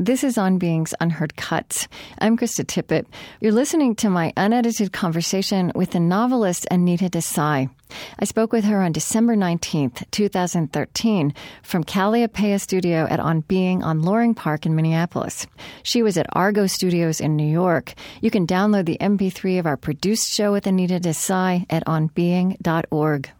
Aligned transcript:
This 0.00 0.24
is 0.24 0.38
On 0.38 0.56
Being's 0.56 0.94
Unheard 0.98 1.36
Cuts. 1.36 1.86
I'm 2.20 2.38
Krista 2.38 2.64
Tippett. 2.64 3.04
You're 3.38 3.52
listening 3.52 3.94
to 3.96 4.08
my 4.08 4.32
unedited 4.34 4.94
conversation 4.94 5.72
with 5.74 5.90
the 5.90 6.00
novelist 6.00 6.66
Anita 6.70 7.10
Desai. 7.10 7.68
I 8.18 8.24
spoke 8.24 8.50
with 8.50 8.64
her 8.64 8.80
on 8.80 8.92
December 8.92 9.36
19th, 9.36 10.10
2013, 10.10 11.34
from 11.62 11.84
Kalliopeia 11.84 12.58
Studio 12.58 13.06
at 13.10 13.20
On 13.20 13.40
Being 13.40 13.82
on 13.82 14.00
Loring 14.00 14.34
Park 14.34 14.64
in 14.64 14.74
Minneapolis. 14.74 15.46
She 15.82 16.02
was 16.02 16.16
at 16.16 16.34
Argot 16.34 16.70
Studios 16.70 17.20
in 17.20 17.36
New 17.36 17.52
York. 17.52 17.92
You 18.22 18.30
can 18.30 18.46
download 18.46 18.86
the 18.86 18.96
MP3 19.02 19.58
of 19.58 19.66
our 19.66 19.76
produced 19.76 20.32
show 20.32 20.50
with 20.50 20.66
Anita 20.66 20.98
Desai 20.98 21.66
at 21.68 21.84
onbeing.org. 21.84 23.30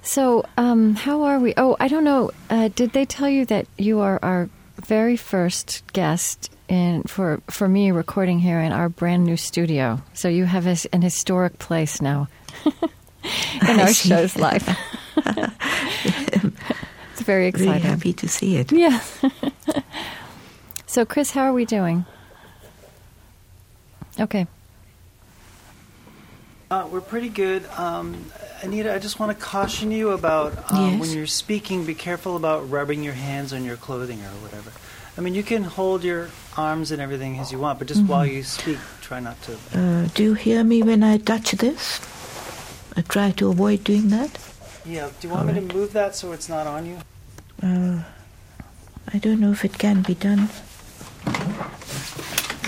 So, 0.00 0.44
um, 0.56 0.94
how 0.94 1.24
are 1.24 1.40
we? 1.40 1.54
Oh, 1.56 1.76
I 1.80 1.88
don't 1.88 2.04
know. 2.04 2.30
Uh, 2.48 2.68
did 2.68 2.92
they 2.92 3.04
tell 3.04 3.28
you 3.28 3.44
that 3.46 3.66
you 3.76 3.98
are 3.98 4.20
our 4.22 4.48
very 4.88 5.16
first 5.18 5.82
guest 5.92 6.50
in 6.66 7.02
for 7.02 7.42
for 7.50 7.68
me 7.68 7.90
recording 7.90 8.38
here 8.40 8.58
in 8.58 8.72
our 8.72 8.88
brand 8.88 9.24
new 9.24 9.36
studio? 9.36 10.00
So 10.14 10.28
you 10.28 10.46
have 10.46 10.66
a, 10.66 10.76
an 10.92 11.02
historic 11.02 11.58
place 11.58 12.00
now 12.00 12.28
in 13.68 13.80
our 13.80 13.92
show's 13.92 14.36
life. 14.36 14.66
it's 17.12 17.22
very 17.22 17.48
exciting. 17.48 17.68
Really 17.68 17.80
happy 17.80 18.12
to 18.14 18.28
see 18.28 18.56
it. 18.56 18.72
Yeah. 18.72 19.00
so, 20.86 21.04
Chris, 21.04 21.32
how 21.32 21.42
are 21.42 21.52
we 21.52 21.66
doing? 21.66 22.06
Okay. 24.18 24.46
Uh, 26.70 26.86
we're 26.90 27.00
pretty 27.00 27.30
good. 27.30 27.64
Um, 27.76 28.30
Anita, 28.62 28.92
I 28.92 28.98
just 28.98 29.18
want 29.18 29.36
to 29.36 29.42
caution 29.44 29.90
you 29.90 30.10
about 30.10 30.70
um, 30.70 30.90
Yes. 30.92 31.00
when 31.00 31.10
you're 31.12 31.26
speaking, 31.26 31.86
be 31.86 31.94
careful 31.94 32.36
about 32.36 32.68
rubbing 32.70 33.02
your 33.02 33.14
hands 33.14 33.52
on 33.52 33.64
your 33.64 33.76
clothing 33.76 34.20
or 34.20 34.34
whatever. 34.44 34.70
I 35.16 35.20
mean, 35.22 35.34
you 35.34 35.42
can 35.42 35.64
hold 35.64 36.04
your 36.04 36.28
arms 36.56 36.90
and 36.92 37.00
everything 37.00 37.38
as 37.38 37.50
you 37.50 37.58
want, 37.58 37.78
but 37.78 37.88
just 37.88 38.02
while 38.04 38.26
you 38.26 38.42
speak, 38.42 38.78
try 39.00 39.18
not 39.18 39.40
to. 39.42 39.56
Uh, 39.74 40.08
do 40.14 40.22
you 40.22 40.34
hear 40.34 40.62
me 40.62 40.82
when 40.82 41.02
I 41.02 41.16
touch 41.18 41.52
this? 41.52 42.00
I 42.96 43.00
try 43.02 43.30
to 43.32 43.48
avoid 43.50 43.82
doing 43.84 44.08
that. 44.08 44.38
Yeah, 44.84 45.08
do 45.20 45.26
you 45.28 45.34
want 45.34 45.46
me 45.48 45.54
to 45.54 45.74
move 45.74 45.92
that 45.94 46.14
so 46.14 46.32
it's 46.32 46.48
not 46.48 46.66
on 46.66 46.86
you? 46.86 46.98
Uh, 47.62 48.02
I 49.12 49.18
don't 49.18 49.40
know 49.40 49.50
if 49.52 49.64
it 49.64 49.78
can 49.78 50.02
be 50.02 50.14
done. 50.14 50.48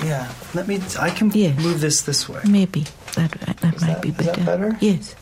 Yeah, 0.05 0.33
let 0.55 0.67
me. 0.67 0.81
I 0.98 1.11
can 1.11 1.31
Yes. 1.35 1.59
move 1.62 1.81
this 1.81 2.03
this 2.03 2.29
way. 2.29 2.41
Maybe 2.48 2.87
that 3.14 3.30
that 3.61 3.75
Is 3.75 3.83
might 3.83 3.86
that- 3.94 4.03
be 4.03 4.08
is 4.11 4.16
that 4.16 4.27
better. 4.27 4.44
better? 4.44 4.78
Yes. 4.80 5.14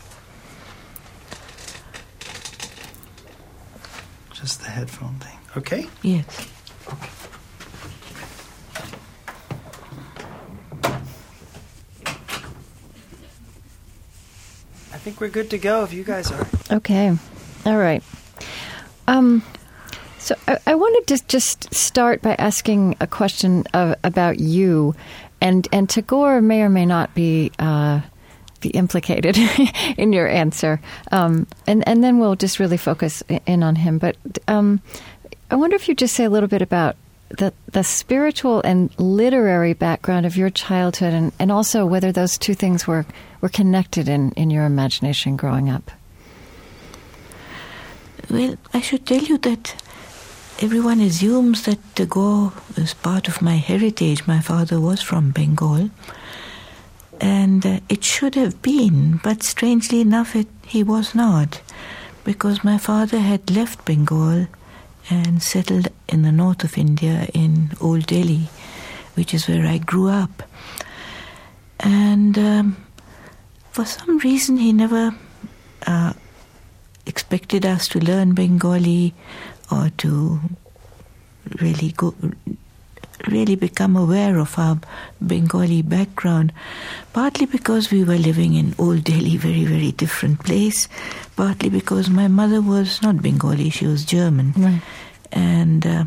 Just 4.32 4.60
the 4.62 4.70
headphone 4.70 5.14
thing. 5.16 5.38
Okay? 5.56 5.88
Yes. 6.02 6.46
I 14.92 14.96
think 14.98 15.20
we're 15.20 15.28
good 15.28 15.50
to 15.50 15.58
go 15.58 15.84
if 15.84 15.92
you 15.92 16.04
guys 16.04 16.30
are. 16.30 16.46
Okay. 16.70 17.14
All 17.66 17.76
right. 17.76 18.02
Um, 19.06 19.42
so 20.18 20.34
I, 20.46 20.58
I 20.66 20.74
wanted 20.74 21.06
to 21.08 21.24
just 21.28 21.72
start 21.74 22.22
by 22.22 22.34
asking 22.38 22.96
a 23.00 23.06
question 23.06 23.64
of, 23.74 23.96
about 24.02 24.38
you, 24.38 24.94
and 25.40 25.68
and 25.72 25.88
Tagore 25.88 26.40
may 26.40 26.62
or 26.62 26.68
may 26.68 26.86
not 26.86 27.14
be 27.14 27.52
uh, 27.58 28.00
be 28.60 28.70
implicated 28.70 29.36
in 29.96 30.12
your 30.12 30.28
answer, 30.28 30.80
um, 31.12 31.46
and 31.66 31.86
and 31.88 32.02
then 32.02 32.18
we'll 32.18 32.36
just 32.36 32.58
really 32.58 32.76
focus 32.76 33.22
in 33.46 33.62
on 33.62 33.76
him. 33.76 33.98
But 33.98 34.16
um, 34.46 34.80
I 35.50 35.56
wonder 35.56 35.76
if 35.76 35.88
you 35.88 35.94
just 35.94 36.14
say 36.14 36.24
a 36.24 36.30
little 36.30 36.48
bit 36.48 36.62
about 36.62 36.96
the 37.28 37.52
the 37.72 37.84
spiritual 37.84 38.60
and 38.62 38.90
literary 38.98 39.74
background 39.74 40.26
of 40.26 40.36
your 40.36 40.50
childhood, 40.50 41.14
and, 41.14 41.32
and 41.38 41.52
also 41.52 41.86
whether 41.86 42.12
those 42.12 42.38
two 42.38 42.54
things 42.54 42.86
were 42.86 43.06
were 43.40 43.48
connected 43.48 44.08
in, 44.08 44.32
in 44.32 44.50
your 44.50 44.64
imagination 44.64 45.36
growing 45.36 45.70
up. 45.70 45.90
Well, 48.30 48.56
I 48.74 48.80
should 48.80 49.06
tell 49.06 49.22
you 49.22 49.38
that 49.38 49.74
everyone 50.60 51.00
assumes 51.00 51.62
that 51.66 51.78
Tagore 51.94 52.52
is 52.76 52.92
part 52.92 53.28
of 53.28 53.40
my 53.40 53.56
heritage. 53.56 54.26
My 54.26 54.40
father 54.40 54.80
was 54.80 55.00
from 55.00 55.30
Bengal. 55.30 55.90
And 57.20 57.64
uh, 57.64 57.80
it 57.88 58.02
should 58.04 58.34
have 58.34 58.60
been, 58.60 59.20
but 59.22 59.42
strangely 59.42 60.00
enough, 60.00 60.34
it, 60.34 60.48
he 60.66 60.82
was 60.82 61.14
not. 61.14 61.60
Because 62.24 62.64
my 62.64 62.78
father 62.78 63.20
had 63.20 63.50
left 63.50 63.84
Bengal 63.84 64.48
and 65.10 65.42
settled 65.42 65.88
in 66.08 66.22
the 66.22 66.32
north 66.32 66.64
of 66.64 66.76
India 66.76 67.28
in 67.32 67.70
Old 67.80 68.06
Delhi, 68.06 68.48
which 69.14 69.32
is 69.32 69.48
where 69.48 69.66
I 69.66 69.78
grew 69.78 70.08
up. 70.08 70.42
And 71.80 72.36
um, 72.36 72.84
for 73.70 73.84
some 73.84 74.18
reason, 74.18 74.58
he 74.58 74.72
never 74.72 75.14
uh, 75.86 76.12
expected 77.06 77.64
us 77.64 77.88
to 77.88 78.00
learn 78.00 78.34
Bengali 78.34 79.14
or 79.70 79.90
to 79.98 80.40
really 81.60 81.92
go, 81.92 82.14
really 83.26 83.56
become 83.56 83.96
aware 83.96 84.38
of 84.38 84.58
our 84.58 84.78
Bengali 85.24 85.82
background. 85.82 86.52
Partly 87.12 87.46
because 87.46 87.90
we 87.90 88.04
were 88.04 88.16
living 88.18 88.54
in 88.54 88.74
Old 88.78 89.04
Delhi, 89.04 89.36
very 89.36 89.64
very 89.64 89.92
different 89.92 90.44
place. 90.44 90.88
Partly 91.36 91.68
because 91.68 92.08
my 92.10 92.28
mother 92.28 92.60
was 92.60 93.02
not 93.02 93.22
Bengali; 93.22 93.70
she 93.70 93.86
was 93.86 94.04
German, 94.04 94.52
Right. 94.56 94.82
and. 95.32 95.86
Uh, 95.86 96.04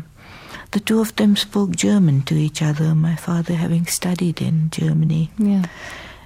the 0.72 0.80
two 0.80 1.00
of 1.02 1.14
them 1.16 1.36
spoke 1.36 1.76
German 1.76 2.22
to 2.22 2.34
each 2.34 2.62
other, 2.62 2.94
my 2.94 3.14
father 3.14 3.52
having 3.52 3.84
studied 3.84 4.40
in 4.40 4.70
Germany 4.70 5.30
Yeah. 5.36 5.66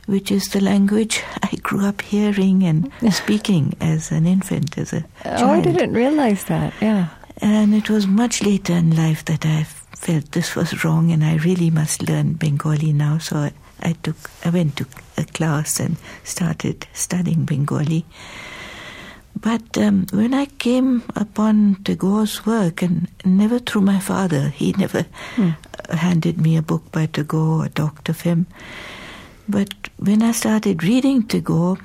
which 0.06 0.30
is 0.30 0.50
the 0.50 0.60
language 0.60 1.20
I 1.42 1.56
grew 1.62 1.84
up 1.84 2.00
hearing 2.00 2.62
and 2.62 2.92
speaking 3.12 3.74
as 3.80 4.12
an 4.12 4.24
infant, 4.24 4.78
as 4.78 4.92
a 4.92 5.00
child. 5.24 5.42
Oh, 5.42 5.50
I 5.50 5.60
didn't 5.62 5.94
realize 5.94 6.44
that. 6.44 6.72
Yeah. 6.80 7.08
And 7.38 7.74
it 7.74 7.90
was 7.90 8.06
much 8.06 8.42
later 8.42 8.72
in 8.72 8.96
life 8.96 9.24
that 9.26 9.44
I 9.44 9.64
felt 9.64 10.32
this 10.32 10.54
was 10.54 10.84
wrong 10.84 11.10
and 11.10 11.24
I 11.24 11.36
really 11.36 11.70
must 11.70 12.08
learn 12.08 12.34
Bengali 12.34 12.92
now. 12.92 13.18
So 13.18 13.36
I, 13.36 13.52
I 13.80 13.92
took, 14.02 14.16
I 14.44 14.50
went 14.50 14.76
to 14.76 14.86
a 15.18 15.24
class 15.24 15.80
and 15.80 15.96
started 16.24 16.86
studying 16.92 17.44
Bengali. 17.44 18.04
But 19.38 19.76
um, 19.76 20.06
when 20.12 20.32
I 20.32 20.46
came 20.46 21.02
upon 21.14 21.76
Tagore's 21.84 22.46
work, 22.46 22.80
and 22.80 23.08
never 23.24 23.58
through 23.58 23.82
my 23.82 24.00
father, 24.00 24.48
he 24.48 24.72
never 24.72 25.04
uh, 25.36 25.52
handed 25.94 26.40
me 26.40 26.56
a 26.56 26.62
book 26.62 26.90
by 26.90 27.04
Tagore 27.04 27.66
or 27.66 27.68
talked 27.68 28.08
of 28.08 28.22
him. 28.22 28.46
But 29.46 29.74
when 29.98 30.22
I 30.22 30.32
started 30.32 30.82
reading 30.82 31.22
Tagore, 31.22 31.76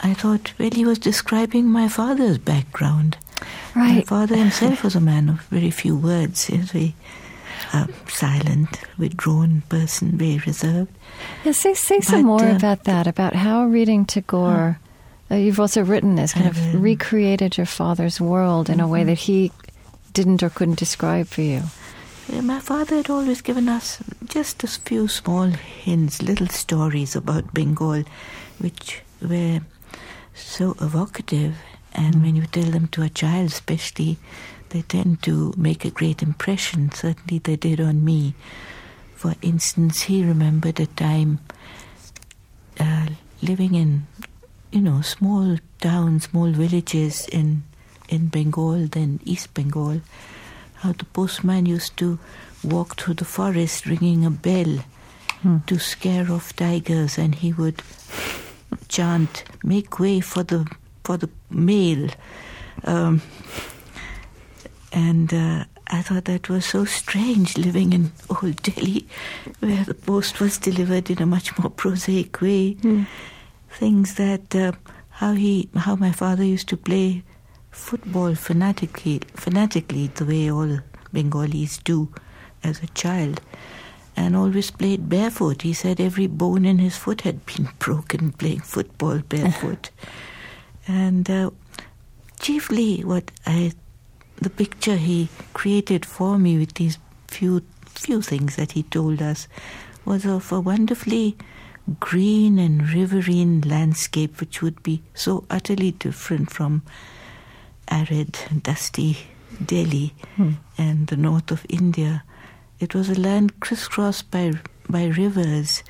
I 0.00 0.12
thought, 0.12 0.52
well, 0.58 0.70
he 0.70 0.84
was 0.84 0.98
describing 0.98 1.66
my 1.68 1.88
father's 1.88 2.38
background. 2.38 3.16
My 3.74 4.02
father 4.02 4.36
himself 4.36 4.82
was 4.82 4.94
a 4.94 5.00
man 5.00 5.28
of 5.28 5.40
very 5.42 5.70
few 5.70 5.96
words. 5.96 6.46
He 6.46 6.58
was 6.58 6.72
very 6.72 6.94
uh, 7.72 7.86
silent, 8.08 8.80
withdrawn 8.98 9.62
person, 9.68 10.18
very 10.18 10.38
reserved. 10.38 10.92
Yeah, 11.44 11.52
say 11.52 11.74
say 11.74 12.00
some 12.00 12.24
more 12.24 12.44
uh, 12.44 12.56
about 12.56 12.84
that. 12.84 13.06
About 13.06 13.34
how 13.34 13.64
reading 13.64 14.04
Tagore. 14.04 14.78
Uh, 15.30 15.36
you've 15.36 15.60
also 15.60 15.84
written 15.84 16.16
this 16.16 16.32
kind 16.32 16.46
I 16.46 16.48
of 16.48 16.82
recreated 16.82 17.56
your 17.56 17.66
father's 17.66 18.20
world 18.20 18.68
in 18.68 18.80
a 18.80 18.88
way 18.88 19.04
that 19.04 19.18
he 19.18 19.52
didn't 20.12 20.42
or 20.42 20.50
couldn't 20.50 20.78
describe 20.78 21.28
for 21.28 21.42
you. 21.42 21.62
My 22.42 22.58
father 22.60 22.96
had 22.96 23.10
always 23.10 23.40
given 23.40 23.68
us 23.68 23.98
just 24.24 24.64
a 24.64 24.66
few 24.66 25.08
small 25.08 25.44
hints, 25.44 26.22
little 26.22 26.48
stories 26.48 27.14
about 27.14 27.54
Bengal, 27.54 28.04
which 28.58 29.02
were 29.20 29.60
so 30.34 30.76
evocative. 30.80 31.56
And 31.92 32.22
when 32.22 32.36
you 32.36 32.46
tell 32.46 32.70
them 32.70 32.88
to 32.88 33.02
a 33.02 33.08
child, 33.08 33.48
especially, 33.48 34.18
they 34.70 34.82
tend 34.82 35.22
to 35.24 35.52
make 35.56 35.84
a 35.84 35.90
great 35.90 36.22
impression. 36.22 36.92
Certainly, 36.92 37.40
they 37.40 37.56
did 37.56 37.80
on 37.80 38.04
me. 38.04 38.34
For 39.16 39.34
instance, 39.42 40.02
he 40.02 40.24
remembered 40.24 40.80
a 40.80 40.86
time 40.86 41.40
uh, 42.78 43.08
living 43.42 43.74
in, 43.74 44.06
you 44.70 44.80
know, 44.80 45.02
small 45.02 45.58
towns, 45.80 46.24
small 46.30 46.50
villages 46.50 47.26
in 47.30 47.64
in 48.08 48.26
Bengal, 48.26 48.86
then 48.88 49.20
East 49.24 49.54
Bengal, 49.54 50.00
how 50.76 50.92
the 50.92 51.04
postman 51.04 51.66
used 51.66 51.96
to 51.98 52.18
walk 52.64 52.96
through 52.96 53.14
the 53.14 53.24
forest 53.24 53.86
ringing 53.86 54.24
a 54.24 54.30
bell 54.30 54.80
to 55.66 55.78
scare 55.78 56.30
off 56.30 56.54
tigers, 56.56 57.18
and 57.18 57.36
he 57.36 57.52
would 57.52 57.82
chant, 58.88 59.44
"Make 59.62 59.98
way 59.98 60.20
for 60.20 60.42
the 60.42 60.66
for 61.04 61.16
the 61.16 61.30
mail." 61.50 62.10
Um, 62.84 63.22
and 64.92 65.32
uh, 65.32 65.64
I 65.86 66.02
thought 66.02 66.24
that 66.24 66.48
was 66.48 66.64
so 66.64 66.84
strange 66.84 67.56
living 67.56 67.92
in 67.92 68.12
Old 68.28 68.62
Delhi, 68.62 69.06
where 69.60 69.84
the 69.84 69.94
post 69.94 70.40
was 70.40 70.58
delivered 70.58 71.10
in 71.10 71.22
a 71.22 71.26
much 71.26 71.56
more 71.58 71.70
prosaic 71.70 72.40
way. 72.40 72.76
Things 73.70 74.14
that 74.14 74.54
uh, 74.54 74.72
how 75.10 75.34
he 75.34 75.68
how 75.76 75.96
my 75.96 76.12
father 76.12 76.44
used 76.44 76.68
to 76.68 76.76
play 76.76 77.22
football 77.70 78.34
fanatically, 78.34 79.20
fanatically 79.34 80.08
the 80.08 80.24
way 80.24 80.50
all 80.50 80.80
Bengalis 81.12 81.78
do, 81.78 82.12
as 82.62 82.82
a 82.82 82.86
child 82.88 83.40
and 84.16 84.36
always 84.36 84.70
played 84.70 85.08
barefoot. 85.08 85.62
He 85.62 85.72
said 85.72 86.00
every 86.00 86.26
bone 86.26 86.64
in 86.64 86.78
his 86.78 86.96
foot 86.96 87.22
had 87.22 87.44
been 87.46 87.68
broken 87.78 88.32
playing 88.32 88.60
football 88.60 89.18
barefoot. 89.18 89.90
and 90.86 91.28
uh, 91.30 91.50
chiefly, 92.40 93.02
what 93.02 93.30
I, 93.46 93.72
the 94.36 94.50
picture 94.50 94.96
he 94.96 95.28
created 95.54 96.04
for 96.06 96.38
me 96.38 96.58
with 96.58 96.74
these 96.74 96.98
few 97.28 97.62
few 97.86 98.22
things 98.22 98.56
that 98.56 98.72
he 98.72 98.82
told 98.84 99.20
us 99.20 99.46
was 100.04 100.24
of 100.24 100.50
a 100.52 100.60
wonderfully 100.60 101.36
green 101.98 102.58
and 102.58 102.88
riverine 102.92 103.60
landscape, 103.62 104.40
which 104.40 104.62
would 104.62 104.82
be 104.82 105.02
so 105.14 105.44
utterly 105.50 105.90
different 105.92 106.50
from 106.50 106.82
arid, 107.88 108.38
dusty 108.62 109.18
Delhi 109.64 110.14
Hmm. 110.36 110.52
and 110.78 111.08
the 111.08 111.16
north 111.16 111.50
of 111.50 111.66
India. 111.68 112.22
It 112.78 112.94
was 112.94 113.10
a 113.10 113.20
land 113.20 113.60
crisscrossed 113.60 114.30
by 114.30 114.52
by 114.88 115.06
rivers, 115.06 115.82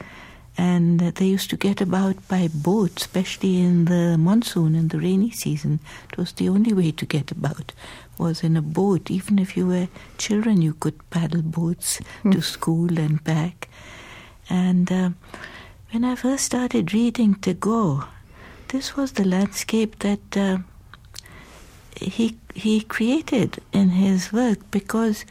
and 0.60 1.00
they 1.00 1.24
used 1.24 1.48
to 1.48 1.56
get 1.56 1.80
about 1.80 2.16
by 2.28 2.46
boat, 2.52 3.00
especially 3.00 3.60
in 3.60 3.86
the 3.86 4.18
monsoon 4.18 4.74
and 4.74 4.90
the 4.90 4.98
rainy 4.98 5.30
season. 5.30 5.80
It 6.12 6.18
was 6.18 6.32
the 6.32 6.50
only 6.50 6.74
way 6.74 6.90
to 6.92 7.06
get 7.06 7.30
about 7.30 7.72
was 8.18 8.42
in 8.42 8.58
a 8.58 8.62
boat. 8.62 9.10
Even 9.10 9.38
if 9.38 9.56
you 9.56 9.66
were 9.66 9.88
children, 10.18 10.60
you 10.60 10.74
could 10.74 10.98
paddle 11.08 11.40
boats 11.40 12.00
to 12.30 12.42
school 12.42 12.98
and 12.98 13.24
back. 13.24 13.70
And 14.50 14.92
uh, 14.92 15.10
when 15.92 16.04
I 16.04 16.14
first 16.14 16.44
started 16.44 16.92
reading 16.92 17.36
Tagore, 17.36 18.04
this 18.68 18.96
was 18.96 19.12
the 19.12 19.24
landscape 19.24 20.00
that 20.00 20.36
uh, 20.36 20.58
he 21.96 22.36
he 22.54 22.82
created 22.82 23.62
in 23.72 23.88
his 23.90 24.30
work 24.30 24.58
because 24.70 25.24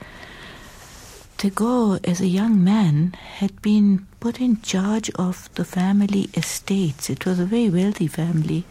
Tagore, 1.39 2.01
as 2.03 2.19
a 2.19 2.27
young 2.27 2.61
man, 2.61 3.13
had 3.13 3.61
been 3.61 4.05
put 4.19 4.41
in 4.41 4.61
charge 4.61 5.09
of 5.11 5.49
the 5.55 5.63
family 5.63 6.29
estates. 6.33 7.09
It 7.09 7.25
was 7.25 7.39
a 7.39 7.45
very 7.45 7.69
wealthy 7.69 8.07
family, 8.07 8.65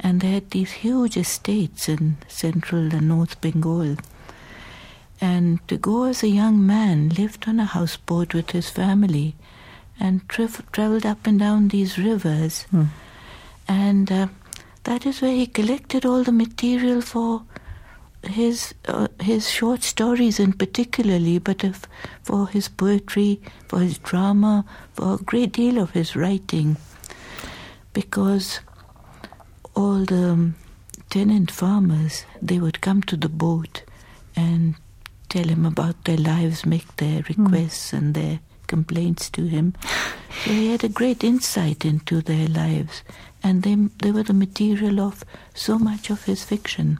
and 0.00 0.22
they 0.22 0.30
had 0.30 0.52
these 0.52 0.72
huge 0.72 1.18
estates 1.18 1.90
in 1.90 2.16
central 2.28 2.94
and 2.94 3.08
north 3.08 3.38
Bengal. 3.42 3.96
And 5.20 5.58
Tagore, 5.68 6.08
as 6.08 6.22
a 6.22 6.28
young 6.28 6.66
man, 6.66 7.10
lived 7.10 7.46
on 7.46 7.60
a 7.60 7.66
houseboat 7.66 8.32
with 8.32 8.52
his 8.52 8.70
family 8.70 9.34
and 10.00 10.26
tra- 10.30 10.48
traveled 10.72 11.04
up 11.04 11.26
and 11.26 11.38
down 11.38 11.68
these 11.68 11.98
rivers. 11.98 12.62
Hmm. 12.70 12.84
And 13.68 14.10
uh, 14.10 14.28
that 14.84 15.04
is 15.04 15.20
where 15.20 15.36
he 15.36 15.46
collected 15.46 16.06
all 16.06 16.24
the 16.24 16.32
material 16.32 17.02
for 17.02 17.42
his 18.22 18.74
uh, 18.86 19.08
his 19.20 19.50
short 19.50 19.82
stories, 19.82 20.38
in 20.38 20.52
particularly, 20.52 21.38
but 21.38 21.64
if, 21.64 21.86
for 22.22 22.48
his 22.48 22.68
poetry, 22.68 23.40
for 23.68 23.80
his 23.80 23.98
drama, 23.98 24.64
for 24.94 25.14
a 25.14 25.24
great 25.24 25.52
deal 25.52 25.78
of 25.78 25.90
his 25.90 26.14
writing, 26.14 26.76
because 27.92 28.60
all 29.74 30.04
the 30.04 30.30
um, 30.30 30.54
tenant 31.10 31.50
farmers 31.50 32.24
they 32.40 32.58
would 32.58 32.80
come 32.80 33.02
to 33.02 33.16
the 33.16 33.28
boat 33.28 33.82
and 34.36 34.74
tell 35.28 35.48
him 35.48 35.66
about 35.66 36.04
their 36.04 36.16
lives, 36.16 36.64
make 36.66 36.96
their 36.96 37.22
requests 37.28 37.92
and 37.92 38.14
their 38.14 38.40
complaints 38.66 39.28
to 39.30 39.46
him. 39.46 39.74
So 40.44 40.50
he 40.50 40.70
had 40.70 40.84
a 40.84 40.88
great 40.88 41.22
insight 41.24 41.84
into 41.84 42.22
their 42.22 42.48
lives, 42.48 43.02
and 43.42 43.62
they 43.62 43.74
they 43.74 44.12
were 44.12 44.22
the 44.22 44.32
material 44.32 45.00
of 45.00 45.24
so 45.54 45.78
much 45.78 46.10
of 46.10 46.24
his 46.24 46.44
fiction. 46.44 46.98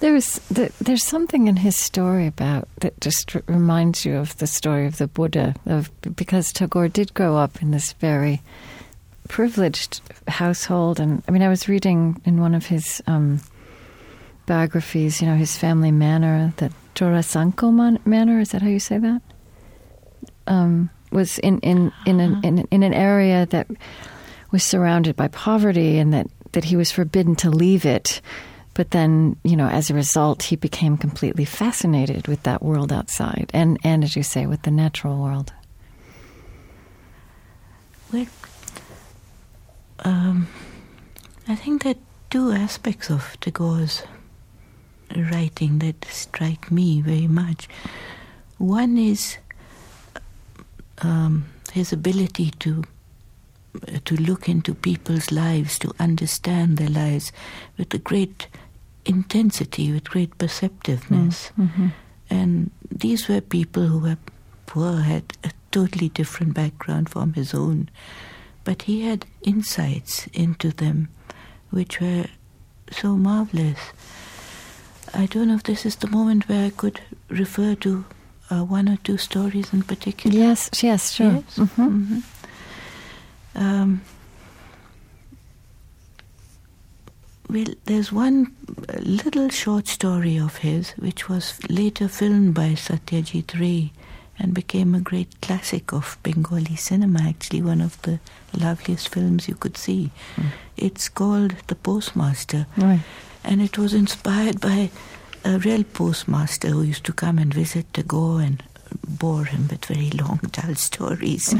There's 0.00 0.38
th- 0.54 0.72
there's 0.80 1.04
something 1.04 1.46
in 1.46 1.56
his 1.56 1.76
story 1.76 2.26
about 2.26 2.68
that 2.80 3.00
just 3.00 3.34
reminds 3.46 4.04
you 4.04 4.16
of 4.16 4.36
the 4.38 4.46
story 4.46 4.86
of 4.86 4.96
the 4.96 5.06
Buddha, 5.06 5.54
of 5.66 5.90
because 6.16 6.52
Tagore 6.52 6.88
did 6.88 7.12
grow 7.14 7.36
up 7.36 7.60
in 7.62 7.70
this 7.70 7.92
very 7.94 8.40
privileged 9.28 10.00
household, 10.26 10.98
and 10.98 11.22
I 11.28 11.30
mean, 11.30 11.42
I 11.42 11.48
was 11.48 11.68
reading 11.68 12.20
in 12.24 12.40
one 12.40 12.54
of 12.54 12.66
his 12.66 13.02
um, 13.06 13.40
biographies, 14.46 15.20
you 15.20 15.28
know, 15.28 15.36
his 15.36 15.56
family 15.56 15.92
manor, 15.92 16.52
the 16.56 16.72
Jorasanko 16.94 17.72
man- 17.72 18.00
Manor. 18.04 18.40
Is 18.40 18.50
that 18.50 18.62
how 18.62 18.68
you 18.68 18.80
say 18.80 18.98
that? 18.98 19.22
Um, 20.46 20.90
was 21.12 21.38
in 21.38 21.60
in 21.60 21.92
in 22.06 22.20
an, 22.20 22.40
in 22.42 22.58
in 22.70 22.82
an 22.82 22.94
area 22.94 23.46
that 23.46 23.66
was 24.50 24.64
surrounded 24.64 25.14
by 25.14 25.28
poverty, 25.28 25.98
and 25.98 26.12
that 26.12 26.26
that 26.52 26.64
he 26.64 26.76
was 26.76 26.90
forbidden 26.90 27.36
to 27.36 27.50
leave 27.50 27.84
it. 27.84 28.20
But 28.74 28.92
then, 28.92 29.36
you 29.42 29.56
know, 29.56 29.68
as 29.68 29.90
a 29.90 29.94
result, 29.94 30.44
he 30.44 30.56
became 30.56 30.96
completely 30.96 31.44
fascinated 31.44 32.28
with 32.28 32.42
that 32.44 32.62
world 32.62 32.92
outside, 32.92 33.50
and 33.52 33.78
and 33.82 34.04
as 34.04 34.16
you 34.16 34.22
say, 34.22 34.46
with 34.46 34.62
the 34.62 34.70
natural 34.70 35.18
world. 35.18 35.52
Well, 38.12 38.26
um, 40.00 40.48
I 41.48 41.56
think 41.56 41.82
there 41.82 41.92
are 41.92 41.98
two 42.30 42.52
aspects 42.52 43.10
of 43.10 43.36
Tagore's 43.40 44.02
writing 45.16 45.80
that 45.80 46.04
strike 46.04 46.70
me 46.70 47.00
very 47.00 47.26
much. 47.26 47.68
One 48.58 48.96
is 48.96 49.38
um, 51.02 51.46
his 51.72 51.92
ability 51.92 52.52
to 52.60 52.84
to 54.04 54.16
look 54.16 54.48
into 54.48 54.74
people's 54.74 55.30
lives, 55.30 55.78
to 55.78 55.92
understand 56.00 56.76
their 56.76 56.88
lives 56.88 57.32
with 57.78 57.92
a 57.94 57.98
great 57.98 58.46
intensity, 59.04 59.92
with 59.92 60.10
great 60.10 60.36
perceptiveness. 60.38 61.50
And 62.28 62.70
these 62.90 63.28
were 63.28 63.40
people 63.40 63.86
who 63.86 63.98
were 64.00 64.18
poor, 64.66 65.00
had 65.00 65.24
a 65.44 65.50
totally 65.72 66.08
different 66.10 66.54
background 66.54 67.08
from 67.08 67.32
his 67.34 67.54
own. 67.54 67.88
But 68.64 68.82
he 68.82 69.02
had 69.02 69.24
insights 69.42 70.26
into 70.28 70.70
them 70.70 71.08
which 71.70 72.00
were 72.00 72.26
so 72.90 73.16
marvelous. 73.16 73.78
I 75.14 75.26
don't 75.26 75.48
know 75.48 75.54
if 75.54 75.62
this 75.64 75.86
is 75.86 75.96
the 75.96 76.08
moment 76.10 76.48
where 76.48 76.66
I 76.66 76.70
could 76.70 77.00
refer 77.28 77.74
to 77.76 78.04
uh, 78.50 78.64
one 78.64 78.88
or 78.88 78.96
two 78.98 79.16
stories 79.16 79.72
in 79.72 79.82
particular. 79.82 80.36
Yes, 80.36 80.70
yes, 80.82 81.12
sure. 81.12 81.32
Yes. 81.32 81.56
Mhm. 81.56 82.06
Mhm. 82.06 82.22
Um, 83.54 84.02
well, 87.48 87.66
there's 87.86 88.12
one 88.12 88.54
little 89.00 89.48
short 89.48 89.88
story 89.88 90.38
of 90.38 90.58
his 90.58 90.90
which 90.92 91.28
was 91.28 91.58
later 91.68 92.06
filmed 92.08 92.54
by 92.54 92.70
Satyajit 92.74 93.58
Ray 93.58 93.92
and 94.38 94.54
became 94.54 94.94
a 94.94 95.00
great 95.00 95.40
classic 95.42 95.92
of 95.92 96.16
Bengali 96.22 96.76
cinema, 96.76 97.20
actually, 97.22 97.60
one 97.60 97.80
of 97.80 98.00
the 98.02 98.20
loveliest 98.56 99.08
films 99.10 99.48
you 99.48 99.54
could 99.54 99.76
see. 99.76 100.10
It's 100.76 101.08
called 101.08 101.54
The 101.66 101.74
Postmaster 101.74 102.66
Right. 102.76 103.00
and 103.44 103.60
it 103.60 103.76
was 103.76 103.92
inspired 103.92 104.60
by 104.60 104.90
a 105.44 105.58
real 105.58 105.84
postmaster 105.84 106.68
who 106.68 106.82
used 106.82 107.04
to 107.04 107.12
come 107.12 107.38
and 107.38 107.52
visit 107.52 107.92
Tagore 107.92 108.40
and 108.40 108.62
bore 109.06 109.44
him 109.44 109.66
with 109.68 109.84
very 109.86 110.10
long, 110.10 110.40
dull 110.52 110.74
stories. 110.76 111.54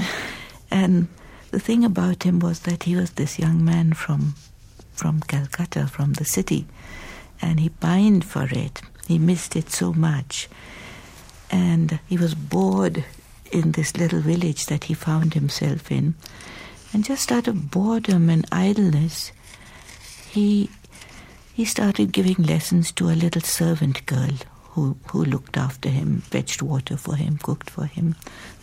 and 0.70 1.08
the 1.50 1.60
thing 1.60 1.84
about 1.84 2.22
him 2.22 2.38
was 2.38 2.60
that 2.60 2.84
he 2.84 2.96
was 2.96 3.12
this 3.12 3.38
young 3.38 3.64
man 3.64 3.92
from 3.92 4.34
from 4.92 5.20
Calcutta, 5.20 5.86
from 5.86 6.12
the 6.14 6.24
city, 6.24 6.66
and 7.40 7.58
he 7.58 7.70
pined 7.70 8.24
for 8.24 8.46
it. 8.50 8.82
He 9.08 9.18
missed 9.18 9.56
it 9.56 9.70
so 9.70 9.92
much, 9.94 10.48
and 11.50 11.98
he 12.06 12.18
was 12.18 12.34
bored 12.34 13.04
in 13.50 13.72
this 13.72 13.96
little 13.96 14.20
village 14.20 14.66
that 14.66 14.84
he 14.84 14.94
found 14.94 15.34
himself 15.34 15.90
in, 15.90 16.14
and 16.92 17.04
just 17.04 17.32
out 17.32 17.48
of 17.48 17.70
boredom 17.70 18.28
and 18.28 18.46
idleness, 18.52 19.32
he 20.30 20.70
he 21.52 21.64
started 21.64 22.12
giving 22.12 22.36
lessons 22.36 22.92
to 22.92 23.10
a 23.10 23.20
little 23.22 23.42
servant 23.42 24.06
girl 24.06 24.32
who, 24.70 24.96
who 25.08 25.24
looked 25.24 25.56
after 25.56 25.88
him, 25.88 26.20
fetched 26.20 26.62
water 26.62 26.96
for 26.96 27.16
him, 27.16 27.38
cooked 27.42 27.68
for 27.68 27.84
him. 27.84 28.14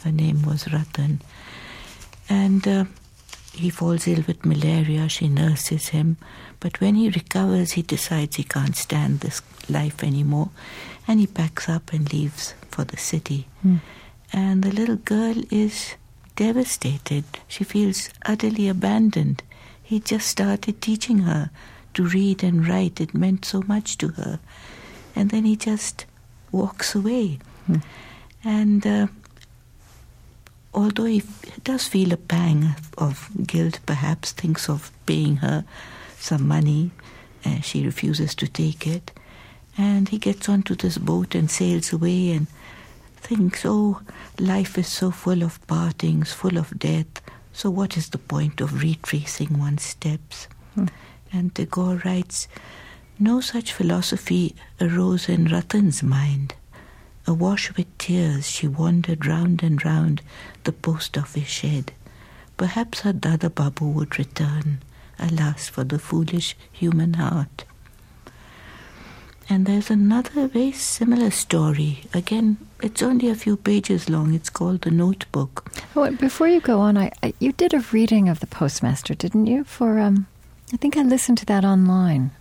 Her 0.03 0.11
name 0.11 0.41
was 0.43 0.71
Ratan. 0.71 1.21
And 2.29 2.67
uh, 2.67 2.85
he 3.53 3.69
falls 3.69 4.07
ill 4.07 4.23
with 4.27 4.45
malaria. 4.45 5.09
She 5.09 5.27
nurses 5.27 5.89
him. 5.89 6.17
But 6.59 6.81
when 6.81 6.95
he 6.95 7.09
recovers, 7.09 7.73
he 7.73 7.81
decides 7.81 8.35
he 8.35 8.43
can't 8.43 8.75
stand 8.75 9.19
this 9.19 9.41
life 9.69 10.03
anymore. 10.03 10.49
And 11.07 11.19
he 11.19 11.27
packs 11.27 11.69
up 11.69 11.93
and 11.93 12.11
leaves 12.11 12.53
for 12.69 12.83
the 12.83 12.97
city. 12.97 13.47
And 14.33 14.63
the 14.63 14.71
little 14.71 14.97
girl 14.97 15.35
is 15.49 15.95
devastated. 16.35 17.23
She 17.47 17.63
feels 17.63 18.09
utterly 18.25 18.67
abandoned. 18.67 19.41
He 19.81 19.99
just 19.99 20.27
started 20.27 20.81
teaching 20.81 21.19
her 21.19 21.49
to 21.93 22.03
read 22.03 22.43
and 22.43 22.67
write. 22.67 22.99
It 22.99 23.13
meant 23.13 23.45
so 23.45 23.63
much 23.67 23.97
to 23.99 24.09
her. 24.09 24.39
And 25.15 25.29
then 25.29 25.45
he 25.45 25.55
just 25.55 26.05
walks 26.51 26.93
away. 26.93 27.39
And 28.43 28.85
uh, 28.85 29.07
although 30.77 31.05
he 31.05 31.23
does 31.63 31.87
feel 31.87 32.13
a 32.13 32.17
pang 32.17 32.75
of 32.97 33.29
guilt, 33.45 33.79
perhaps 33.85 34.31
thinks 34.31 34.69
of 34.69 34.91
paying 35.07 35.37
her 35.37 35.65
some 36.19 36.47
money, 36.47 36.91
and 37.43 37.65
she 37.65 37.83
refuses 37.83 38.35
to 38.35 38.47
take 38.47 38.85
it. 38.85 39.11
And 39.77 40.09
he 40.09 40.19
gets 40.19 40.47
onto 40.47 40.75
this 40.75 40.97
boat 40.97 41.33
and 41.33 41.49
sails 41.49 41.91
away, 41.91 42.31
and 42.31 42.47
thinks, 43.17 43.63
oh, 43.65 44.01
life 44.39 44.77
is 44.77 44.87
so 44.87 45.09
full 45.09 45.41
of 45.41 45.65
partings, 45.65 46.31
full 46.31 46.57
of 46.57 46.77
death, 46.77 47.21
so 47.51 47.71
what 47.71 47.97
is 47.97 48.09
the 48.09 48.19
point 48.19 48.61
of 48.61 48.83
retracing 48.83 49.57
one's 49.57 49.81
steps? 49.81 50.47
Hmm. 50.75 50.85
And 51.33 51.55
Tagore 51.55 52.01
writes, 52.05 52.47
no 53.19 53.41
such 53.41 53.73
philosophy 53.73 54.55
arose 54.79 55.27
in 55.27 55.47
Ratan's 55.47 56.03
mind. 56.03 56.53
Awash 57.27 57.75
with 57.75 57.97
tears, 57.97 58.49
she 58.49 58.67
wandered 58.67 59.25
round 59.25 59.61
and 59.61 59.83
round 59.83 60.21
the 60.63 60.71
post 60.71 61.17
office 61.17 61.47
shed. 61.47 61.91
Perhaps 62.55 63.01
her 63.01 63.13
Dada 63.13 63.49
Babu 63.49 63.85
would 63.85 64.17
return. 64.17 64.79
Alas 65.19 65.67
for 65.67 65.83
the 65.83 65.99
foolish 65.99 66.55
human 66.71 67.15
heart. 67.15 67.65
And 69.49 69.65
there's 69.65 69.89
another 69.89 70.47
very 70.47 70.71
similar 70.71 71.31
story. 71.31 72.01
Again, 72.13 72.57
it's 72.81 73.01
only 73.01 73.29
a 73.29 73.35
few 73.35 73.57
pages 73.57 74.09
long. 74.09 74.33
It's 74.33 74.49
called 74.49 74.81
The 74.81 74.91
Notebook. 74.91 75.71
Oh, 75.95 76.11
before 76.11 76.47
you 76.47 76.59
go 76.59 76.79
on, 76.79 76.97
I, 76.97 77.11
I, 77.23 77.33
you 77.39 77.53
did 77.53 77.73
a 77.73 77.79
reading 77.91 78.27
of 78.29 78.39
the 78.41 78.47
Postmaster, 78.47 79.13
didn't 79.15 79.47
you? 79.47 79.63
For 79.63 79.99
um, 79.99 80.27
I 80.73 80.77
think 80.77 80.97
I 80.97 81.01
listened 81.01 81.37
to 81.39 81.45
that 81.45 81.63
online. 81.63 82.31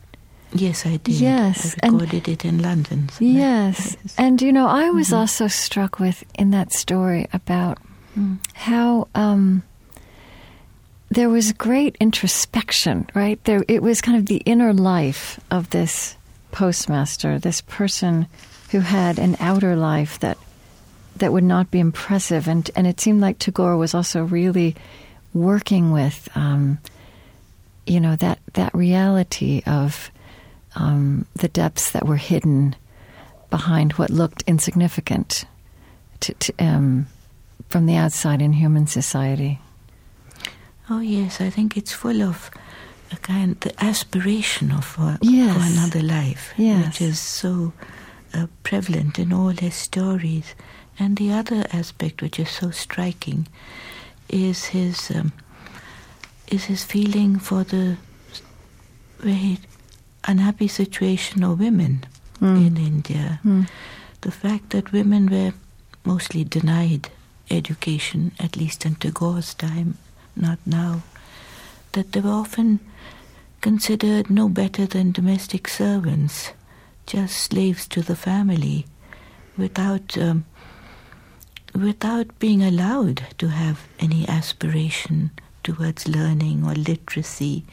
Yes, 0.53 0.87
I 0.87 0.97
did. 0.99 1.17
Yes, 1.17 1.75
I 1.83 1.87
and- 1.87 2.00
recorded 2.00 2.29
it 2.29 2.45
in 2.45 2.62
London. 2.62 3.11
Yes. 3.19 3.97
And, 4.17 4.41
you 4.41 4.53
know, 4.53 4.69
I 4.69 4.91
was 4.91 5.12
also 5.12 5.49
struck 5.49 5.99
with 5.99 6.25
in 6.38 6.50
that 6.53 6.73
story 6.73 7.26
about 7.33 7.79
how 8.55 9.09
um, 9.15 9.62
there 11.11 11.29
was 11.29 11.53
great 11.53 11.97
introspection, 12.00 13.09
right? 13.15 13.43
There, 13.45 13.62
it 13.69 13.83
was 13.83 14.00
kind 14.00 14.17
of 14.17 14.26
the 14.26 14.43
inner 14.47 14.73
life 14.73 15.38
of 15.50 15.69
this 15.71 16.17
postmaster, 16.53 17.38
this 17.38 17.61
person 17.61 18.26
who 18.71 18.81
had 18.81 19.19
an 19.19 19.37
outer 19.38 19.76
life 19.76 20.19
that 20.21 20.38
that 21.17 21.33
would 21.33 21.45
not 21.45 21.71
be 21.71 21.79
impressive, 21.79 22.47
and 22.47 22.71
and 22.76 22.87
it 22.87 23.00
seemed 23.00 23.21
like 23.23 23.38
Tagore 23.38 23.76
was 23.76 23.95
also 23.95 24.23
really 24.23 24.75
working 25.33 25.91
with, 25.91 26.29
um, 26.35 26.79
you 27.87 28.00
know, 28.00 28.17
that 28.17 28.38
that 28.53 28.75
reality 28.75 29.62
of 29.67 30.11
um, 30.76 31.26
the 31.35 31.49
depths 31.49 31.90
that 31.92 32.06
were 32.06 32.16
hidden 32.16 32.76
behind 33.50 33.92
what 33.95 34.11
looked 34.11 34.42
insignificant 34.47 35.45
to, 36.21 36.35
to, 36.35 36.52
um, 36.59 37.06
from 37.68 37.87
the 37.87 37.97
outside 37.97 38.40
in 38.42 38.52
human 38.52 38.87
society. 38.87 39.59
Oh 40.88 41.00
yes, 41.00 41.40
I 41.40 41.50
think 41.50 41.76
it's 41.76 41.92
full 41.92 42.23
of 42.23 42.50
a 43.12 43.16
kind 43.16 43.56
the 43.61 43.73
aspiration 43.83 44.71
of 44.73 44.97
uh, 44.99 45.16
Yes. 45.23 45.54
for 45.56 45.62
another 45.73 46.02
life, 46.02 46.52
Yes. 46.56 46.87
which 46.87 47.00
is 47.00 47.18
so 47.18 47.73
uh, 48.35 48.47
prevalent 48.62 49.18
in 49.18 49.33
all 49.33 49.49
his 49.50 49.75
stories. 49.75 50.54
And 50.99 51.16
the 51.16 51.33
other 51.33 51.66
aspect, 51.73 52.23
which 52.23 52.38
is 52.38 52.50
so 52.50 52.71
striking, 52.71 53.47
is 54.28 54.66
his 54.66 55.11
um, 55.11 55.33
is 56.49 56.64
his 56.64 56.85
feeling 56.85 57.38
for 57.38 57.64
the 57.64 57.97
very 59.18 59.59
unhappy 60.26 60.68
situation 60.68 61.42
of 61.45 61.59
women 61.61 62.04
in 62.40 62.76
India. 62.76 63.40
The 64.21 64.30
fact 64.30 64.71
that 64.71 64.92
women 64.92 65.28
were 65.30 65.52
mostly 66.04 66.45
denied 66.45 67.09
education, 67.50 68.33
at 68.38 68.56
least 68.56 68.85
in 68.85 68.97
Tagore's 68.97 69.54
time, 69.54 69.97
not 70.35 70.59
now, 70.66 71.02
that 71.92 72.12
they 72.12 72.21
were 72.21 72.30
often 72.30 72.80
considered 73.61 74.28
no 74.28 74.49
better 74.49 74.85
than 74.87 75.12
domestic 75.12 75.68
servants, 75.68 76.52
just 77.06 77.37
slaves 77.37 77.87
to 77.88 78.02
the 78.02 78.16
family, 78.16 78.87
without 79.56 80.18
um, 80.18 80.45
without 81.75 82.38
being 82.38 82.62
allowed 82.62 83.23
to 83.38 83.49
have 83.49 83.87
any 83.99 84.26
aspiration 84.28 85.30
towards 85.62 86.09
learning 86.09 86.64
or 86.64 86.75
literacy, 86.75 87.64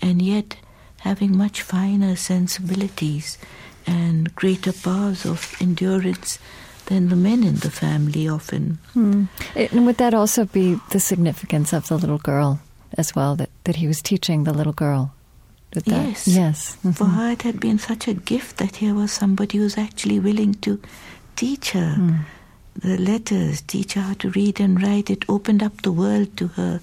and 0.00 0.22
yet 0.22 0.56
having 1.00 1.36
much 1.36 1.62
finer 1.62 2.16
sensibilities 2.16 3.38
and 3.86 4.34
greater 4.34 4.72
powers 4.72 5.24
of 5.24 5.54
endurance 5.60 6.38
than 6.86 7.08
the 7.08 7.16
men 7.16 7.44
in 7.44 7.56
the 7.56 7.70
family 7.70 8.28
often. 8.28 8.78
Hmm. 8.92 9.24
It, 9.54 9.72
and 9.72 9.86
would 9.86 9.98
that 9.98 10.14
also 10.14 10.44
be 10.44 10.78
the 10.90 11.00
significance 11.00 11.72
of 11.72 11.88
the 11.88 11.98
little 11.98 12.18
girl 12.18 12.60
as 12.96 13.14
well, 13.14 13.36
that, 13.36 13.50
that 13.64 13.76
he 13.76 13.86
was 13.86 14.02
teaching 14.02 14.44
the 14.44 14.54
little 14.54 14.72
girl? 14.72 15.14
Yes. 15.84 16.26
Yes. 16.26 16.76
For 16.76 16.88
mm-hmm. 16.88 17.04
her, 17.04 17.30
it 17.32 17.42
had 17.42 17.60
been 17.60 17.78
such 17.78 18.08
a 18.08 18.14
gift 18.14 18.56
that 18.56 18.76
here 18.76 18.94
was 18.94 19.12
somebody 19.12 19.58
who 19.58 19.64
was 19.64 19.76
actually 19.76 20.18
willing 20.18 20.54
to 20.54 20.80
teach 21.36 21.72
her 21.72 21.94
hmm. 21.94 22.12
the 22.74 22.96
letters, 22.96 23.60
teach 23.60 23.92
her 23.92 24.00
how 24.00 24.14
to 24.14 24.30
read 24.30 24.60
and 24.60 24.82
write. 24.82 25.10
It 25.10 25.28
opened 25.28 25.62
up 25.62 25.82
the 25.82 25.92
world 25.92 26.36
to 26.38 26.48
her 26.48 26.80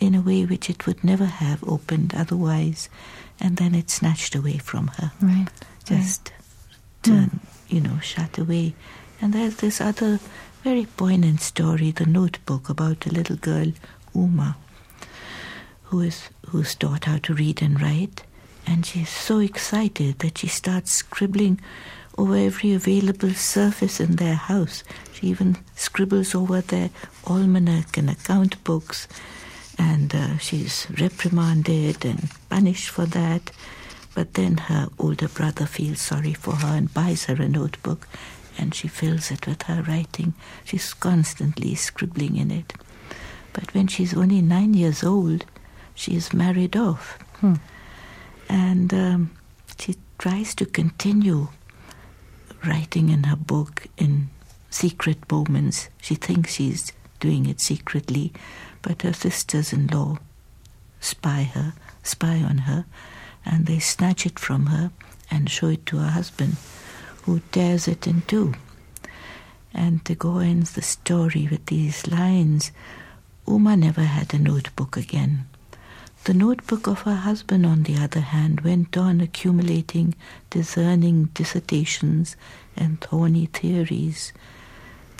in 0.00 0.14
a 0.14 0.22
way 0.22 0.44
which 0.44 0.70
it 0.70 0.86
would 0.86 1.04
never 1.04 1.26
have 1.26 1.62
opened 1.68 2.14
otherwise. 2.16 2.88
And 3.42 3.56
then 3.56 3.74
it 3.74 3.90
snatched 3.90 4.34
away 4.34 4.58
from 4.58 4.86
her, 4.98 5.10
Right. 5.20 5.48
just 5.84 6.28
hmm. 7.04 7.10
turned, 7.10 7.40
you 7.68 7.80
know, 7.80 7.98
shut 8.00 8.38
away. 8.38 8.74
And 9.20 9.32
there's 9.34 9.56
this 9.56 9.80
other 9.80 10.20
very 10.64 10.86
poignant 10.86 11.40
story, 11.40 11.90
the 11.90 12.06
notebook 12.06 12.68
about 12.68 13.04
a 13.06 13.10
little 13.12 13.36
girl, 13.36 13.72
Uma, 14.14 14.56
who 15.84 16.00
is 16.00 16.28
who's 16.46 16.74
taught 16.76 17.04
how 17.06 17.18
to 17.18 17.34
read 17.34 17.60
and 17.62 17.80
write, 17.82 18.22
and 18.66 18.86
she's 18.86 19.08
so 19.08 19.38
excited 19.40 20.20
that 20.20 20.38
she 20.38 20.46
starts 20.46 20.92
scribbling 20.92 21.58
over 22.16 22.36
every 22.36 22.72
available 22.72 23.30
surface 23.30 23.98
in 23.98 24.16
their 24.16 24.34
house. 24.34 24.84
She 25.12 25.26
even 25.28 25.56
scribbles 25.74 26.34
over 26.34 26.60
their 26.60 26.90
almanac 27.26 27.96
and 27.98 28.08
account 28.10 28.62
books, 28.64 29.08
and 29.78 30.14
uh, 30.14 30.38
she's 30.38 30.86
reprimanded 31.00 32.04
and 32.04 32.30
punished 32.48 32.88
for 32.88 33.06
that. 33.06 33.50
But 34.14 34.34
then 34.34 34.58
her 34.58 34.88
older 34.98 35.28
brother 35.28 35.66
feels 35.66 36.00
sorry 36.00 36.34
for 36.34 36.56
her 36.56 36.76
and 36.76 36.92
buys 36.92 37.24
her 37.24 37.42
a 37.42 37.48
notebook, 37.48 38.06
and 38.58 38.74
she 38.74 38.88
fills 38.88 39.30
it 39.30 39.46
with 39.46 39.62
her 39.62 39.82
writing. 39.82 40.34
She's 40.64 40.92
constantly 40.92 41.74
scribbling 41.74 42.36
in 42.36 42.50
it. 42.50 42.74
But 43.54 43.72
when 43.74 43.86
she's 43.86 44.14
only 44.14 44.42
nine 44.42 44.74
years 44.74 45.02
old, 45.02 45.46
she 45.94 46.14
is 46.16 46.32
married 46.32 46.76
off. 46.76 47.18
And 48.48 48.92
um, 48.92 49.30
she 49.78 49.96
tries 50.18 50.54
to 50.56 50.66
continue 50.66 51.48
writing 52.66 53.08
in 53.08 53.24
her 53.24 53.36
book 53.36 53.86
in 53.96 54.28
secret 54.70 55.30
moments. 55.30 55.88
She 56.00 56.14
thinks 56.14 56.54
she's 56.54 56.92
doing 57.18 57.46
it 57.46 57.60
secretly, 57.60 58.32
but 58.82 59.02
her 59.02 59.12
sisters 59.12 59.72
in 59.72 59.86
law 59.86 60.18
spy 61.00 61.42
her, 61.42 61.74
spy 62.02 62.42
on 62.42 62.58
her, 62.58 62.84
and 63.44 63.66
they 63.66 63.78
snatch 63.78 64.24
it 64.26 64.38
from 64.38 64.66
her 64.66 64.90
and 65.30 65.50
show 65.50 65.68
it 65.68 65.84
to 65.86 65.98
her 65.98 66.10
husband, 66.10 66.56
who 67.22 67.40
tears 67.50 67.88
it 67.88 68.06
in 68.06 68.22
two. 68.22 68.54
And 69.74 70.04
Tagore 70.04 70.42
ends 70.42 70.72
the 70.72 70.82
story 70.82 71.48
with 71.50 71.66
these 71.66 72.06
lines 72.06 72.72
Uma 73.48 73.76
never 73.76 74.04
had 74.04 74.32
a 74.32 74.38
notebook 74.38 74.96
again. 74.96 75.46
The 76.24 76.34
notebook 76.34 76.86
of 76.86 77.00
her 77.00 77.16
husband, 77.16 77.66
on 77.66 77.82
the 77.82 77.96
other 77.96 78.20
hand, 78.20 78.60
went 78.60 78.96
on 78.96 79.20
accumulating 79.20 80.14
discerning 80.50 81.30
dissertations 81.34 82.36
and 82.76 83.00
thorny 83.00 83.46
theories. 83.46 84.32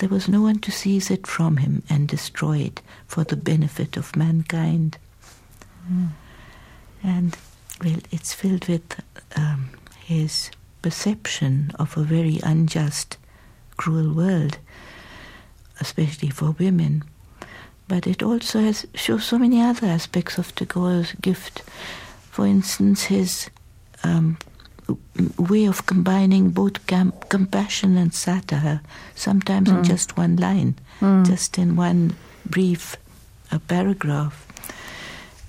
There 0.03 0.09
was 0.09 0.27
no 0.27 0.43
one 0.43 0.59
to 0.59 0.73
seize 0.73 1.13
it 1.13 1.29
from 1.29 1.59
him 1.59 1.85
and 1.89 2.09
destroy 2.09 2.59
it 2.59 2.83
for 3.07 3.23
the 3.23 3.37
benefit 3.37 3.97
of 3.97 4.17
mankind. 4.17 4.99
And, 7.05 7.37
well, 7.81 8.01
it's 8.11 8.35
filled 8.35 8.67
with 8.67 9.01
um, 9.37 9.71
his 10.01 10.51
perception 10.83 11.71
of 11.79 11.97
a 11.97 12.03
very 12.03 12.41
unjust, 12.43 13.17
cruel 13.77 14.13
world, 14.13 14.59
especially 15.79 16.31
for 16.31 16.51
women. 16.51 17.05
But 17.87 18.09
it 18.09 18.25
also 18.25 18.59
has 18.59 18.85
shows 18.97 19.25
so 19.25 19.39
many 19.39 19.63
other 19.63 19.87
aspects 19.87 20.37
of 20.37 20.53
Tagore's 20.57 21.13
gift. 21.23 21.63
For 22.29 22.45
instance, 22.45 23.05
his 23.05 23.51
um, 24.03 24.37
way 25.39 25.65
of 25.67 25.87
combining 25.87 26.51
both 26.51 26.87
cam- 26.87 27.13
compassion 27.29 27.97
and 27.97 28.13
satire, 28.15 28.81
sometimes 29.15 29.69
in 29.71 29.85
just 29.85 30.17
one 30.17 30.37
line, 30.37 30.75
just 31.25 31.59
in 31.59 31.77
one 31.77 32.15
brief 32.47 32.97
uh, 33.51 33.59
paragraph. 33.69 34.47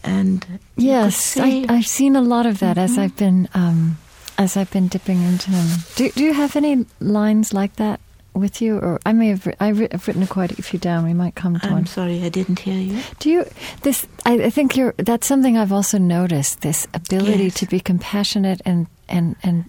And 0.03 0.45
Yes, 0.75 1.15
say- 1.15 1.65
I, 1.67 1.75
I've 1.77 1.87
seen 1.87 2.15
a 2.15 2.21
lot 2.21 2.45
of 2.45 2.59
that 2.59 2.77
as 2.77 2.97
I've 2.97 3.15
been 3.15 3.47
um, 3.53 3.97
as 4.37 4.57
I've 4.57 4.71
been 4.71 4.87
dipping 4.89 5.21
into 5.23 5.51
him. 5.51 5.67
Do, 5.95 6.09
do 6.11 6.23
you 6.23 6.33
have 6.33 6.55
any 6.55 6.85
lines 6.99 7.53
like 7.53 7.75
that 7.77 7.99
with 8.33 8.61
you, 8.61 8.79
or 8.79 8.99
I 9.05 9.13
may 9.13 9.27
have 9.29 9.47
I've 9.59 9.79
writ- 9.79 9.93
I've 9.93 10.07
written 10.07 10.25
quite 10.27 10.57
a 10.59 10.61
few 10.63 10.79
down. 10.79 11.05
We 11.05 11.13
might 11.13 11.35
come 11.35 11.57
to 11.59 11.67
I'm 11.67 11.73
one. 11.73 11.85
sorry, 11.85 12.21
I 12.23 12.29
didn't 12.29 12.59
hear 12.59 12.77
you. 12.79 12.99
Do 13.19 13.29
you 13.29 13.45
this? 13.83 14.05
I, 14.25 14.45
I 14.45 14.49
think 14.49 14.75
you're. 14.75 14.93
That's 14.97 15.27
something 15.27 15.57
I've 15.57 15.71
also 15.71 15.97
noticed. 15.99 16.61
This 16.61 16.85
ability 16.93 17.43
Yes. 17.45 17.53
to 17.55 17.65
be 17.67 17.79
compassionate 17.79 18.59
and 18.65 18.87
and 19.13 19.35
and 19.43 19.65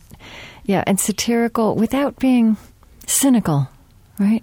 yeah, 0.64 0.82
and 0.86 0.98
satirical 0.98 1.76
without 1.76 2.18
being 2.18 2.56
cynical, 3.06 3.68
right? 4.18 4.42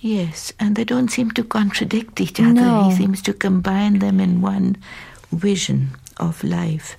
Yes, 0.00 0.52
and 0.60 0.76
they 0.76 0.84
don't 0.84 1.10
seem 1.10 1.30
to 1.32 1.44
contradict 1.44 2.20
each 2.20 2.38
other. 2.40 2.52
No. 2.52 2.90
He 2.90 2.96
seems 2.96 3.22
to 3.22 3.32
combine 3.32 4.00
them 4.00 4.20
in 4.20 4.42
one 4.42 4.76
vision 5.32 5.96
of 6.18 6.44
life. 6.44 6.96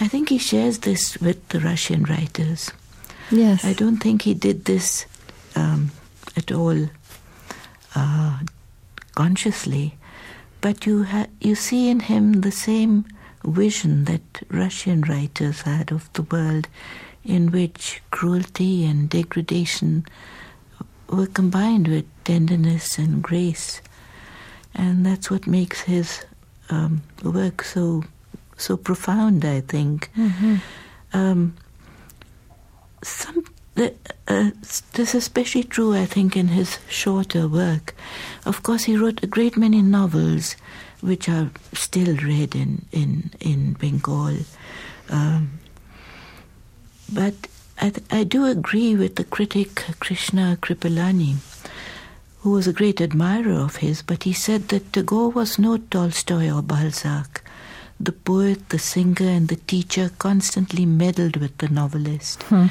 I 0.00 0.08
think 0.08 0.28
he 0.28 0.38
shares 0.38 0.78
this 0.78 1.16
with 1.20 1.48
the 1.48 1.60
Russian 1.60 2.02
writers. 2.04 2.72
Yes. 3.30 3.64
I 3.64 3.72
don't 3.72 3.98
think 3.98 4.22
he 4.22 4.34
did 4.34 4.64
this 4.64 5.06
um, 5.54 5.90
at 6.36 6.50
all 6.50 6.88
uh, 7.94 8.38
consciously, 9.14 9.94
but 10.60 10.84
you 10.86 11.04
ha- 11.04 11.30
you 11.40 11.54
see 11.54 11.88
in 11.88 12.00
him 12.00 12.40
the 12.40 12.50
same 12.52 13.04
vision 13.44 14.04
that 14.04 14.42
Russian 14.50 15.02
writers 15.02 15.62
had 15.62 15.92
of 15.92 16.12
the 16.14 16.22
world, 16.22 16.68
in 17.24 17.50
which 17.50 18.02
cruelty 18.10 18.84
and 18.84 19.08
degradation 19.08 20.04
were 21.08 21.26
combined 21.26 21.88
with 21.88 22.04
tenderness 22.24 22.98
and 22.98 23.22
grace, 23.22 23.80
and 24.74 25.04
that's 25.06 25.30
what 25.30 25.46
makes 25.46 25.82
his 25.82 26.24
um, 26.70 27.02
work 27.22 27.62
so 27.62 28.02
so 28.56 28.76
profound. 28.76 29.44
I 29.44 29.60
think. 29.60 30.10
Mhm. 30.16 30.60
Um, 31.12 31.54
some 33.02 33.44
the, 33.74 33.92
uh, 34.28 34.50
this 34.92 35.10
is 35.10 35.14
especially 35.14 35.64
true, 35.64 35.94
I 35.94 36.06
think, 36.06 36.36
in 36.36 36.48
his 36.48 36.78
shorter 36.88 37.48
work. 37.48 37.94
Of 38.46 38.62
course, 38.62 38.84
he 38.84 38.96
wrote 38.96 39.22
a 39.22 39.26
great 39.26 39.56
many 39.56 39.82
novels, 39.82 40.56
which 41.00 41.28
are 41.28 41.50
still 41.72 42.16
read 42.16 42.54
in 42.54 42.86
in 42.92 43.32
in 43.40 43.72
Bengal. 43.74 44.38
Um, 45.10 45.58
but 47.12 47.34
I, 47.80 47.92
I 48.10 48.24
do 48.24 48.46
agree 48.46 48.94
with 48.94 49.16
the 49.16 49.24
critic 49.24 49.84
Krishna 50.00 50.56
Kripalani, 50.60 51.36
who 52.40 52.50
was 52.50 52.66
a 52.66 52.72
great 52.72 53.00
admirer 53.00 53.58
of 53.58 53.76
his, 53.76 54.02
but 54.02 54.22
he 54.22 54.32
said 54.32 54.68
that 54.68 54.92
Tagore 54.92 55.30
was 55.30 55.58
no 55.58 55.76
Tolstoy 55.78 56.50
or 56.50 56.62
Balzac. 56.62 57.42
The 58.00 58.12
poet, 58.12 58.68
the 58.70 58.78
singer, 58.78 59.28
and 59.28 59.48
the 59.48 59.56
teacher 59.56 60.10
constantly 60.18 60.86
meddled 60.86 61.36
with 61.36 61.56
the 61.58 61.68
novelist. 61.68 62.42
Hmm. 62.44 62.66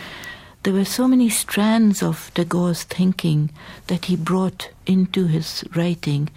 There 0.63 0.74
were 0.74 0.86
so 0.86 1.08
many 1.08 1.29
strands 1.29 2.01
of 2.01 2.32
Tagore's 2.36 2.84
thinking 2.84 3.50
that 3.88 4.05
he 4.05 4.15
brought 4.15 4.70
into 4.86 5.27
his 5.27 5.63
writing, 5.75 6.29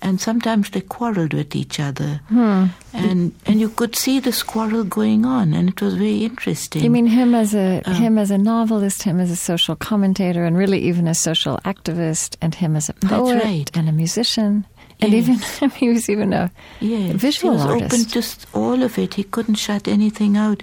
and 0.00 0.20
sometimes 0.20 0.70
they 0.70 0.80
quarreled 0.82 1.32
with 1.34 1.54
each 1.56 1.80
other. 1.80 2.20
Hmm. 2.28 2.66
And 2.92 3.32
and 3.46 3.60
you 3.60 3.68
could 3.68 3.96
see 3.96 4.20
this 4.20 4.42
quarrel 4.44 4.84
going 4.84 5.24
on, 5.26 5.52
and 5.54 5.68
it 5.68 5.80
was 5.82 5.94
very 5.94 6.24
interesting. 6.24 6.82
You 6.84 6.90
mean 6.90 7.06
him 7.08 7.34
as 7.34 7.54
a 7.54 7.82
Uh, 7.84 7.94
him 7.94 8.18
as 8.18 8.30
a 8.30 8.38
novelist, 8.38 9.02
him 9.02 9.18
as 9.20 9.30
a 9.30 9.36
social 9.36 9.74
commentator, 9.76 10.44
and 10.44 10.56
really 10.56 10.78
even 10.88 11.08
a 11.08 11.14
social 11.14 11.58
activist, 11.64 12.36
and 12.40 12.54
him 12.54 12.76
as 12.76 12.88
a 12.88 12.94
poet 12.94 13.42
right. 13.44 13.70
and 13.76 13.88
a 13.88 13.92
musician, 13.92 14.64
and 15.00 15.12
Yes. 15.12 15.28
even 15.62 15.70
he 15.70 15.88
was 15.88 16.08
even 16.08 16.32
a 16.32 16.50
Yes, 16.80 17.14
visual 17.16 17.54
he 17.54 17.58
was 17.58 17.66
open 17.66 17.82
artist. 17.82 18.12
to 18.12 18.18
s- 18.20 18.46
all 18.54 18.82
of 18.82 18.96
it. 18.98 19.14
He 19.14 19.24
couldn't 19.24 19.56
shut 19.58 19.88
anything 19.88 20.36
out. 20.36 20.62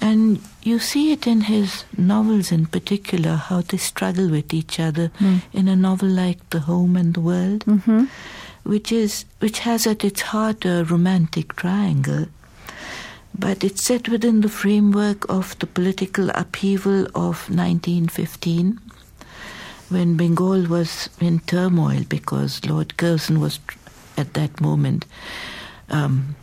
And 0.00 0.40
you 0.62 0.78
see 0.78 1.12
it 1.12 1.26
in 1.26 1.42
his 1.42 1.84
novels 1.96 2.50
in 2.52 2.66
particular, 2.66 3.36
how 3.36 3.60
they 3.62 3.76
struggle 3.78 4.28
with 4.28 4.52
each 4.52 4.78
other 4.80 5.10
Hmm. 5.18 5.36
in 5.52 5.68
a 5.68 5.76
novel 5.76 6.08
like 6.08 6.38
The 6.50 6.60
Home 6.60 6.96
and 6.96 7.14
the 7.14 7.20
World, 7.20 7.64
Mhm. 7.66 8.08
which 8.64 8.90
is 8.92 9.24
which 9.40 9.60
has 9.60 9.86
at 9.86 10.04
its 10.04 10.22
heart 10.22 10.64
a 10.64 10.84
romantic 10.84 11.54
triangle. 11.56 12.26
But 13.38 13.64
it's 13.64 13.84
set 13.84 14.08
within 14.08 14.40
the 14.42 14.48
framework 14.48 15.26
of 15.28 15.56
the 15.58 15.66
political 15.66 16.30
upheaval 16.30 17.06
of 17.14 17.48
1915, 17.50 18.78
when 19.88 20.16
Bengal 20.16 20.66
was 20.66 21.08
in 21.20 21.40
turmoil 21.40 22.04
because 22.08 22.64
Lord 22.64 22.96
Curzon 22.96 23.40
was 23.40 23.58
at 24.16 24.34
that 24.34 24.60
moment 24.60 25.04
um, 25.90 26.34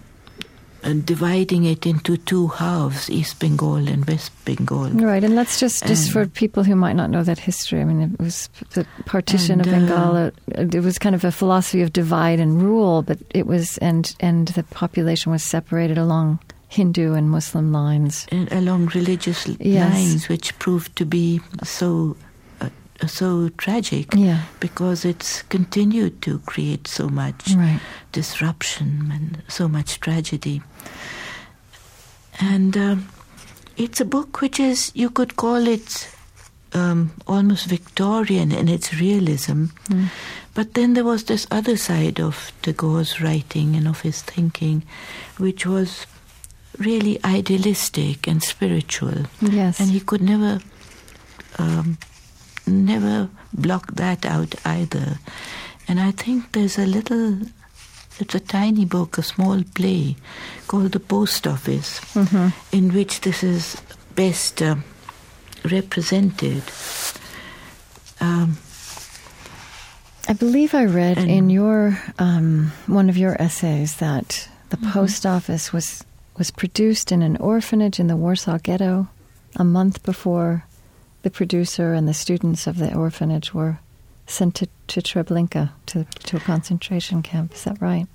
and 0.84 1.06
dividing 1.06 1.63
it 1.65 1.86
into 1.86 2.17
two 2.17 2.48
halves, 2.48 3.10
East 3.10 3.39
Bengal 3.39 3.76
and 3.88 4.06
West 4.06 4.32
Bengal. 4.46 4.89
Right, 4.89 5.24
and 5.24 5.36
let's 5.36 5.60
just 5.60 5.86
just 5.86 6.06
And- 6.06 6.13
for 6.13 6.26
people 6.28 6.63
who 6.63 6.76
might 6.76 6.96
not 6.96 7.10
know 7.10 7.24
that 7.24 7.39
history. 7.39 7.82
I 7.82 7.86
mean, 7.86 8.02
it 8.02 8.20
was 8.20 8.50
the 8.74 8.86
partition 9.06 9.60
And, 9.62 9.67
of 9.67 9.74
uh, 9.74 9.78
Bengal. 9.78 10.15
uh, 10.17 10.78
it 10.78 10.84
was 10.84 10.98
kind 10.98 11.15
of 11.15 11.24
a 11.24 11.32
philosophy 11.32 11.82
of 11.82 11.94
divide 11.94 12.39
and 12.39 12.62
rule, 12.62 13.02
but 13.02 13.20
it 13.30 13.46
was 13.48 13.78
and 13.80 14.13
and 14.20 14.48
the 14.50 14.63
population 14.63 15.32
was 15.32 15.44
separated 15.44 15.98
along 15.98 16.39
Hindu 16.70 17.13
and 17.13 17.30
Muslim 17.30 17.72
lines. 17.72 18.26
and 18.32 18.52
along 18.52 18.88
religious 18.96 19.48
Yes. 19.60 19.94
lines, 19.94 20.30
which 20.30 20.58
proved 20.60 20.96
to 20.96 21.06
be 21.06 21.41
so 21.63 22.15
so 23.07 23.49
tragic 23.57 24.13
Yeah, 24.15 24.43
because 24.59 25.05
it's 25.05 25.41
continued 25.43 26.21
to 26.21 26.39
create 26.45 26.87
so 26.87 27.09
much 27.09 27.51
right. 27.55 27.79
disruption 28.11 29.11
and 29.13 29.41
so 29.47 29.67
much 29.67 29.99
tragedy. 29.99 30.61
And 32.39 32.75
um, 32.77 33.07
it's 33.77 34.01
a 34.01 34.05
book 34.05 34.41
which 34.41 34.59
is 34.59 34.91
you 34.95 35.09
could 35.09 35.35
call 35.35 35.67
it 35.67 36.09
um, 36.73 37.11
almost 37.27 37.67
Victorian 37.67 38.51
in 38.51 38.67
its 38.67 38.93
realism. 38.93 39.65
Mm. 39.89 40.07
But 40.53 40.73
then 40.73 40.93
there 40.93 41.03
was 41.03 41.23
this 41.25 41.47
other 41.51 41.77
side 41.77 42.19
of 42.19 42.51
Tagore's 42.61 43.21
writing 43.21 43.75
and 43.75 43.87
of 43.87 44.01
his 44.01 44.21
thinking, 44.21 44.83
which 45.37 45.65
was 45.65 46.05
really 46.77 47.19
idealistic 47.23 48.27
and 48.27 48.41
spiritual, 48.43 49.25
Yes. 49.41 49.79
and 49.79 49.89
he 49.91 49.99
could 49.99 50.21
never, 50.21 50.59
um, 51.59 51.97
never 52.67 53.30
block 53.54 53.95
that 53.95 54.26
out 54.26 54.56
either. 54.65 55.19
And 55.88 56.00
I 56.00 56.12
think 56.12 56.52
there's 56.52 56.78
a 56.78 56.86
little, 56.86 57.39
it's 58.19 58.36
a 58.36 58.39
tiny 58.39 58.86
book, 58.86 59.17
a 59.17 59.24
small 59.24 59.63
play 59.76 60.15
called 60.67 60.91
The 60.91 61.00
Post 61.00 61.47
Office, 61.47 62.00
Mhm. 62.13 62.54
in 62.71 62.93
which 62.93 63.21
this 63.21 63.43
is 63.43 63.78
best 64.15 64.62
uh, 64.62 64.76
represented. 65.65 66.63
Um, 68.19 68.58
I 70.28 70.34
believe 70.34 70.74
I 70.76 70.86
read 70.86 71.17
in 71.17 71.50
your 71.50 71.97
um, 72.19 72.71
one 72.88 73.10
of 73.10 73.17
your 73.17 73.36
essays 73.41 73.95
that 73.97 74.47
the 74.69 74.78
Mm-hmm. 74.78 74.91
post 74.91 75.26
office 75.26 75.74
was 75.74 76.04
was 76.38 76.52
produced 76.52 77.12
in 77.12 77.21
an 77.21 77.36
orphanage 77.38 78.00
in 78.00 78.08
the 78.08 78.15
Warsaw 78.15 78.58
Ghetto 78.63 79.08
a 79.58 79.63
month 79.63 80.02
before 80.04 80.63
the 81.21 81.29
producer 81.29 81.93
and 81.93 82.07
the 82.07 82.13
students 82.13 82.67
of 82.67 82.77
the 82.77 82.93
orphanage 82.93 83.53
were 83.53 83.79
sent 84.27 84.55
to, 84.55 84.67
to 84.88 85.01
Treblinka 85.01 85.71
to 85.88 86.05
to 86.05 86.38
a 86.38 86.39
concentration 86.39 87.21
camp. 87.21 87.53
Is 87.53 87.63
that 87.63 87.81
right? 87.81 88.07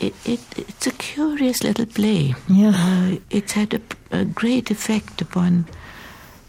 it, 0.00 0.14
it, 0.24 0.40
it's 0.56 0.86
a 0.86 0.92
curious 0.92 1.62
little 1.62 1.86
play. 1.86 2.34
Yeah. 2.48 2.72
Uh, 2.74 3.16
it's 3.28 3.52
had 3.52 3.74
a, 3.74 3.80
a 4.10 4.24
great 4.24 4.70
effect 4.70 5.20
upon 5.20 5.66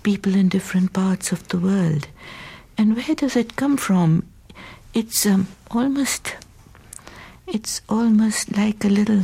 people 0.04 0.36
in 0.36 0.50
different 0.50 0.94
parts 0.94 1.32
of 1.32 1.48
the 1.50 1.58
world. 1.58 2.08
And 2.78 2.96
where 2.96 3.16
does 3.16 3.36
it 3.36 3.58
come 3.58 3.78
from? 3.78 4.26
It's 4.94 5.26
um, 5.26 5.48
almost, 5.70 6.36
it's 7.46 7.82
almost 7.90 8.56
like 8.56 8.84
a 8.86 8.90
little 8.90 9.24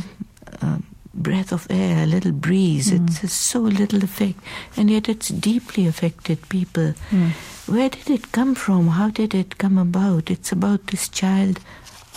um, 0.60 0.84
breath 1.14 1.52
of 1.52 1.66
air, 1.70 2.04
a 2.04 2.06
little 2.06 2.32
breeze. 2.32 2.90
Mm. 2.90 3.06
It's 3.08 3.18
has 3.18 3.32
so 3.32 3.60
little 3.60 4.02
effect, 4.04 4.38
and 4.76 4.90
yet 4.90 5.08
it's 5.08 5.28
deeply 5.28 5.86
affected 5.86 6.48
people. 6.48 6.94
Mm. 7.10 7.30
Where 7.66 7.88
did 7.90 8.08
it 8.10 8.32
come 8.32 8.54
from? 8.54 8.88
How 8.88 9.10
did 9.10 9.34
it 9.34 9.58
come 9.58 9.78
about? 9.78 10.30
It's 10.30 10.52
about 10.52 10.86
this 10.88 11.08
child, 11.08 11.60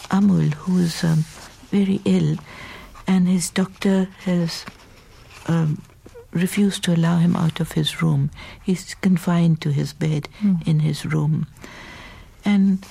Amal, 0.10 0.50
who's 0.52 1.04
um, 1.04 1.26
very 1.72 2.00
ill, 2.06 2.38
and 3.08 3.28
his 3.28 3.50
doctor 3.50 4.08
has 4.26 4.66
um, 5.48 5.82
refused 6.32 6.84
to 6.84 6.94
allow 6.96 7.18
him 7.18 7.36
out 7.36 7.60
of 7.60 7.74
his 7.74 8.02
room. 8.02 8.30
He's 8.64 8.94
confined 8.96 9.62
to 9.62 9.72
his 9.72 9.94
bed 9.94 10.30
Mm. 10.42 10.66
in 10.68 10.80
his 10.80 11.06
room. 11.06 11.48
And 12.46 12.86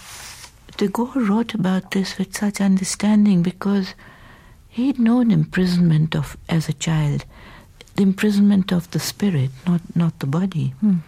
Tagore 0.76 1.12
wrote 1.14 1.54
about 1.54 1.90
this 1.90 2.18
with 2.18 2.36
such 2.36 2.60
understanding 2.60 3.42
because 3.42 3.94
he'd 4.70 4.98
known 4.98 5.30
imprisonment 5.30 6.16
of 6.16 6.36
as 6.48 6.68
a 6.68 6.72
child, 6.72 7.24
the 7.96 8.02
imprisonment 8.02 8.72
of 8.72 8.90
the 8.92 9.00
spirit, 9.00 9.50
not 9.66 9.82
not 9.94 10.18
the 10.20 10.26
body. 10.26 10.74
Mm. 10.82 11.00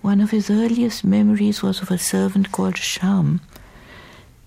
One 0.00 0.20
of 0.20 0.30
his 0.30 0.50
earliest 0.50 1.04
memories 1.04 1.62
was 1.62 1.82
of 1.82 1.90
a 1.90 1.98
servant 1.98 2.50
called 2.50 2.74
Shyam, 2.76 3.40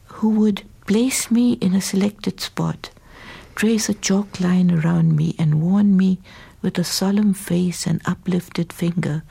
who 0.06 0.30
would 0.30 0.64
place 0.88 1.30
me 1.30 1.54
in 1.54 1.74
a 1.74 1.82
selected 1.82 2.42
spot, 2.42 2.90
trace 3.56 3.88
a 3.90 3.94
chalk 3.94 4.40
line 4.40 4.72
around 4.72 5.16
me, 5.16 5.36
and 5.38 5.62
warn 5.62 5.96
me 5.96 6.20
with 6.62 6.78
a 6.78 6.84
solemn 6.84 7.34
face 7.34 7.86
and 7.86 8.02
uplifted 8.06 8.74
finger 8.74 9.24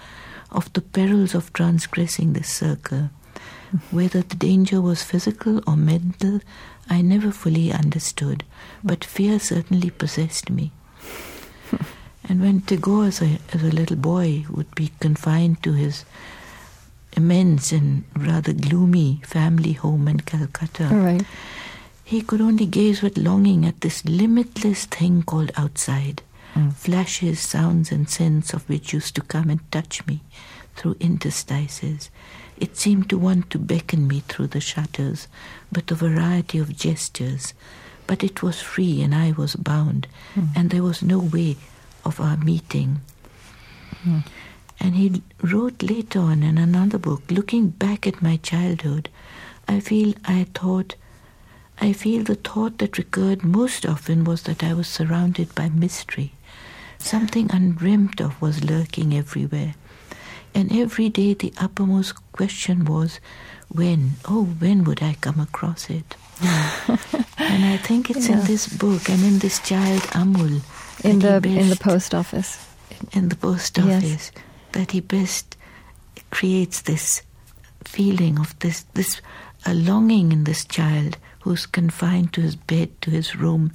of 0.50 0.72
the 0.72 0.80
perils 0.80 1.34
of 1.34 1.52
transgressing 1.52 2.32
this 2.32 2.48
circle. 2.48 3.10
Whether 3.90 4.22
the 4.22 4.34
danger 4.34 4.80
was 4.80 5.02
physical 5.02 5.62
or 5.66 5.76
mental, 5.76 6.40
I 6.90 7.02
never 7.02 7.30
fully 7.30 7.72
understood, 7.72 8.42
but 8.82 9.04
fear 9.04 9.38
certainly 9.38 9.90
possessed 9.90 10.50
me. 10.50 10.72
and 12.28 12.40
when 12.40 12.62
Tagore, 12.62 13.06
as 13.06 13.22
a, 13.22 13.38
as 13.52 13.62
a 13.62 13.70
little 13.70 13.96
boy, 13.96 14.44
would 14.50 14.74
be 14.74 14.90
confined 14.98 15.62
to 15.62 15.72
his 15.72 16.04
immense 17.16 17.70
and 17.70 18.04
rather 18.16 18.52
gloomy 18.52 19.20
family 19.24 19.72
home 19.74 20.08
in 20.08 20.20
Calcutta. 20.20 20.84
Right. 20.84 21.24
He 22.04 22.22
could 22.22 22.40
only 22.40 22.66
gaze 22.66 23.02
with 23.02 23.16
longing 23.16 23.64
at 23.64 23.82
this 23.82 24.04
limitless 24.04 24.84
thing 24.86 25.22
called 25.22 25.52
outside. 25.56 26.22
Mm. 26.54 26.74
Flashes, 26.74 27.38
sounds, 27.38 27.92
and 27.92 28.10
scents 28.10 28.52
of 28.52 28.68
which 28.68 28.92
used 28.92 29.14
to 29.14 29.20
come 29.20 29.48
and 29.48 29.60
touch 29.70 30.04
me 30.06 30.22
through 30.74 30.96
interstices. 30.98 32.10
It 32.60 32.76
seemed 32.76 33.08
to 33.08 33.18
want 33.18 33.48
to 33.50 33.58
beckon 33.58 34.06
me 34.06 34.20
through 34.20 34.48
the 34.48 34.60
shutters, 34.60 35.26
but 35.72 35.90
a 35.90 35.94
variety 35.94 36.58
of 36.58 36.76
gestures. 36.76 37.54
But 38.06 38.22
it 38.22 38.42
was 38.42 38.60
free 38.60 39.00
and 39.00 39.14
I 39.14 39.32
was 39.32 39.56
bound, 39.56 40.06
hmm. 40.34 40.46
and 40.54 40.68
there 40.68 40.82
was 40.82 41.02
no 41.02 41.18
way 41.18 41.56
of 42.04 42.20
our 42.20 42.36
meeting. 42.36 43.00
Hmm. 44.02 44.18
And 44.78 44.94
he 44.94 45.22
wrote 45.42 45.82
later 45.82 46.20
on 46.20 46.42
in 46.42 46.58
another 46.58 46.98
book, 46.98 47.22
looking 47.30 47.68
back 47.70 48.06
at 48.06 48.22
my 48.22 48.36
childhood, 48.36 49.08
I 49.66 49.80
feel 49.80 50.14
I 50.24 50.46
thought, 50.54 50.96
I 51.80 51.92
feel 51.92 52.24
the 52.24 52.34
thought 52.34 52.78
that 52.78 52.98
recurred 52.98 53.42
most 53.42 53.86
often 53.86 54.24
was 54.24 54.42
that 54.42 54.62
I 54.62 54.74
was 54.74 54.88
surrounded 54.88 55.54
by 55.54 55.68
mystery. 55.70 56.34
Something 56.98 57.50
undreamt 57.50 58.20
of 58.20 58.40
was 58.42 58.64
lurking 58.64 59.14
everywhere. 59.14 59.74
And 60.54 60.72
every 60.72 61.08
day 61.08 61.34
the 61.34 61.52
uppermost 61.58 62.14
question 62.32 62.84
was, 62.84 63.20
when, 63.68 64.12
oh, 64.26 64.44
when 64.58 64.84
would 64.84 65.02
I 65.02 65.14
come 65.20 65.38
across 65.40 65.88
it? 65.90 66.16
and 66.42 67.64
I 67.64 67.76
think 67.82 68.10
it's 68.10 68.28
Yeah. 68.28 68.40
in 68.40 68.46
this 68.46 68.66
book 68.66 69.08
and 69.08 69.22
in 69.22 69.38
this 69.38 69.58
child 69.60 70.02
Amal 70.14 70.60
In 71.04 71.18
the 71.20 71.40
he 71.44 71.56
in 71.58 71.68
the 71.68 71.76
post 71.76 72.14
office. 72.14 72.58
in 73.12 73.28
the 73.28 73.36
post 73.36 73.76
Yes. 73.78 74.02
office 74.02 74.32
that 74.72 74.92
he 74.92 75.00
best 75.00 75.56
creates 76.30 76.80
this 76.82 77.22
feeling 77.84 78.38
of 78.38 78.58
this 78.60 78.84
this 78.94 79.20
a 79.66 79.74
longing 79.74 80.32
in 80.32 80.44
this 80.44 80.64
child 80.64 81.18
who's 81.42 81.66
confined 81.66 82.32
to 82.32 82.40
his 82.40 82.56
bed 82.56 82.88
to 83.02 83.10
his 83.10 83.36
room 83.36 83.70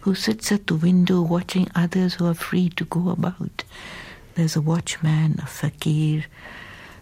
who 0.00 0.14
sits 0.14 0.50
at 0.52 0.66
the 0.66 0.74
window 0.74 1.20
watching 1.20 1.68
others 1.74 2.14
who 2.14 2.26
are 2.26 2.34
free 2.34 2.68
to 2.70 2.84
go 2.86 3.10
about 3.10 3.62
there's 4.36 4.56
a 4.56 4.60
watchman 4.60 5.38
a 5.42 5.46
fakir 5.46 6.24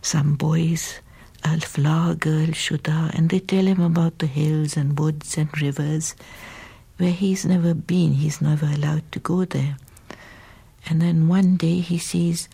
some 0.03 0.35
boys 0.35 1.01
a 1.45 1.61
flower 1.61 2.15
girl 2.15 2.53
Sudha 2.53 3.11
and 3.15 3.29
they 3.29 3.41
tell 3.41 3.67
him 3.67 3.81
about 3.81 4.19
the 4.19 4.27
hills 4.27 4.77
and 4.77 4.99
woods 4.99 5.37
and 5.37 5.61
rivers 5.61 6.15
where 6.97 7.13
he's 7.13 7.45
never 7.45 7.75
been 7.75 8.15
he's 8.15 8.41
never 8.41 8.67
allowed 8.67 9.11
to 9.13 9.19
go 9.19 9.45
there 9.45 9.77
and 10.87 11.01
then 11.01 11.29
one 11.29 11.57
day 11.57 11.81
he 11.81 11.99
sees 11.99 12.49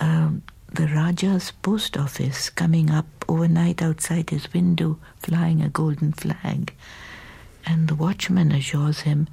um, 0.00 0.42
the 0.72 0.86
Raja's 0.86 1.50
post 1.62 1.96
office 1.96 2.50
coming 2.50 2.90
up 2.90 3.06
overnight 3.28 3.82
outside 3.82 4.30
his 4.30 4.52
window, 4.52 4.98
flying 5.18 5.62
a 5.62 5.68
golden 5.68 6.12
flag. 6.12 6.72
And 7.66 7.88
the 7.88 7.94
watchman 7.94 8.52
assures 8.52 9.00
him 9.00 9.28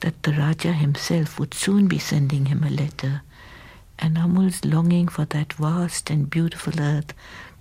that 0.00 0.22
the 0.22 0.32
Raja 0.32 0.72
himself 0.72 1.38
would 1.38 1.54
soon 1.54 1.88
be 1.88 1.98
sending 1.98 2.46
him 2.46 2.62
a 2.62 2.70
letter. 2.70 3.22
And 3.98 4.18
Amal's 4.18 4.64
longing 4.64 5.08
for 5.08 5.24
that 5.26 5.52
vast 5.54 6.10
and 6.10 6.28
beautiful 6.28 6.80
earth 6.80 7.12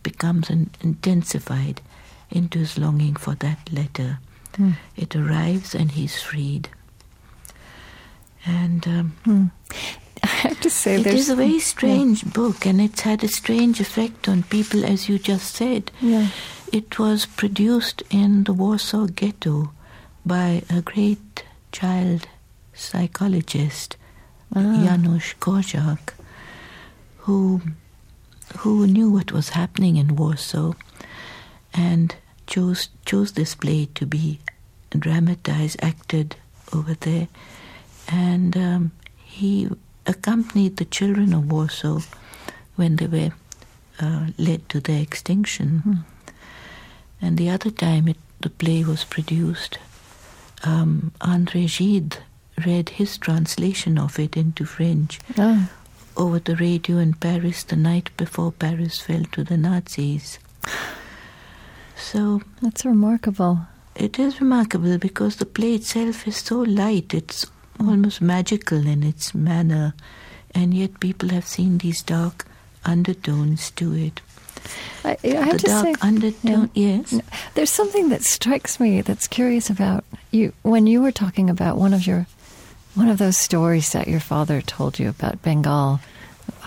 becomes 0.02 0.50
in- 0.50 0.72
intensified 0.82 1.82
into 2.32 2.60
his 2.60 2.78
longing 2.78 3.16
for 3.16 3.36
that 3.36 3.72
letter. 3.72 4.20
It 4.96 5.16
arrives 5.16 5.74
and 5.74 5.92
he's 5.92 6.22
freed. 6.22 6.70
And 8.46 8.88
um, 8.88 9.52
I 10.24 10.28
have 10.28 10.60
to 10.62 10.70
say, 10.70 10.96
it 11.00 11.08
is 11.08 11.30
a 11.30 11.36
very 11.36 11.60
strange 11.60 12.24
book, 12.34 12.66
and 12.66 12.82
it's 12.82 13.02
had 13.02 13.24
a 13.24 13.28
strange 13.30 13.80
effect 13.80 14.28
on 14.28 14.44
people, 14.44 14.86
as 14.86 15.08
you 15.10 15.18
just 15.18 15.56
said. 15.56 15.92
Yeah. 16.02 16.28
It 16.72 17.00
was 17.00 17.26
produced 17.26 18.04
in 18.10 18.44
the 18.44 18.54
Warsaw 18.54 19.08
Ghetto 19.08 19.72
by 20.26 20.64
a 20.70 20.82
great 20.82 21.44
child 21.72 22.28
psychologist, 22.74 23.98
Ah. 24.56 24.60
Janusz 24.86 25.34
Korczak, 25.40 26.14
who 27.26 27.62
who 28.60 28.86
knew 28.88 29.10
what 29.10 29.32
was 29.32 29.50
happening 29.50 29.98
in 29.98 30.16
Warsaw, 30.16 30.74
and 31.74 32.16
chose 32.48 32.90
chose 33.06 33.32
this 33.34 33.56
play 33.56 33.88
to 33.96 34.06
be 34.06 34.40
dramatized, 34.92 35.78
acted 35.82 36.36
over 36.72 36.94
there, 36.94 37.28
and 38.08 38.56
um, 38.58 38.92
he 39.18 39.70
accompanied 40.06 40.78
the 40.78 40.86
children 40.86 41.34
of 41.34 41.52
Warsaw 41.52 42.02
when 42.76 42.98
they 42.98 43.08
were 43.08 43.32
uh, 44.00 44.28
led 44.38 44.68
to 44.70 44.80
their 44.80 45.02
extinction. 45.02 46.04
And 47.22 47.38
the 47.38 47.50
other 47.50 47.72
time 47.72 48.10
it, 48.10 48.18
the 48.42 48.50
play 48.50 48.84
was 48.84 49.06
produced, 49.06 49.80
um, 50.64 51.12
André 51.22 51.68
Gide 51.68 52.18
read 52.66 52.90
his 52.90 53.18
translation 53.18 53.98
of 53.98 54.20
it 54.20 54.36
into 54.36 54.66
French. 54.66 55.20
Ah, 55.38 55.70
over 56.18 56.40
the 56.40 56.56
radio 56.56 56.98
in 56.98 57.14
Paris 57.14 57.64
the 57.64 57.76
night 57.76 58.10
before 58.18 58.52
Paris 58.52 59.00
fell 59.00 59.24
to 59.32 59.44
the 59.44 59.58
Nazis. 59.58 60.40
So 61.96 62.42
that's 62.62 62.86
remarkable. 62.86 63.60
it 63.96 64.18
is 64.20 64.42
remarkable 64.42 64.98
because 64.98 65.36
the 65.38 65.46
play 65.46 65.76
itself 65.76 66.28
is 66.28 66.38
so 66.38 66.60
light, 66.62 67.14
it's 67.14 67.46
almost 67.80 68.22
magical 68.22 68.86
in 68.88 69.04
its 69.04 69.34
manner, 69.36 69.94
and 70.56 70.74
yet 70.74 71.00
people 71.00 71.30
have 71.30 71.46
seen 71.46 71.78
these 71.78 72.02
dark 72.02 72.46
undertones 72.86 73.72
to 73.72 73.94
it. 73.94 74.22
I, 75.04 75.18
I 75.24 75.28
have 75.28 75.52
the 75.54 75.58
to 75.60 75.66
dark 75.68 75.86
say, 75.86 75.96
undertone, 76.02 76.70
yes. 76.74 77.20
There's 77.54 77.70
something 77.70 78.10
that 78.10 78.24
strikes 78.24 78.80
me 78.80 79.02
that's 79.02 79.28
curious 79.28 79.70
about 79.70 80.06
you 80.32 80.54
when 80.64 80.88
you 80.88 81.02
were 81.02 81.12
talking 81.12 81.50
about 81.50 81.78
one 81.78 81.94
of 81.94 82.08
your 82.08 82.26
one 82.96 83.10
of 83.10 83.18
those 83.18 83.38
stories 83.38 83.92
that 83.94 84.08
your 84.08 84.20
father 84.20 84.62
told 84.62 85.00
you 85.00 85.10
about 85.10 85.42
Bengal, 85.42 86.00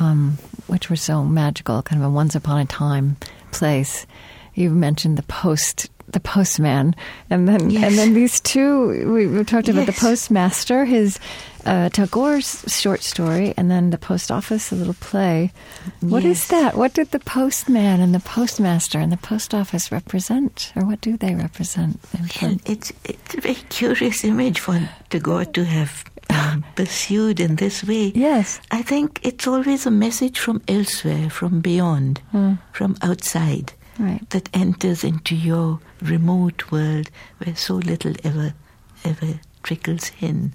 um, 0.00 0.38
which 0.66 0.90
were 0.90 0.96
so 0.96 1.24
magical, 1.24 1.82
kind 1.82 2.02
of 2.02 2.08
a 2.08 2.10
once 2.10 2.34
upon 2.34 2.58
a 2.60 2.64
time 2.66 3.16
place. 3.52 4.06
You 4.54 4.70
mentioned 4.70 5.16
the 5.18 5.22
post 5.24 5.88
the 6.08 6.20
postman 6.20 6.94
and 7.30 7.48
then 7.48 7.68
Yes. 7.68 7.82
and 7.82 7.98
then 7.98 8.14
these 8.14 8.38
two 8.38 9.12
we, 9.12 9.26
we 9.26 9.42
talked 9.42 9.68
about 9.68 9.86
the 9.86 9.92
postmaster 9.92 10.84
his 10.84 11.18
uh, 11.64 11.88
Tagore's 11.88 12.64
short 12.68 13.02
story 13.02 13.52
and 13.56 13.68
then 13.72 13.90
the 13.90 13.98
post 13.98 14.30
office 14.30 14.70
a 14.70 14.76
little 14.76 14.94
play 14.94 15.52
What 16.00 16.24
is 16.24 16.38
Yes. 16.42 16.48
that 16.48 16.76
what 16.76 16.94
did 16.94 17.10
the 17.10 17.18
postman 17.18 18.00
and 18.00 18.14
the 18.14 18.20
postmaster 18.20 19.00
and 19.00 19.10
the 19.10 19.16
post 19.16 19.52
office 19.52 19.90
represent 19.90 20.72
or 20.76 20.84
what 20.84 21.00
do 21.00 21.16
they 21.16 21.34
represent 21.34 21.98
it's, 22.66 22.92
it's 23.04 23.34
a 23.34 23.40
very 23.40 23.56
curious 23.68 24.22
image 24.22 24.60
for 24.60 24.78
Tagore 25.10 25.44
to 25.44 25.64
have 25.64 26.04
um, 26.30 26.64
pursued 26.74 27.40
in 27.40 27.56
this 27.56 27.84
way. 27.84 28.12
yes 28.14 28.60
I 28.70 28.82
think 28.82 29.20
it's 29.22 29.46
always 29.46 29.86
a 29.86 29.90
message 29.90 30.38
from 30.38 30.62
elsewhere, 30.68 31.30
from 31.30 31.60
beyond, 31.60 32.20
from 32.72 32.96
outside, 33.02 33.72
right 33.98 34.28
that 34.30 34.48
enters 34.54 35.04
into 35.04 35.34
your 35.34 35.80
remote 36.02 36.70
world 36.70 37.10
where 37.38 37.56
so 37.56 37.74
little 37.76 38.14
ever, 38.24 38.54
ever 39.04 39.40
trickles 39.62 40.12
in. 40.20 40.52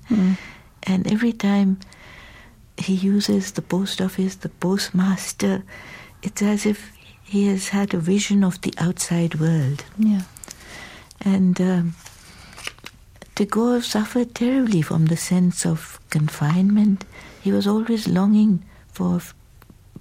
And 0.83 1.11
every 1.11 1.33
time 1.33 1.77
he 2.77 2.93
uses 2.93 3.51
the 3.51 3.61
post 3.61 4.01
office, 4.01 4.35
the 4.35 4.49
postmaster, 4.49 5.63
it's 6.23 6.41
as 6.41 6.65
if 6.65 6.91
he 7.23 7.47
has 7.47 7.69
had 7.69 7.93
a 7.93 7.99
vision 7.99 8.43
of 8.43 8.59
the 8.61 8.73
outside 8.77 9.35
world. 9.35 9.83
yeah 9.97 10.23
And 11.23 11.59
um, 11.61 11.93
Tagore 13.41 13.81
suffered 13.81 14.35
terribly 14.35 14.83
from 14.83 15.07
the 15.07 15.17
sense 15.17 15.65
of 15.65 15.99
confinement. 16.11 17.05
He 17.41 17.51
was 17.51 17.65
always 17.65 18.07
longing 18.07 18.63
for 18.89 19.19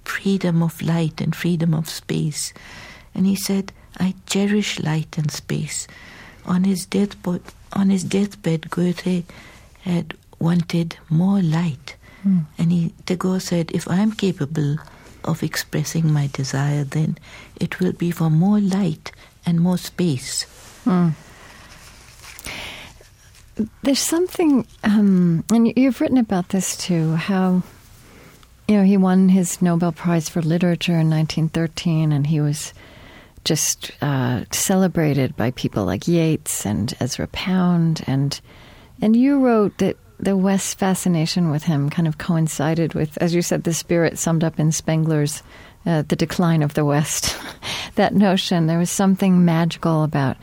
freedom 0.03 0.61
of 0.61 0.79
light 0.79 1.19
and 1.19 1.35
freedom 1.35 1.73
of 1.73 1.89
space. 1.89 2.53
And 3.15 3.25
he 3.25 3.35
said, 3.35 3.73
I 3.97 4.13
cherish 4.27 4.79
light 4.79 5.17
and 5.17 5.31
space. 5.31 5.87
On 6.45 6.65
his, 6.65 6.85
deathbed, 6.85 7.41
on 7.73 7.89
his 7.89 8.03
deathbed, 8.03 8.69
Goethe 8.69 9.25
had 9.81 10.13
wanted 10.37 10.97
more 11.09 11.41
light. 11.41 11.95
Hmm. 12.21 12.41
And 12.59 12.71
he, 12.71 12.93
Tagore 13.07 13.39
said, 13.39 13.71
if 13.71 13.87
I'm 13.87 14.11
capable 14.11 14.77
of 15.23 15.41
expressing 15.41 16.13
my 16.13 16.29
desire, 16.31 16.83
then 16.83 17.17
it 17.59 17.79
will 17.79 17.93
be 17.93 18.11
for 18.11 18.29
more 18.29 18.59
light 18.59 19.11
and 19.47 19.59
more 19.59 19.79
space. 19.79 20.43
Hmm. 20.83 21.09
There's 23.83 23.99
something, 23.99 24.65
um, 24.83 25.43
and 25.51 25.67
you- 25.67 25.73
you've 25.75 26.01
written 26.01 26.17
about 26.17 26.49
this 26.49 26.75
too, 26.77 27.15
how, 27.15 27.63
you 28.67 28.77
know, 28.77 28.83
he 28.83 28.97
won 28.97 29.29
his 29.29 29.61
Nobel 29.61 29.91
Prize 29.91 30.29
for 30.29 30.41
Literature 30.41 30.99
in 30.99 31.09
1913, 31.09 32.11
and 32.11 32.27
he 32.27 32.39
was 32.41 32.73
just 33.43 33.91
uh, 34.01 34.41
celebrated 34.51 35.35
by 35.35 35.51
people 35.51 35.83
like 35.85 36.07
Yeats 36.07 36.65
and 36.65 36.93
Ezra 36.99 37.27
Pound, 37.27 38.03
and 38.07 38.39
and 39.01 39.15
you 39.15 39.39
wrote 39.39 39.79
that 39.79 39.97
the 40.19 40.37
West's 40.37 40.75
fascination 40.75 41.49
with 41.49 41.63
him 41.63 41.89
kind 41.89 42.07
of 42.07 42.19
coincided 42.19 42.93
with, 42.93 43.17
as 43.17 43.33
you 43.33 43.41
said, 43.41 43.63
the 43.63 43.73
spirit 43.73 44.19
summed 44.19 44.43
up 44.43 44.59
in 44.59 44.71
Spengler's 44.71 45.41
uh, 45.87 46.03
the 46.07 46.15
decline 46.15 46.61
of 46.61 46.75
the 46.75 46.85
West. 46.85 47.35
that 47.95 48.13
notion, 48.13 48.67
there 48.67 48.77
was 48.77 48.91
something 48.91 49.43
magical 49.43 50.03
about 50.03 50.37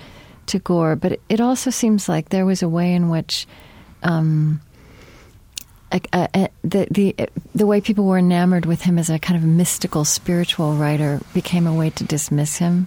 Tagore, 0.48 0.96
but 0.96 1.20
it, 1.28 1.40
also 1.40 1.70
seems 1.70 2.08
like 2.08 2.30
there 2.30 2.46
was 2.46 2.62
a 2.62 2.68
way 2.68 2.94
in 2.94 3.08
which. 3.08 3.46
Um, 4.02 4.61
uh, 5.90 6.26
uh, 6.34 6.48
the 6.62 6.87
the 6.90 7.28
the 7.54 7.66
way 7.66 7.80
people 7.80 8.04
were 8.04 8.18
enamored 8.18 8.66
with 8.66 8.82
him 8.82 8.98
as 8.98 9.08
a 9.08 9.18
kind 9.18 9.42
of 9.42 9.48
mystical 9.48 10.04
spiritual 10.04 10.74
writer 10.74 11.18
became 11.32 11.66
a 11.66 11.72
way 11.72 11.88
to 11.88 12.04
dismiss 12.04 12.58
him 12.58 12.87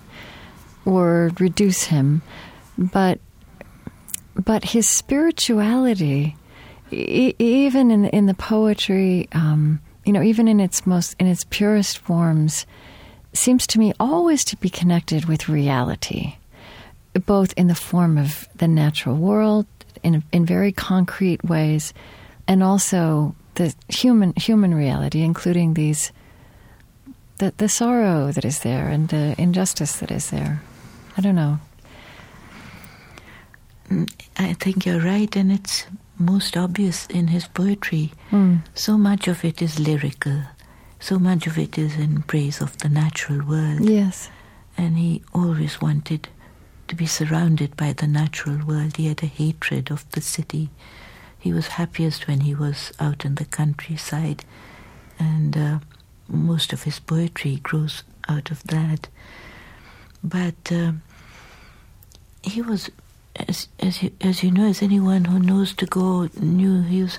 or 0.86 1.32
reduce 1.39 1.86
him, 1.86 2.21
but 2.78 3.19
but 4.36 4.63
his 4.65 4.88
spirituality, 4.88 6.36
e- 6.91 7.34
even 7.39 7.91
in 7.91 8.06
in 8.06 8.26
the 8.28 8.34
poetry, 8.34 9.28
um, 9.34 9.80
you 10.06 10.13
know, 10.13 10.21
even 10.21 10.47
in 10.47 10.60
its 10.60 10.86
most 10.86 11.15
in 11.19 11.28
its 11.28 11.45
purest 11.50 11.97
forms, 11.97 12.65
seems 13.34 13.67
to 13.67 13.80
me 13.80 13.93
always 14.00 14.43
to 14.45 14.58
be 14.58 14.69
connected 14.69 15.26
with 15.26 15.50
reality, 15.50 16.36
both 17.26 17.54
in 17.58 17.67
the 17.67 17.76
form 17.76 18.17
of 18.17 18.47
the 18.56 18.67
natural 18.67 19.15
world 19.15 19.65
in 20.04 20.24
in 20.32 20.45
very 20.45 20.71
concrete 20.71 21.43
ways 21.43 21.93
and 22.47 22.63
also 22.63 23.36
the 23.56 23.74
human 23.88 24.34
human 24.36 24.74
reality, 24.74 25.21
including 25.21 25.74
these 25.74 26.12
the 27.38 27.54
the 27.58 27.69
sorrow 27.69 28.32
that 28.32 28.45
is 28.45 28.60
there 28.60 28.88
and 28.88 29.10
the 29.10 29.36
injustice 29.38 30.00
that 30.00 30.12
is 30.12 30.30
there. 30.30 30.62
I 31.17 31.21
don't 31.21 31.36
know. 31.36 31.60
Mm, 33.89 34.10
I 34.38 34.54
think 34.54 34.86
you're 34.86 35.02
right, 35.02 35.36
and 35.36 35.52
it's 35.52 35.86
most 36.17 36.56
obvious 36.56 37.08
in 37.08 37.28
his 37.28 37.47
poetry. 37.47 38.12
Mm. 38.32 38.62
So 38.74 38.97
much 38.97 39.28
of 39.28 39.43
it 39.43 39.62
is 39.62 39.80
lyrical, 39.80 40.43
so 41.00 41.19
much 41.19 41.47
of 41.47 41.58
it 41.58 41.78
is 41.78 41.95
in 41.97 42.21
praise 42.24 42.62
of 42.62 42.78
the 42.78 42.89
natural 42.89 43.45
world. 43.45 43.82
Yes. 43.82 44.30
And 44.78 44.97
he 44.97 45.21
always 45.34 45.82
wanted 45.82 46.30
to 46.92 46.96
be 46.96 47.06
surrounded 47.08 47.76
by 47.78 47.94
the 47.94 48.08
natural 48.08 48.66
world. 48.66 48.98
He 48.98 49.08
had 49.08 49.24
a 49.24 49.26
hatred 49.26 49.90
of 49.92 50.10
the 50.12 50.22
city 50.22 50.70
he 51.42 51.52
was 51.52 51.68
happiest 51.70 52.28
when 52.28 52.42
he 52.42 52.54
was 52.54 52.92
out 53.00 53.26
in 53.26 53.36
the 53.36 53.46
countryside, 53.46 54.46
and 55.18 55.58
uh, 55.58 55.80
most 56.28 56.72
of 56.72 56.84
his 56.84 57.00
poetry 57.00 57.60
grows 57.64 58.04
out 58.30 58.52
of 58.52 58.62
that. 58.66 59.08
But 60.24 60.72
uh, 60.72 60.92
he 62.44 62.62
was, 62.62 62.92
as 63.36 63.70
as 63.80 64.04
you, 64.04 64.12
as 64.22 64.44
you 64.44 64.52
know, 64.52 64.68
as 64.68 64.84
anyone 64.84 65.26
who 65.26 65.40
knows 65.40 65.74
Tagore 65.74 66.30
knew, 66.40 66.84
he 66.84 67.02
was 67.02 67.18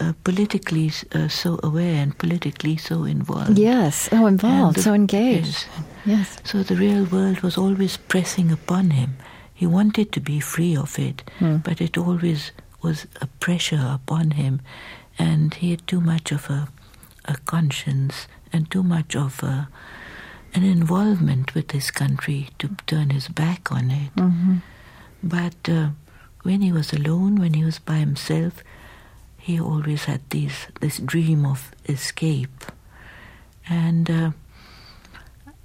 uh, 0.00 0.12
politically 0.24 0.90
uh, 1.12 1.28
so 1.28 1.58
aware 1.62 2.02
and 2.02 2.16
politically 2.18 2.76
so 2.76 3.04
involved. 3.04 3.58
Yes, 3.58 4.08
oh, 4.12 4.26
involved, 4.26 4.76
the, 4.76 4.82
so 4.82 4.94
engaged. 4.94 5.66
Yes. 6.04 6.38
yes. 6.38 6.38
So 6.44 6.62
the 6.62 6.76
real 6.76 7.04
world 7.04 7.40
was 7.40 7.56
always 7.56 7.96
pressing 7.96 8.52
upon 8.52 8.90
him. 8.90 9.16
He 9.52 9.66
wanted 9.66 10.12
to 10.12 10.20
be 10.20 10.40
free 10.40 10.76
of 10.76 10.98
it, 10.98 11.22
hmm. 11.38 11.58
but 11.58 11.80
it 11.80 11.96
always 11.96 12.52
was 12.82 13.06
a 13.20 13.26
pressure 13.26 13.82
upon 13.82 14.32
him, 14.32 14.60
and 15.18 15.54
he 15.54 15.70
had 15.70 15.86
too 15.86 16.00
much 16.00 16.30
of 16.30 16.50
a, 16.50 16.68
a 17.24 17.36
conscience 17.46 18.28
and 18.52 18.70
too 18.70 18.82
much 18.82 19.16
of 19.16 19.42
a, 19.42 19.68
an 20.54 20.62
involvement 20.62 21.54
with 21.54 21.70
his 21.70 21.90
country 21.90 22.48
to 22.58 22.68
turn 22.86 23.10
his 23.10 23.28
back 23.28 23.72
on 23.72 23.90
it. 23.90 24.14
Mm-hmm. 24.16 24.56
But 25.22 25.68
uh, 25.68 25.88
when 26.42 26.60
he 26.60 26.70
was 26.70 26.92
alone, 26.92 27.36
when 27.36 27.54
he 27.54 27.64
was 27.64 27.78
by 27.78 27.96
himself, 27.96 28.62
he 29.46 29.60
always 29.60 30.06
had 30.06 30.20
these 30.30 30.66
this 30.80 30.98
dream 30.98 31.46
of 31.46 31.70
escape, 31.88 32.64
and 33.68 34.10
uh, 34.10 34.30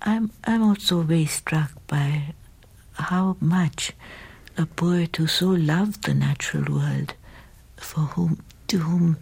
I'm 0.04 0.30
I'm 0.44 0.62
also 0.62 1.02
very 1.02 1.26
struck 1.26 1.72
by 1.88 2.36
how 2.94 3.38
much 3.40 3.94
a 4.56 4.68
poet 4.68 5.18
who 5.18 5.26
so 5.26 5.48
loved 5.50 6.04
the 6.04 6.14
natural 6.14 6.72
world, 6.72 7.16
for 7.76 8.02
whom 8.14 8.38
to 8.68 8.78
whom 8.78 9.18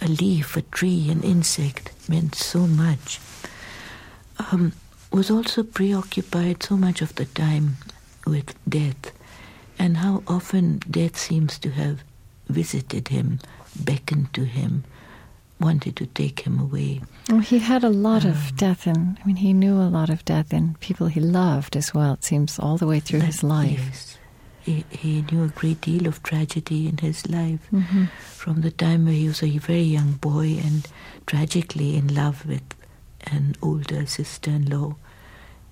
a 0.00 0.08
leaf, 0.08 0.56
a 0.56 0.62
tree, 0.62 1.08
an 1.08 1.22
insect 1.22 1.92
meant 2.08 2.34
so 2.34 2.66
much, 2.66 3.20
um, 4.50 4.72
was 5.12 5.30
also 5.30 5.62
preoccupied 5.62 6.64
so 6.64 6.76
much 6.76 7.00
of 7.00 7.14
the 7.14 7.26
time 7.26 7.76
with 8.26 8.56
death, 8.68 9.12
and 9.78 9.98
how 9.98 10.24
often 10.26 10.80
death 10.90 11.16
seems 11.16 11.60
to 11.60 11.70
have 11.70 12.02
visited 12.48 13.06
him, 13.08 13.38
beckoned 13.84 14.32
to 14.34 14.44
him, 14.44 14.84
wanted 15.58 15.96
to 15.96 16.06
take 16.06 16.40
him 16.40 16.58
away. 16.58 17.02
Well, 17.28 17.40
he 17.40 17.58
had 17.58 17.84
a 17.84 17.90
lot 17.90 18.24
um, 18.24 18.30
of 18.32 18.56
death, 18.56 18.86
and 18.86 19.18
I 19.22 19.26
mean, 19.26 19.36
he 19.36 19.52
knew 19.52 19.74
a 19.74 19.90
lot 19.90 20.10
of 20.10 20.24
death 20.24 20.52
in 20.52 20.76
people 20.80 21.08
he 21.08 21.20
loved 21.20 21.76
as 21.76 21.92
well. 21.92 22.14
It 22.14 22.24
seems 22.24 22.58
all 22.58 22.76
the 22.76 22.86
way 22.86 23.00
through 23.00 23.20
that, 23.20 23.26
his 23.26 23.42
life. 23.42 23.80
Yes 23.90 24.18
he, 24.60 24.84
he 24.90 25.22
knew 25.22 25.44
a 25.44 25.48
great 25.48 25.80
deal 25.80 26.06
of 26.06 26.22
tragedy 26.22 26.88
in 26.88 26.98
his 26.98 27.28
life 27.28 27.66
mm-hmm. 27.72 28.04
from 28.28 28.60
the 28.60 28.70
time 28.70 29.04
where 29.06 29.14
he 29.14 29.28
was 29.28 29.42
a 29.42 29.58
very 29.58 29.82
young 29.82 30.12
boy 30.12 30.58
and 30.62 30.86
tragically 31.26 31.96
in 31.96 32.14
love 32.14 32.46
with 32.46 32.62
an 33.26 33.56
older 33.62 34.06
sister 34.06 34.50
in 34.50 34.68
law. 34.68 34.96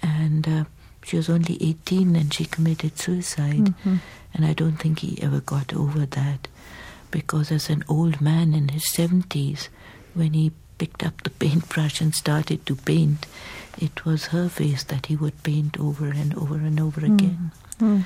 And 0.03 0.49
uh, 0.49 0.65
she 1.05 1.17
was 1.17 1.29
only 1.29 1.59
18 1.61 2.17
and 2.17 2.33
she 2.33 2.45
committed 2.45 2.99
suicide. 2.99 3.67
Mm-hmm. 3.67 3.97
And 4.35 4.45
I 4.45 4.53
don't 4.53 4.77
think 4.77 5.01
he 5.01 5.21
ever 5.23 5.41
got 5.41 5.75
over 5.75 6.07
that 6.07 6.49
because, 7.11 7.51
as 7.51 7.71
an 7.71 7.85
old 7.89 8.21
man 8.21 8.55
in 8.55 8.69
his 8.69 8.85
70s, 8.85 9.69
when 10.15 10.35
he 10.35 10.53
picked 10.79 11.05
up 11.05 11.23
the 11.23 11.31
paintbrush 11.31 12.01
and 12.01 12.15
started 12.15 12.65
to 12.67 12.77
paint, 12.77 13.27
it 13.79 14.05
was 14.05 14.27
her 14.27 14.49
face 14.49 14.85
that 14.85 15.07
he 15.07 15.17
would 15.17 15.43
paint 15.43 15.79
over 15.79 16.07
and 16.07 16.35
over 16.37 16.57
and 16.57 16.81
over 16.81 17.01
mm. 17.01 17.15
again. 17.15 17.53
Mm. 17.81 18.05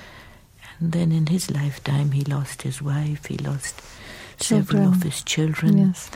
And 0.80 0.92
then 0.92 1.12
in 1.12 1.26
his 1.26 1.50
lifetime, 1.50 2.12
he 2.12 2.24
lost 2.24 2.62
his 2.62 2.82
wife, 2.82 3.26
he 3.26 3.36
lost 3.38 3.80
children. 4.38 4.66
several 4.66 4.88
of 4.88 5.02
his 5.02 5.22
children, 5.22 5.78
yes. 5.78 6.10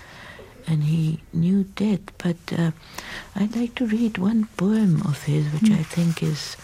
and 0.67 0.85
he 0.85 1.21
knew 1.33 1.65
death. 1.65 2.01
But 2.19 2.37
uh, 2.57 2.73
I'd 3.35 3.57
like 3.57 3.75
to 3.77 3.87
read 3.87 4.19
one 4.19 4.47
poem 4.57 5.03
of 5.03 5.25
his, 5.25 5.47
which 5.53 5.71
mm. 5.71 5.79
I 5.79 5.83
think 5.83 6.23
is 6.23 6.57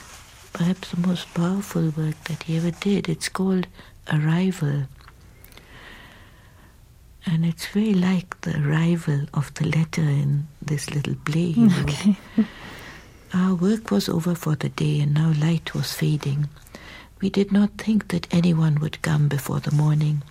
perhaps 0.53 0.91
the 0.91 1.07
most 1.07 1.33
powerful 1.35 1.91
work 1.91 2.23
that 2.25 2.43
he 2.45 2.57
ever 2.57 2.71
did. 2.73 3.09
It's 3.09 3.29
called 3.29 3.67
Arrival. 4.13 4.85
And 7.25 7.45
it's 7.45 7.67
very 7.67 7.95
like 7.95 8.41
the 8.41 8.59
arrival 8.61 9.27
of 9.33 9.55
the 9.55 9.67
letter 9.67 10.03
in 10.03 10.49
this 10.61 10.91
little 10.91 11.15
play 11.25 11.55
okay. 11.81 12.17
Our 13.35 13.55
work 13.55 13.91
was 13.91 14.09
over 14.09 14.35
for 14.35 14.57
the 14.57 14.69
day, 14.69 15.01
and 15.01 15.15
now 15.15 15.33
light 15.39 15.75
was 15.75 15.93
fading. 15.95 16.49
We 17.21 17.31
did 17.31 17.51
not 17.53 17.79
think 17.79 18.09
that 18.09 18.27
anyone 18.33 18.79
would 18.81 19.01
come 19.01 19.29
before 19.29 19.61
the 19.61 19.75
morning. 19.75 20.23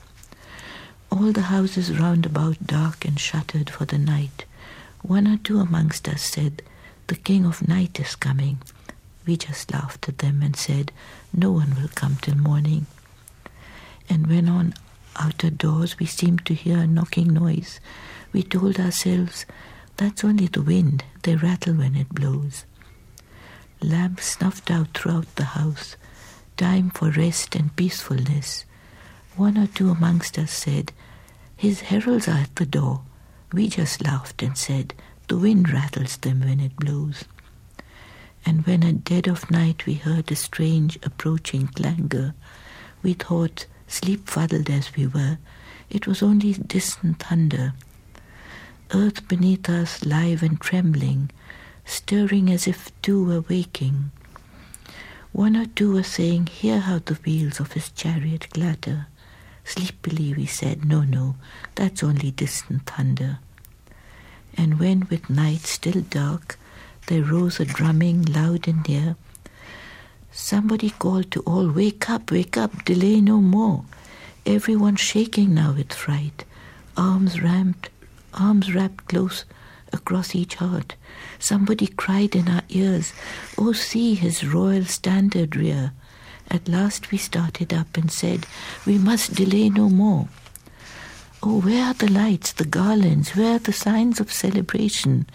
All 1.11 1.31
the 1.31 1.43
houses 1.43 1.97
round 1.97 2.25
about 2.25 2.65
dark 2.67 3.05
and 3.05 3.19
shuttered 3.19 3.69
for 3.69 3.85
the 3.85 3.97
night. 3.97 4.45
One 5.01 5.27
or 5.27 5.37
two 5.37 5.59
amongst 5.59 6.07
us 6.07 6.21
said, 6.21 6.61
The 7.07 7.15
king 7.15 7.45
of 7.45 7.67
night 7.67 7.99
is 7.99 8.15
coming. 8.15 8.59
We 9.25 9.35
just 9.37 9.71
laughed 9.73 10.07
at 10.07 10.19
them 10.19 10.41
and 10.43 10.55
said, 10.55 10.91
No 11.33 11.51
one 11.51 11.75
will 11.81 11.89
come 11.95 12.17
till 12.21 12.35
morning. 12.37 12.85
And 14.09 14.27
when 14.27 14.47
on 14.47 14.73
outer 15.17 15.49
doors 15.49 15.99
we 15.99 16.05
seemed 16.05 16.45
to 16.45 16.53
hear 16.53 16.79
a 16.79 16.87
knocking 16.87 17.33
noise, 17.33 17.79
we 18.31 18.43
told 18.43 18.79
ourselves, 18.79 19.45
That's 19.97 20.23
only 20.23 20.47
the 20.47 20.61
wind, 20.61 21.03
they 21.23 21.35
rattle 21.35 21.75
when 21.75 21.95
it 21.95 22.09
blows. 22.09 22.65
Lamps 23.81 24.25
snuffed 24.25 24.69
out 24.69 24.97
throughout 24.97 25.35
the 25.35 25.43
house 25.43 25.95
time 26.57 26.91
for 26.91 27.09
rest 27.09 27.55
and 27.55 27.75
peacefulness. 27.75 28.65
One 29.35 29.57
or 29.57 29.65
two 29.65 29.89
amongst 29.89 30.37
us 30.37 30.51
said, 30.51 30.91
His 31.57 31.81
heralds 31.81 32.27
are 32.27 32.37
at 32.37 32.55
the 32.55 32.67
door. 32.67 33.01
We 33.51 33.67
just 33.67 34.03
laughed 34.03 34.43
and 34.43 34.55
said, 34.55 34.93
The 35.27 35.37
wind 35.37 35.71
rattles 35.71 36.17
them 36.17 36.41
when 36.41 36.59
it 36.59 36.75
blows. 36.75 37.25
And 38.45 38.65
when 38.67 38.83
at 38.83 39.03
dead 39.03 39.27
of 39.27 39.49
night 39.49 39.85
we 39.85 39.95
heard 39.95 40.31
a 40.31 40.35
strange 40.35 40.97
approaching 41.03 41.67
clangor, 41.67 42.35
we 43.01 43.13
thought, 43.13 43.65
sleep 43.91 44.29
fuddled 44.29 44.69
as 44.69 44.95
we 44.95 45.05
were, 45.05 45.37
it 45.89 46.07
was 46.07 46.23
only 46.23 46.53
distant 46.53 47.19
thunder. 47.19 47.73
Earth 48.93 49.27
beneath 49.27 49.69
us 49.69 50.05
live 50.05 50.41
and 50.41 50.59
trembling, 50.59 51.29
stirring 51.85 52.49
as 52.49 52.67
if 52.67 52.91
two 53.01 53.23
were 53.23 53.41
waking. 53.41 54.11
One 55.31 55.55
or 55.55 55.65
two 55.65 55.93
were 55.93 56.03
saying, 56.03 56.47
Hear 56.47 56.79
how 56.79 56.99
the 56.99 57.19
wheels 57.25 57.59
of 57.59 57.73
his 57.73 57.89
chariot 57.89 58.49
clatter. 58.49 59.07
Sleepily 59.63 60.33
we 60.33 60.45
said, 60.45 60.85
No, 60.85 61.03
no, 61.03 61.35
that's 61.75 62.03
only 62.03 62.31
distant 62.31 62.85
thunder. 62.85 63.39
And 64.57 64.79
when 64.79 65.07
with 65.09 65.29
night 65.29 65.61
still 65.61 66.01
dark 66.01 66.57
there 67.07 67.23
rose 67.23 67.59
a 67.59 67.65
drumming 67.65 68.23
loud 68.23 68.67
and 68.67 68.87
near, 68.87 69.15
somebody 70.31 70.89
called 70.89 71.31
to 71.31 71.41
all, 71.41 71.69
Wake 71.69 72.09
up, 72.09 72.31
wake 72.31 72.57
up, 72.57 72.85
delay 72.85 73.21
no 73.21 73.41
more. 73.41 73.83
Everyone 74.45 74.95
shaking 74.95 75.53
now 75.53 75.73
with 75.73 75.93
fright, 75.93 76.45
arms 76.97 77.41
ramped, 77.41 77.89
arms 78.33 78.73
wrapped 78.73 79.07
close 79.07 79.45
across 79.93 80.33
each 80.35 80.55
heart. 80.55 80.95
Somebody 81.39 81.87
cried 81.87 82.35
in 82.35 82.47
our 82.47 82.63
ears, 82.69 83.13
Oh, 83.57 83.73
see 83.73 84.15
his 84.15 84.45
royal 84.45 84.85
standard 84.85 85.55
rear. 85.55 85.91
At 86.49 86.67
last 86.67 87.11
we 87.11 87.17
started 87.17 87.73
up 87.73 87.95
and 87.97 88.11
said, 88.11 88.45
We 88.85 88.97
must 88.97 89.35
delay 89.35 89.69
no 89.69 89.89
more. 89.89 90.27
Oh, 91.43 91.59
where 91.61 91.85
are 91.85 91.93
the 91.93 92.11
lights, 92.11 92.51
the 92.53 92.65
garlands? 92.65 93.35
Where 93.35 93.55
are 93.55 93.59
the 93.59 93.73
signs 93.73 94.19
of 94.19 94.31
celebration? 94.31 95.27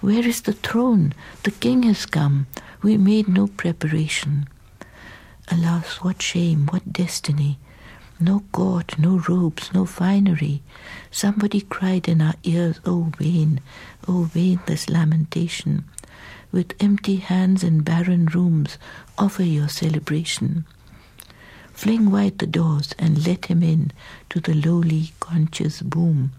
Where 0.00 0.26
is 0.26 0.42
the 0.42 0.54
throne? 0.54 1.12
The 1.42 1.50
king 1.50 1.82
has 1.82 2.06
come. 2.06 2.46
We 2.82 2.96
made 2.96 3.28
no 3.28 3.46
preparation. 3.46 4.48
Alas, 5.48 5.96
what 5.96 6.22
shame, 6.22 6.66
what 6.70 6.92
destiny! 6.92 7.58
No 8.18 8.40
court, 8.52 8.98
no 8.98 9.18
robes, 9.28 9.70
no 9.74 9.84
finery. 9.84 10.62
Somebody 11.10 11.60
cried 11.60 12.08
in 12.08 12.22
our 12.22 12.36
ears, 12.42 12.80
Oh, 12.86 13.12
vain, 13.18 13.60
oh, 14.08 14.24
vain 14.24 14.60
this 14.66 14.88
lamentation. 14.88 15.84
With 16.52 16.74
empty 16.80 17.16
hands 17.16 17.62
and 17.62 17.84
barren 17.84 18.26
rooms, 18.26 18.78
offer 19.18 19.42
your 19.42 19.68
celebration. 19.68 20.64
Fling 21.72 22.10
wide 22.10 22.38
the 22.38 22.46
doors 22.46 22.94
and 22.98 23.26
let 23.26 23.46
him 23.46 23.62
in 23.62 23.92
to 24.30 24.40
the 24.40 24.54
lowly, 24.54 25.12
conscious 25.20 25.82
boom. 25.82 26.32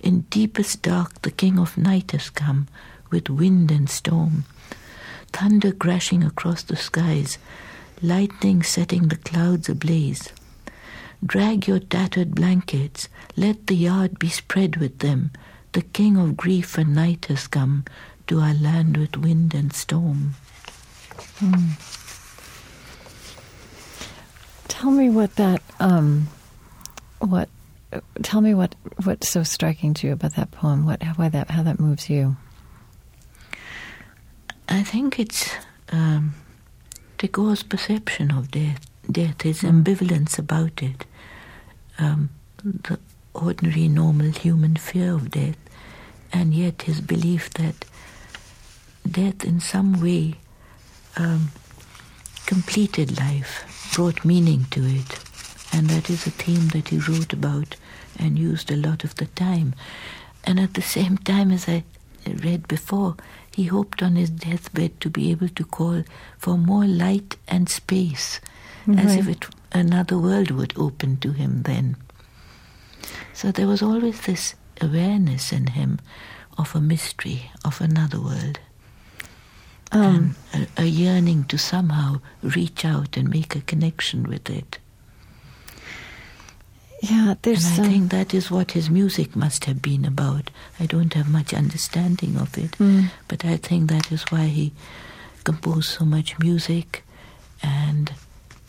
In 0.00 0.22
deepest 0.30 0.82
dark, 0.82 1.22
the 1.22 1.30
king 1.30 1.58
of 1.58 1.76
night 1.76 2.12
has 2.12 2.30
come 2.30 2.68
with 3.10 3.28
wind 3.30 3.70
and 3.70 3.88
storm. 3.88 4.44
Thunder 5.32 5.72
crashing 5.72 6.22
across 6.22 6.62
the 6.62 6.76
skies, 6.76 7.38
lightning 8.00 8.62
setting 8.62 9.08
the 9.08 9.16
clouds 9.16 9.68
ablaze. 9.68 10.30
Drag 11.24 11.68
your 11.68 11.78
tattered 11.78 12.34
blankets, 12.34 13.08
let 13.36 13.66
the 13.66 13.76
yard 13.76 14.18
be 14.18 14.28
spread 14.28 14.76
with 14.76 14.98
them. 14.98 15.30
The 15.72 15.82
king 15.82 16.16
of 16.16 16.36
grief 16.36 16.76
and 16.76 16.94
night 16.94 17.26
has 17.26 17.46
come 17.46 17.84
to 18.26 18.40
our 18.40 18.54
land 18.54 18.96
with 18.96 19.16
wind 19.16 19.54
and 19.54 19.72
storm. 19.72 20.34
Mm. 21.38 21.98
Tell 24.68 24.90
me 24.90 25.10
what 25.10 25.36
that 25.36 25.62
um, 25.80 26.28
what 27.20 27.48
tell 28.22 28.40
me 28.40 28.54
what 28.54 28.74
what's 29.04 29.28
so 29.28 29.42
striking 29.42 29.94
to 29.94 30.08
you 30.08 30.12
about 30.14 30.34
that 30.34 30.50
poem. 30.50 30.84
What 30.84 31.02
why 31.16 31.28
that 31.28 31.50
how 31.50 31.62
that 31.62 31.78
moves 31.78 32.10
you. 32.10 32.36
I 34.68 34.82
think 34.82 35.18
it's 35.18 35.50
um, 35.90 36.34
Tagore's 37.18 37.62
perception 37.62 38.30
of 38.30 38.50
death. 38.50 38.86
Death, 39.10 39.42
his 39.42 39.62
ambivalence 39.62 40.38
about 40.38 40.82
it, 40.82 41.04
um, 41.98 42.30
the 42.62 42.98
ordinary, 43.34 43.88
normal 43.88 44.30
human 44.30 44.76
fear 44.76 45.12
of 45.12 45.30
death, 45.30 45.56
and 46.32 46.54
yet 46.54 46.82
his 46.82 47.00
belief 47.00 47.50
that 47.54 47.84
death, 49.10 49.44
in 49.44 49.58
some 49.60 50.00
way, 50.00 50.36
um, 51.16 51.50
completed 52.46 53.18
life, 53.18 53.90
brought 53.94 54.24
meaning 54.24 54.66
to 54.70 54.84
it. 54.84 55.18
And 55.72 55.88
that 55.88 56.08
is 56.08 56.26
a 56.26 56.30
theme 56.30 56.68
that 56.68 56.88
he 56.88 56.98
wrote 56.98 57.32
about 57.32 57.76
and 58.18 58.38
used 58.38 58.70
a 58.70 58.76
lot 58.76 59.04
of 59.04 59.16
the 59.16 59.26
time. 59.26 59.74
And 60.44 60.60
at 60.60 60.74
the 60.74 60.82
same 60.82 61.18
time, 61.18 61.50
as 61.50 61.68
I 61.68 61.82
read 62.26 62.68
before, 62.68 63.16
he 63.54 63.64
hoped 63.64 64.02
on 64.02 64.16
his 64.16 64.30
deathbed 64.30 65.00
to 65.00 65.10
be 65.10 65.30
able 65.30 65.48
to 65.48 65.64
call 65.64 66.04
for 66.38 66.56
more 66.56 66.86
light 66.86 67.36
and 67.48 67.68
space, 67.68 68.40
as 68.96 69.16
if 69.16 69.28
it, 69.28 69.46
another 69.72 70.18
world 70.18 70.50
would 70.50 70.76
open 70.76 71.16
to 71.18 71.32
him 71.32 71.62
then. 71.62 71.96
So 73.32 73.52
there 73.52 73.66
was 73.66 73.82
always 73.82 74.20
this 74.22 74.54
awareness 74.80 75.52
in 75.52 75.68
him 75.68 75.98
of 76.58 76.74
a 76.74 76.80
mystery, 76.80 77.50
of 77.64 77.80
another 77.80 78.20
world. 78.20 78.60
Um, 79.90 80.36
a, 80.54 80.66
a, 80.78 80.84
yearning 80.84 81.44
to 81.44 81.58
somehow 81.58 82.20
reach 82.42 82.82
out 82.82 83.18
and 83.18 83.28
make 83.28 83.54
a 83.54 83.60
connection 83.60 84.22
with 84.22 84.48
it. 84.48 84.78
Yeah, 87.02 87.34
there's. 87.42 87.66
And 87.66 87.86
I 87.86 87.88
think 87.90 88.10
that 88.12 88.32
is 88.32 88.48
what 88.48 88.72
his 88.72 88.88
music 88.88 89.34
must 89.34 89.64
have 89.64 89.82
been 89.82 90.04
about. 90.04 90.50
I 90.78 90.86
don't 90.86 91.12
have 91.14 91.28
much 91.28 91.52
understanding 91.52 92.36
of 92.38 92.56
it, 92.56 92.78
mm. 92.78 93.10
but 93.26 93.44
I 93.44 93.56
think 93.56 93.90
that 93.90 94.12
is 94.12 94.22
why 94.30 94.46
he 94.46 94.72
composed 95.42 95.90
so 95.90 96.04
much 96.04 96.38
music, 96.38 97.02
and 97.60 98.12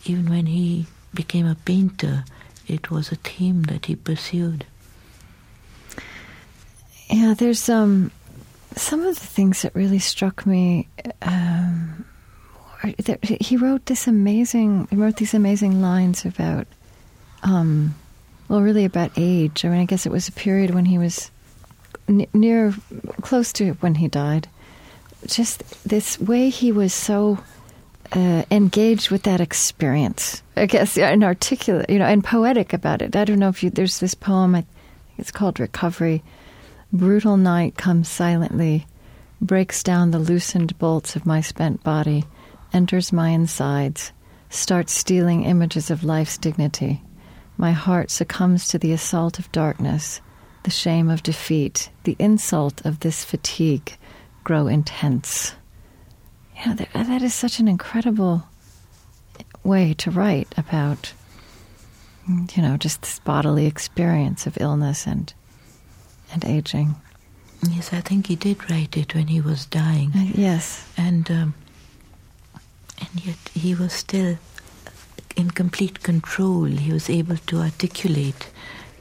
even 0.04 0.28
when 0.28 0.46
he 0.46 0.86
became 1.14 1.46
a 1.46 1.54
painter, 1.54 2.24
it 2.66 2.90
was 2.90 3.12
a 3.12 3.16
theme 3.16 3.62
that 3.70 3.86
he 3.86 3.94
pursued. 3.94 4.66
Yeah, 7.08 7.34
there's 7.38 7.68
um 7.68 8.10
some 8.74 9.06
of 9.06 9.14
the 9.14 9.26
things 9.26 9.62
that 9.62 9.74
really 9.76 10.00
struck 10.00 10.44
me. 10.44 10.88
Um, 11.22 12.04
he 13.40 13.56
wrote 13.56 13.86
this 13.86 14.08
amazing. 14.08 14.88
He 14.90 14.96
wrote 14.96 15.16
these 15.16 15.34
amazing 15.34 15.80
lines 15.80 16.24
about, 16.24 16.66
um, 17.44 17.94
well, 18.48 18.60
really 18.60 18.84
about 18.84 19.12
age. 19.16 19.64
I 19.64 19.68
mean, 19.68 19.80
I 19.80 19.84
guess 19.84 20.06
it 20.06 20.12
was 20.12 20.28
a 20.28 20.32
period 20.32 20.74
when 20.74 20.84
he 20.84 20.98
was 20.98 21.30
n- 22.08 22.26
near, 22.32 22.74
close 23.22 23.52
to 23.54 23.72
when 23.74 23.96
he 23.96 24.08
died. 24.08 24.48
Just 25.26 25.62
this 25.88 26.20
way 26.20 26.50
he 26.50 26.70
was 26.70 26.92
so 26.92 27.38
uh, 28.12 28.44
engaged 28.50 29.10
with 29.10 29.22
that 29.22 29.40
experience. 29.40 30.42
I 30.56 30.66
guess 30.66 30.98
and 30.98 31.24
articulate, 31.24 31.88
you 31.88 31.98
know, 31.98 32.06
and 32.06 32.22
poetic 32.22 32.72
about 32.72 33.00
it. 33.00 33.16
I 33.16 33.24
don't 33.24 33.38
know 33.38 33.48
if 33.48 33.62
you. 33.62 33.70
There's 33.70 34.00
this 34.00 34.14
poem. 34.14 34.54
I 34.54 34.60
think 34.60 34.68
it's 35.18 35.30
called 35.30 35.58
Recovery 35.58 36.22
Brutal 36.94 37.36
night 37.36 37.76
comes 37.76 38.08
silently, 38.08 38.86
breaks 39.40 39.82
down 39.82 40.12
the 40.12 40.20
loosened 40.20 40.78
bolts 40.78 41.16
of 41.16 41.26
my 41.26 41.40
spent 41.40 41.82
body, 41.82 42.24
enters 42.72 43.12
my 43.12 43.30
insides, 43.30 44.12
starts 44.48 44.92
stealing 44.92 45.42
images 45.42 45.90
of 45.90 46.04
life's 46.04 46.38
dignity. 46.38 47.02
My 47.56 47.72
heart 47.72 48.10
succumbs 48.10 48.68
to 48.68 48.78
the 48.78 48.92
assault 48.92 49.38
of 49.38 49.52
darkness, 49.52 50.20
the 50.64 50.70
shame 50.70 51.08
of 51.08 51.22
defeat, 51.22 51.90
the 52.04 52.16
insult 52.18 52.84
of 52.84 53.00
this 53.00 53.24
fatigue 53.24 53.96
grow 54.42 54.66
intense. 54.66 55.54
Yeah, 56.56 56.74
that, 56.74 56.92
that 56.92 57.22
is 57.22 57.34
such 57.34 57.60
an 57.60 57.68
incredible 57.68 58.44
way 59.62 59.94
to 59.94 60.10
write 60.10 60.52
about, 60.56 61.12
you 62.28 62.62
know, 62.62 62.76
just 62.76 63.02
this 63.02 63.18
bodily 63.20 63.66
experience 63.66 64.46
of 64.46 64.58
illness 64.60 65.06
and 65.06 65.32
and 66.32 66.44
aging. 66.44 66.96
Yes, 67.70 67.92
I 67.92 68.00
think 68.00 68.26
he 68.26 68.36
did 68.36 68.68
write 68.70 68.96
it 68.96 69.14
when 69.14 69.28
he 69.28 69.40
was 69.40 69.66
dying. 69.66 70.10
Uh, 70.14 70.30
yes, 70.34 70.86
and 70.96 71.30
um, 71.30 71.54
and 73.00 73.24
yet 73.24 73.36
he 73.54 73.74
was 73.74 73.92
still 73.92 74.36
in 75.36 75.50
complete 75.50 76.02
control. 76.02 76.64
He 76.64 76.92
was 76.92 77.10
able 77.10 77.36
to 77.36 77.58
articulate 77.58 78.50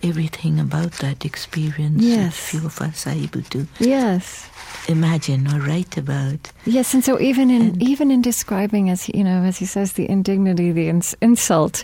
everything 0.02 0.60
about 0.60 0.94
that 0.94 1.26
experience. 1.26 2.04
Yes, 2.04 2.38
few 2.38 2.66
of 2.66 2.82
us 2.82 3.08
are 3.08 3.12
able 3.12 3.42
to. 3.42 3.68
Yes. 3.80 4.50
Imagine 4.88 5.48
or 5.48 5.60
write 5.60 5.98
about. 5.98 6.52
Yes, 6.66 6.94
and 6.94 7.04
so 7.04 7.20
even 7.20 7.50
in 7.50 7.62
and 7.62 7.84
even 7.84 8.12
in 8.12 8.22
describing, 8.22 8.90
as 8.90 9.08
you 9.10 9.24
know, 9.24 9.44
as 9.44 9.58
he 9.58 9.66
says, 9.66 9.94
the 9.94 10.10
indignity, 10.10 10.72
the 10.72 10.90
ins- 10.90 11.16
insult, 11.22 11.84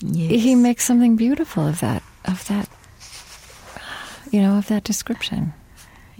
yes. 0.00 0.42
he 0.42 0.54
makes 0.54 0.84
something 0.84 1.16
beautiful 1.16 1.66
of 1.66 1.80
that 1.80 2.02
of 2.24 2.46
that 2.48 2.68
you 4.32 4.40
know, 4.40 4.56
of 4.56 4.66
that 4.68 4.82
description. 4.82 5.52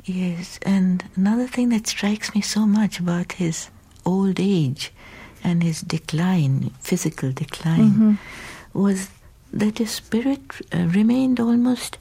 Yes, 0.04 0.58
and 0.62 1.02
another 1.16 1.46
thing 1.46 1.70
that 1.70 1.86
strikes 1.86 2.34
me 2.34 2.42
so 2.42 2.66
much 2.66 3.00
about 3.00 3.32
his 3.32 3.70
old 4.04 4.38
age 4.38 4.92
and 5.44 5.62
his 5.62 5.80
decline, 5.80 6.70
physical 6.80 7.32
decline, 7.32 7.90
mm-hmm. 7.90 8.14
was 8.72 9.10
that 9.52 9.78
his 9.78 9.90
spirit 9.90 10.40
uh, 10.74 10.78
remained 10.86 11.38
almost 11.40 11.98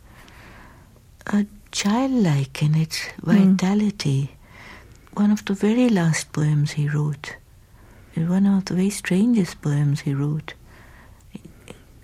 uh, 1.27 1.43
childlike 1.71 2.61
in 2.63 2.75
its 2.75 2.99
mm. 2.99 3.57
vitality. 3.57 4.31
Mm. 4.31 5.19
One 5.19 5.31
of 5.31 5.43
the 5.45 5.53
very 5.53 5.89
last 5.89 6.31
poems 6.31 6.71
he 6.71 6.87
wrote, 6.87 7.35
one 8.15 8.45
of 8.45 8.65
the 8.65 8.75
very 8.75 8.89
strangest 8.89 9.61
poems 9.61 10.01
he 10.01 10.13
wrote. 10.13 10.53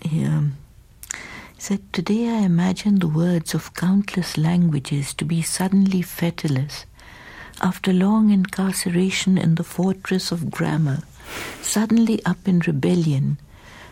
He, 0.02 0.24
um, 0.24 0.56
said, 1.58 1.92
Today 1.92 2.28
I 2.28 2.42
imagine 2.42 2.98
the 2.98 3.08
words 3.08 3.54
of 3.54 3.74
countless 3.74 4.38
languages 4.38 5.12
to 5.14 5.24
be 5.24 5.42
suddenly 5.42 6.02
fetorless. 6.02 6.84
After 7.60 7.92
long 7.92 8.30
incarceration 8.30 9.36
in 9.36 9.56
the 9.56 9.64
fortress 9.64 10.30
of 10.30 10.50
grammar, 10.50 11.00
suddenly 11.62 12.24
up 12.24 12.46
in 12.46 12.60
rebellion, 12.60 13.38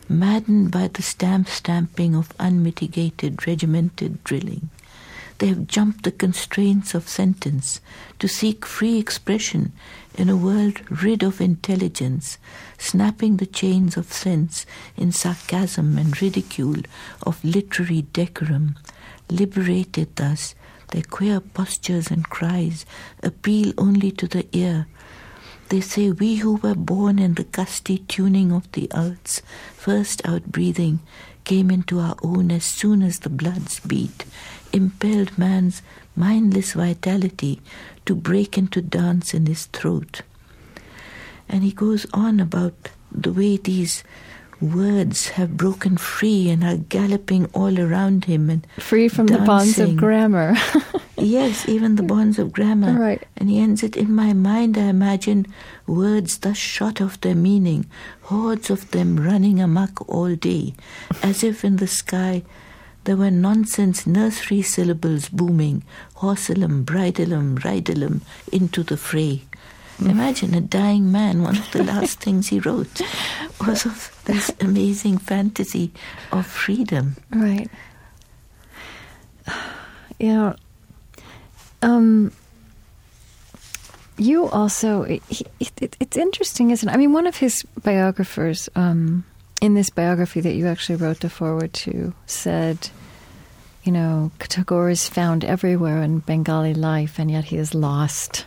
maddened 0.09 0.71
by 0.71 0.89
the 0.89 1.03
stamp 1.03 1.49
stamping 1.49 2.15
of 2.15 2.33
unmitigated 2.39 3.47
regimented 3.47 4.23
drilling. 4.25 4.71
They 5.39 5.49
have 5.49 5.67
jumped 5.67 6.05
the 6.05 6.13
constraints 6.13 6.95
of 6.95 7.09
sentence 7.09 7.81
to 8.21 8.27
seek 8.27 8.65
free 8.65 8.99
expression 8.99 9.73
in 10.17 10.31
a 10.31 10.37
world 10.37 10.81
rid 11.03 11.23
of 11.23 11.43
intelligence, 11.43 12.39
snapping 12.79 13.37
the 13.37 13.45
chains 13.47 13.99
of 13.99 14.13
sense 14.13 14.65
in 14.97 15.13
sarcasm 15.13 15.99
and 15.99 16.21
ridicule 16.23 16.81
of 17.23 17.45
literary 17.45 18.07
decorum. 18.15 18.77
Liberated 19.29 20.17
thus, 20.17 20.55
Their 20.93 21.03
queer 21.03 21.41
postures 21.41 22.11
and 22.11 22.29
cries 22.29 22.87
appeal 23.23 23.75
only 23.77 24.13
to 24.13 24.27
the 24.27 24.47
ear. 24.57 24.87
They 25.69 25.81
say, 25.81 26.13
We 26.13 26.37
who 26.37 26.57
were 26.57 26.77
born 26.77 27.19
in 27.19 27.35
the 27.35 27.45
gusty 27.45 27.99
tuning 27.99 28.53
of 28.53 28.71
the 28.73 28.89
earth's 28.95 29.43
first 29.75 30.23
outbreathing 30.25 31.01
came 31.45 31.71
into 31.71 31.99
our 31.99 32.17
own 32.23 32.51
as 32.51 32.65
soon 32.65 33.03
as 33.03 33.21
the 33.21 33.29
bloods 33.29 33.81
beat, 33.81 34.25
impelled 34.73 35.37
man's 35.37 35.83
mindless 36.15 36.73
vitality 36.75 37.61
to 38.05 38.15
break 38.15 38.57
into 38.57 38.81
dance 38.81 39.35
in 39.35 39.47
his 39.47 39.67
throat. 39.67 40.23
And 41.49 41.63
he 41.63 41.73
goes 41.73 42.07
on 42.13 42.41
about 42.41 42.91
the 43.11 43.33
way 43.33 43.57
these 43.57 44.05
words 44.61 45.29
have 45.31 45.57
broken 45.57 45.97
free 45.97 46.49
and 46.49 46.65
are 46.65 46.77
galloping 46.77 47.47
all 47.53 47.79
around 47.79 48.25
him 48.25 48.49
and 48.49 48.67
free 48.79 49.09
from 49.09 49.27
dancing. 49.27 49.43
the 49.43 49.47
bonds 49.47 49.79
of 49.79 49.97
grammar. 49.97 50.57
yes, 51.17 51.69
even 51.69 51.97
the 51.97 52.03
bonds 52.03 52.39
of 52.39 52.53
grammar. 52.53 52.99
Right. 52.99 53.23
And 53.37 53.51
he 53.51 53.59
ends 53.59 53.83
it 53.83 53.97
in 53.97 54.15
my 54.15 54.33
mind. 54.33 54.79
I 54.79 54.85
imagine 54.85 55.47
words 55.87 56.39
thus 56.39 56.57
shot 56.57 57.01
of 57.01 57.21
their 57.21 57.35
meaning, 57.35 57.87
hordes 58.23 58.71
of 58.71 58.91
them 58.91 59.17
running 59.17 59.61
amuck 59.61 60.09
all 60.09 60.35
day, 60.35 60.75
as 61.23 61.45
if 61.45 61.65
in 61.65 61.77
the 61.77 61.87
sky 61.87 62.43
there 63.05 63.17
were 63.17 63.31
nonsense 63.31 64.05
nursery 64.05 64.63
syllables 64.63 65.29
booming, 65.29 65.85
horsealum, 66.17 66.85
bridleum, 66.85 67.57
ridelum, 67.61 68.21
into 68.51 68.83
the 68.83 68.97
fray. 68.97 69.46
Imagine 70.01 70.55
a 70.55 70.61
dying 70.61 71.11
man, 71.11 71.43
one 71.43 71.57
of 71.57 71.71
the 71.73 71.83
last 71.93 72.21
things 72.21 72.49
he 72.49 72.61
wrote 72.61 73.01
was 73.67 73.87
of 73.87 74.21
this 74.27 74.53
amazing 74.61 75.19
fantasy 75.19 75.93
of 76.33 76.47
freedom. 76.47 77.17
Right. 77.31 77.71
Yeah. 80.19 80.55
Um, 81.83 82.33
you 84.19 84.49
also, 84.49 85.03
it, 85.03 85.23
it, 85.61 85.97
it's 86.01 86.17
interesting, 86.17 86.71
isn't 86.71 86.89
it? 86.89 86.93
I 86.93 86.97
mean, 86.97 87.13
one 87.13 87.27
of 87.27 87.37
his 87.37 87.65
biographers, 87.83 88.69
um, 88.75 89.25
in 89.61 89.75
this 89.75 89.91
biography 89.91 90.41
that 90.41 90.55
you 90.55 90.67
actually 90.67 90.97
wrote 90.97 91.21
the 91.21 91.31
foreword 91.31 91.73
to, 91.73 92.15
said, 92.27 92.91
you 93.85 93.93
know, 93.93 94.31
Tagore 94.39 94.91
is 94.91 95.09
found 95.09 95.45
everywhere 95.45 96.03
in 96.03 96.21
Bengali 96.21 96.75
life, 96.75 97.19
and 97.19 97.31
yet 97.31 97.45
he 97.45 97.57
is 97.57 97.75
lost. 97.75 98.47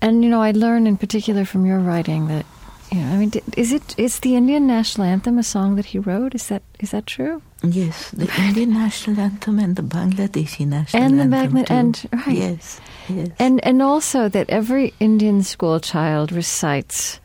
And 0.00 0.22
you 0.22 0.30
know, 0.30 0.42
I 0.42 0.52
learned 0.52 0.86
in 0.86 0.96
particular 0.96 1.44
from 1.44 1.66
your 1.66 1.78
writing 1.78 2.28
that, 2.28 2.46
you 2.92 3.00
know, 3.00 3.06
I 3.12 3.16
mean, 3.16 3.32
is 3.56 3.72
it 3.72 3.98
is 3.98 4.20
the 4.20 4.36
Indian 4.36 4.66
national 4.66 5.06
anthem 5.06 5.38
a 5.38 5.42
song 5.42 5.76
that 5.76 5.86
he 5.86 5.98
wrote? 5.98 6.34
Is 6.34 6.48
that 6.48 6.62
is 6.80 6.92
that 6.92 7.06
true? 7.06 7.42
Yes, 7.62 8.10
the 8.12 8.30
Indian 8.38 8.72
national 8.72 9.18
anthem 9.20 9.58
and 9.58 9.76
the 9.76 9.82
Bangladeshi 9.82 10.66
national 10.66 11.02
and 11.02 11.18
the 11.18 11.36
anthem 11.36 11.64
and 11.68 12.08
right. 12.12 12.36
Yes, 12.36 12.80
yes. 13.08 13.28
And 13.38 13.62
and 13.64 13.82
also 13.82 14.28
that 14.28 14.48
every 14.48 14.94
Indian 15.00 15.42
school 15.42 15.80
child 15.80 16.32
recites 16.32 17.20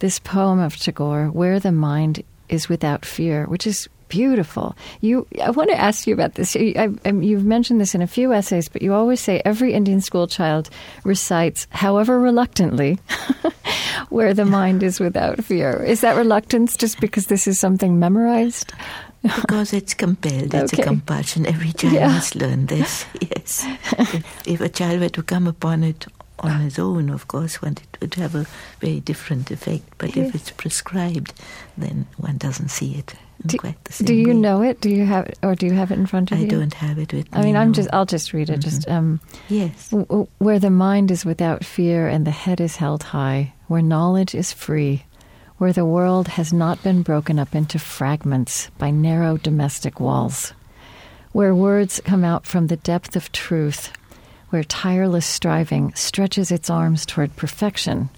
this 0.00 0.18
poem 0.18 0.58
of 0.58 0.76
Tagore, 0.76 1.30
"Where 1.30 1.60
the 1.60 1.72
Mind 1.72 2.22
is 2.48 2.68
Without 2.68 3.04
Fear," 3.04 3.46
which 3.46 3.66
is 3.66 3.88
beautiful. 4.08 4.76
You, 5.00 5.26
I 5.42 5.50
want 5.50 5.70
to 5.70 5.76
ask 5.78 6.06
you 6.06 6.14
about 6.14 6.34
this. 6.34 6.56
I, 6.56 6.90
I, 7.04 7.10
you've 7.10 7.44
mentioned 7.44 7.80
this 7.80 7.94
in 7.94 8.02
a 8.02 8.06
few 8.06 8.32
essays, 8.32 8.68
but 8.68 8.82
you 8.82 8.92
always 8.94 9.20
say 9.20 9.40
every 9.44 9.72
Indian 9.74 10.00
school 10.00 10.26
child 10.26 10.70
recites, 11.04 11.66
however 11.70 12.18
reluctantly, 12.18 12.98
"Where 14.08 14.34
the 14.34 14.44
Mind 14.44 14.82
is 14.82 15.00
Without 15.00 15.44
Fear." 15.44 15.82
Is 15.84 16.00
that 16.00 16.16
reluctance 16.16 16.76
just 16.76 17.00
because 17.00 17.26
this 17.26 17.46
is 17.46 17.58
something 17.60 17.98
memorized? 17.98 18.72
because 19.22 19.72
it's 19.72 19.94
compelled, 19.94 20.54
it's 20.54 20.72
Okay. 20.72 20.82
a 20.82 20.86
compulsion. 20.86 21.44
Every 21.44 21.72
child 21.72 21.94
Yeah. 21.94 22.08
must 22.08 22.34
learn 22.36 22.66
this. 22.66 23.04
Yes. 23.20 23.66
if, 23.98 24.46
if 24.46 24.60
a 24.60 24.68
child 24.68 25.00
were 25.00 25.08
to 25.08 25.22
come 25.22 25.46
upon 25.48 25.82
it 25.82 26.06
on 26.38 26.60
his 26.60 26.78
own, 26.78 27.10
of 27.10 27.26
course, 27.26 27.60
one 27.60 27.72
it 27.82 27.98
would 28.00 28.14
have 28.14 28.36
a 28.36 28.46
very 28.80 29.00
different 29.00 29.50
effect. 29.50 29.82
But 29.98 30.14
Yes. 30.14 30.28
if 30.28 30.34
it's 30.36 30.50
prescribed, 30.52 31.32
then 31.76 32.06
one 32.16 32.38
doesn't 32.38 32.70
see 32.70 32.94
it 32.94 33.14
Do, 33.46 33.56
quite 33.58 33.82
the 33.84 33.92
same 33.92 34.06
do 34.06 34.14
you 34.14 34.28
way. 34.28 34.34
know 34.34 34.62
it? 34.62 34.80
Do 34.80 34.90
you 34.90 35.04
have 35.06 35.26
it, 35.26 35.38
or 35.42 35.54
do 35.54 35.66
you 35.66 35.72
have 35.72 35.90
it 35.92 35.98
in 35.98 36.06
front 36.06 36.32
of 36.32 36.38
I 36.38 36.40
you? 36.42 36.46
I 36.46 36.50
don't 36.50 36.74
have 36.74 36.98
it 36.98 37.12
with 37.12 37.32
me. 37.32 37.38
I 37.38 37.42
mean, 37.44 37.56
I'm 37.56 37.68
no. 37.68 37.74
just. 37.74 37.88
I'll 37.92 38.04
just 38.06 38.32
read 38.32 38.50
it. 38.50 38.58
Just 38.58 38.88
um, 38.88 39.20
Yes. 39.48 39.90
W- 39.90 40.06
w- 40.06 40.26
Where 40.38 40.58
the 40.58 40.70
mind 40.70 41.10
is 41.10 41.24
without 41.24 41.64
fear 41.64 42.08
and 42.08 42.26
the 42.26 42.30
head 42.32 42.60
is 42.60 42.76
held 42.76 43.02
high, 43.04 43.52
where 43.68 43.80
knowledge 43.82 44.34
is 44.34 44.52
free, 44.52 45.04
where 45.58 45.72
the 45.72 45.84
world 45.84 46.26
has 46.28 46.52
not 46.52 46.82
been 46.82 47.02
broken 47.02 47.38
up 47.38 47.54
into 47.54 47.78
fragments 47.78 48.70
by 48.78 48.90
narrow 48.90 49.36
domestic 49.36 50.00
walls, 50.00 50.52
where 51.32 51.54
words 51.54 52.00
come 52.04 52.24
out 52.24 52.44
from 52.46 52.66
the 52.66 52.76
depth 52.76 53.14
of 53.14 53.30
truth, 53.30 53.92
where 54.50 54.64
tireless 54.64 55.26
striving 55.26 55.94
stretches 55.94 56.50
its 56.50 56.70
arms 56.70 57.06
toward 57.06 57.36
perfection, 57.36 58.08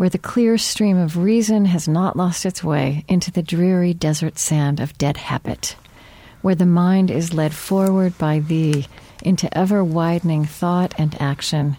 where 0.00 0.08
the 0.08 0.16
clear 0.32 0.56
stream 0.56 0.96
of 0.96 1.18
reason 1.18 1.66
has 1.66 1.86
not 1.86 2.16
lost 2.16 2.46
its 2.46 2.64
way 2.64 3.04
into 3.06 3.30
the 3.30 3.42
dreary 3.42 3.92
desert 3.92 4.38
sand 4.38 4.80
of 4.80 4.96
dead 4.96 5.18
habit 5.18 5.76
where 6.42 6.54
the 6.54 6.66
mind 6.66 7.10
is 7.10 7.34
led 7.34 7.52
forward 7.52 8.16
by 8.18 8.38
thee 8.38 8.86
into 9.22 9.56
ever 9.56 9.84
widening 9.84 10.44
thought 10.44 10.94
and 10.98 11.20
action, 11.20 11.76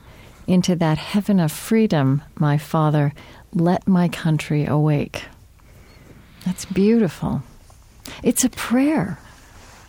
into 0.48 0.76
that 0.76 0.98
heaven 0.98 1.40
of 1.40 1.52
freedom, 1.52 2.22
my 2.36 2.58
Father, 2.58 3.14
let 3.54 3.88
my 3.88 4.08
country 4.08 4.66
awake. 4.66 5.26
That's 6.46 6.66
beautiful. 6.66 7.42
It's 8.24 8.44
a 8.44 8.50
prayer. 8.50 9.20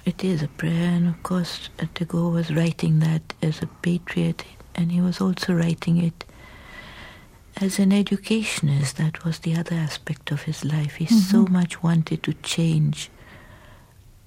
It 0.04 0.24
is 0.24 0.42
a 0.42 0.48
prayer, 0.48 0.88
and 0.88 1.08
of 1.08 1.22
course, 1.22 1.68
Tagore 1.94 2.30
was 2.30 2.50
writing 2.50 3.00
that 3.00 3.34
as 3.42 3.62
a 3.62 3.66
patriot, 3.82 4.44
and 4.74 4.90
he 4.90 5.00
was 5.00 5.20
also 5.20 5.52
writing 5.52 6.02
it 6.02 6.24
as 7.60 7.78
an 7.78 7.92
educationist. 7.92 8.96
That 8.96 9.24
was 9.24 9.40
the 9.40 9.56
other 9.56 9.76
aspect 9.76 10.30
of 10.30 10.42
his 10.42 10.64
life. 10.64 10.96
He 10.96 11.06
so 11.06 11.46
much 11.46 11.82
wanted 11.82 12.22
to 12.24 12.32
change 12.34 13.10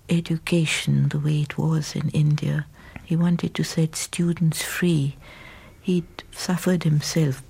education 0.09 1.09
the 1.09 1.19
way 1.19 1.41
it 1.41 1.57
was 1.57 1.95
in 1.95 2.09
India. 2.09 2.65
He 3.03 3.15
wanted 3.15 3.53
to 3.55 3.63
set 3.63 3.95
students 3.95 4.61
free. 4.61 5.15
He'd 5.82 6.23
suffered 6.32 6.84
himself 6.84 7.43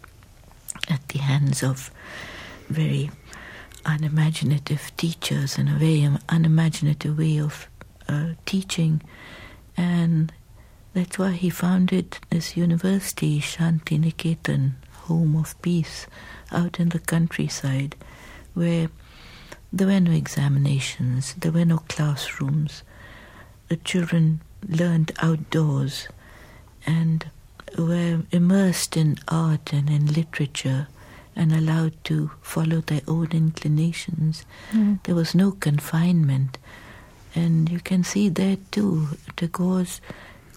at 0.89 1.07
the 1.09 1.19
hands 1.19 1.63
of 1.63 1.91
very 2.69 3.11
unimaginative 3.85 4.91
teachers 4.97 5.57
and 5.57 5.69
a 5.69 5.73
very 5.73 6.09
unimaginative 6.29 7.17
way 7.17 7.37
of 7.37 7.67
uh, 8.09 8.29
teaching. 8.45 9.01
And 9.77 10.33
that's 10.93 11.17
why 11.17 11.31
he 11.31 11.49
founded 11.49 12.17
this 12.29 12.57
university, 12.57 13.39
Shanti 13.39 13.99
Niketan, 13.99 14.73
Home 15.07 15.35
of 15.35 15.59
Peace, 15.61 16.07
out 16.51 16.79
in 16.79 16.89
the 16.89 16.99
countryside, 16.99 17.95
where 18.53 18.89
there 19.71 19.87
were 19.87 19.99
no 19.99 20.11
examinations, 20.11 21.33
there 21.35 21.51
were 21.51 21.65
no 21.65 21.79
classrooms. 21.89 22.83
The 23.67 23.77
children 23.77 24.41
learned 24.67 25.11
outdoors 25.19 26.07
and 26.85 27.29
were 27.77 28.21
immersed 28.31 28.95
in 28.95 29.17
art 29.27 29.73
and 29.73 29.89
in 29.89 30.13
literature 30.13 30.87
and 31.35 31.51
allowed 31.51 32.01
to 32.05 32.31
follow 32.41 32.81
their 32.81 33.01
own 33.07 33.27
inclinations. 33.31 34.45
Hmm. 34.71 34.95
There 35.03 35.15
was 35.15 35.35
no 35.35 35.51
confinement. 35.51 36.57
And 37.33 37.69
you 37.69 37.81
can 37.81 38.03
see 38.03 38.29
there 38.29 38.57
too 38.71 39.09
Tagore's 39.35 39.99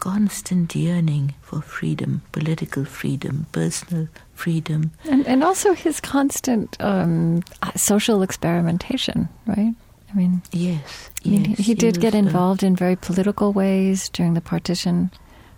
constant 0.00 0.74
yearning 0.74 1.34
for 1.42 1.60
freedom, 1.60 2.22
political 2.32 2.84
freedom, 2.84 3.46
personal 3.52 4.08
freedom. 4.34 4.90
And, 5.10 5.26
and 5.26 5.42
also 5.44 5.72
his 5.74 6.00
constant 6.00 6.76
um, 6.80 7.42
social 7.76 8.22
experimentation, 8.22 9.28
right? 9.46 9.74
I 10.10 10.16
mean, 10.16 10.40
Yes, 10.52 11.10
I 11.24 11.28
mean, 11.28 11.44
yes. 11.44 11.58
he, 11.58 11.62
he 11.64 11.74
did 11.74 11.96
was, 11.96 12.02
get 12.02 12.14
uh, 12.14 12.18
involved 12.18 12.62
in 12.62 12.74
very 12.76 12.96
political 12.96 13.52
ways 13.52 14.08
during 14.08 14.34
the 14.34 14.40
partition 14.40 15.10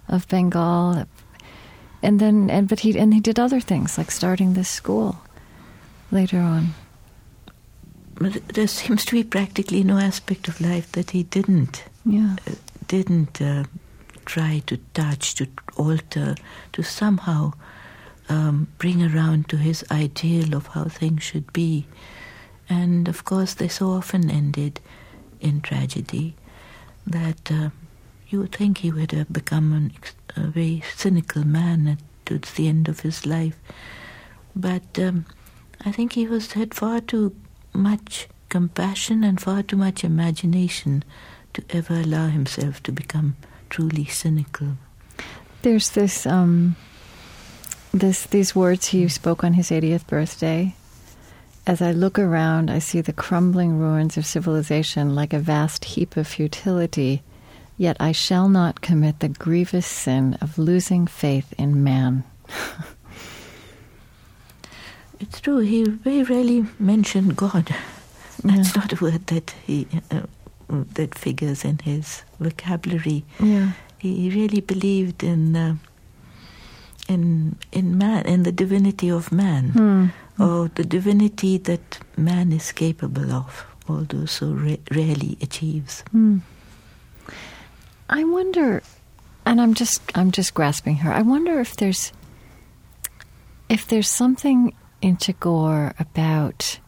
of 0.09 0.26
Bengal, 0.28 1.05
and 2.03 2.18
then 2.18 2.51
and 2.51 2.68
but 2.68 2.80
he 2.80 2.99
and 2.99 3.14
he 3.14 3.20
did 3.20 3.38
other 3.38 3.61
things 3.61 3.97
like 3.97 4.11
starting 4.11 4.55
this 4.55 4.68
school 4.68 5.16
later 6.11 6.38
on. 6.38 6.74
there 8.55 8.66
seems 8.66 9.05
to 9.05 9.12
be 9.12 9.22
practically 9.24 9.84
no 9.84 9.99
aspect 9.99 10.49
of 10.49 10.61
life 10.61 10.91
that 10.93 11.11
he 11.11 11.22
didn't 11.22 11.84
Yeah, 12.05 12.34
didn't 12.88 13.41
uh, 13.41 13.64
try 14.31 14.62
to 14.64 14.76
touch, 14.95 15.35
to 15.35 15.49
alter, 15.76 16.37
to 16.72 16.83
somehow 16.85 17.53
um, 18.28 18.68
bring 18.78 19.03
around 19.03 19.49
to 19.49 19.57
his 19.57 19.85
ideal 19.91 20.55
of 20.55 20.68
how 20.68 20.85
things 20.85 21.24
should 21.24 21.53
be. 21.53 21.85
And 22.68 23.09
of 23.09 23.24
course, 23.24 23.55
they 23.55 23.66
so 23.66 23.89
often 23.91 24.31
ended 24.31 24.78
in 25.41 25.61
tragedy 25.61 26.37
that 27.05 27.51
uh, 27.51 27.70
you 28.28 28.39
would 28.39 28.53
think 28.53 28.78
he 28.78 28.93
would 28.93 29.11
have 29.11 29.33
become 29.33 29.72
an, 29.72 29.93
a 30.37 30.47
very 30.47 30.85
cynical 30.95 31.45
man 31.45 31.89
at, 31.89 31.99
towards 32.24 32.53
the 32.53 32.68
end 32.68 32.89
of 32.89 33.01
his 33.01 33.26
life. 33.26 33.59
But 34.55 34.97
um, 34.97 35.26
I 35.85 35.91
think 35.91 36.12
he 36.12 36.28
was 36.28 36.53
had 36.53 36.72
far 36.72 37.01
too 37.01 37.35
much 37.72 38.28
compassion 38.49 39.24
and 39.24 39.41
far 39.41 39.64
too 39.64 39.76
much 39.76 40.05
imagination 40.05 41.03
to 41.55 41.64
ever 41.70 41.95
allow 41.95 42.28
himself 42.28 42.81
to 42.85 42.93
become 42.93 43.35
truly 43.71 44.05
cynical 44.05 44.77
There's 45.62 45.91
this 45.91 46.27
um, 46.27 46.77
this 47.93 48.27
these 48.27 48.55
words 48.55 48.89
he 48.89 49.09
spoke 49.09 49.45
on 49.45 49.55
his 49.55 49.71
80th 49.71 50.07
birthday. 50.07 50.75
As 51.66 51.83
I 51.83 51.93
look 51.93 52.18
around, 52.18 52.71
I 52.71 52.79
see 52.79 53.01
the 53.01 53.12
crumbling 53.12 53.79
ruins 53.79 54.16
of 54.16 54.27
civilization 54.27 55.14
like 55.14 55.33
a 55.33 55.39
vast 55.39 55.85
heap 55.85 56.16
of 56.16 56.27
futility. 56.27 57.23
Yet 57.77 57.97
I 58.01 58.12
shall 58.12 58.49
not 58.49 58.81
commit 58.81 59.21
the 59.21 59.29
grievous 59.29 59.87
sin 59.87 60.37
of 60.41 60.59
losing 60.59 61.07
faith 61.07 61.53
in 61.59 61.85
man. 61.85 62.25
it's 65.21 65.41
true. 65.41 65.59
He 65.59 65.85
very 65.85 66.23
rarely 66.23 66.66
mentioned 66.79 67.37
God. 67.37 67.75
That's 68.45 68.75
yeah. 68.75 68.81
not 68.81 68.93
a 68.93 69.05
word 69.05 69.27
that 69.29 69.55
he 69.66 69.87
uh, 70.11 70.23
that 70.71 71.14
figures 71.14 71.64
in 71.64 71.79
his 71.79 72.23
vocabulary. 72.39 73.25
Yeah. 73.39 73.73
He 73.99 74.31
really 74.31 74.61
believed 74.61 75.23
in 75.23 75.57
uh, 75.57 75.77
in 77.09 77.57
in 77.73 77.99
man, 77.99 78.25
in 78.27 78.45
the 78.45 78.53
divinity 78.53 79.11
of 79.11 79.33
man, 79.33 79.71
hmm. 79.71 80.07
or 80.43 80.71
the 80.75 80.85
divinity 80.85 81.59
that 81.59 81.99
man 82.16 82.53
is 82.53 82.73
capable 82.73 83.33
of, 83.33 83.66
although 83.89 84.27
so 84.27 84.53
ra- 84.53 84.81
rarely 84.91 85.37
achieves. 85.43 86.03
Hmm. 86.12 86.39
I 88.09 88.25
wonder, 88.25 88.83
and 89.45 89.61
I'm 89.61 89.75
just 89.75 90.01
I'm 90.14 90.31
just 90.31 90.55
grasping 90.55 90.97
her. 90.97 91.12
I 91.12 91.23
wonder 91.23 91.61
if 91.61 91.77
there's 91.77 92.12
if 93.68 93.87
there's 93.87 94.09
something 94.09 94.75
in 95.03 95.16
Tagore 95.16 95.95
about 95.99 96.79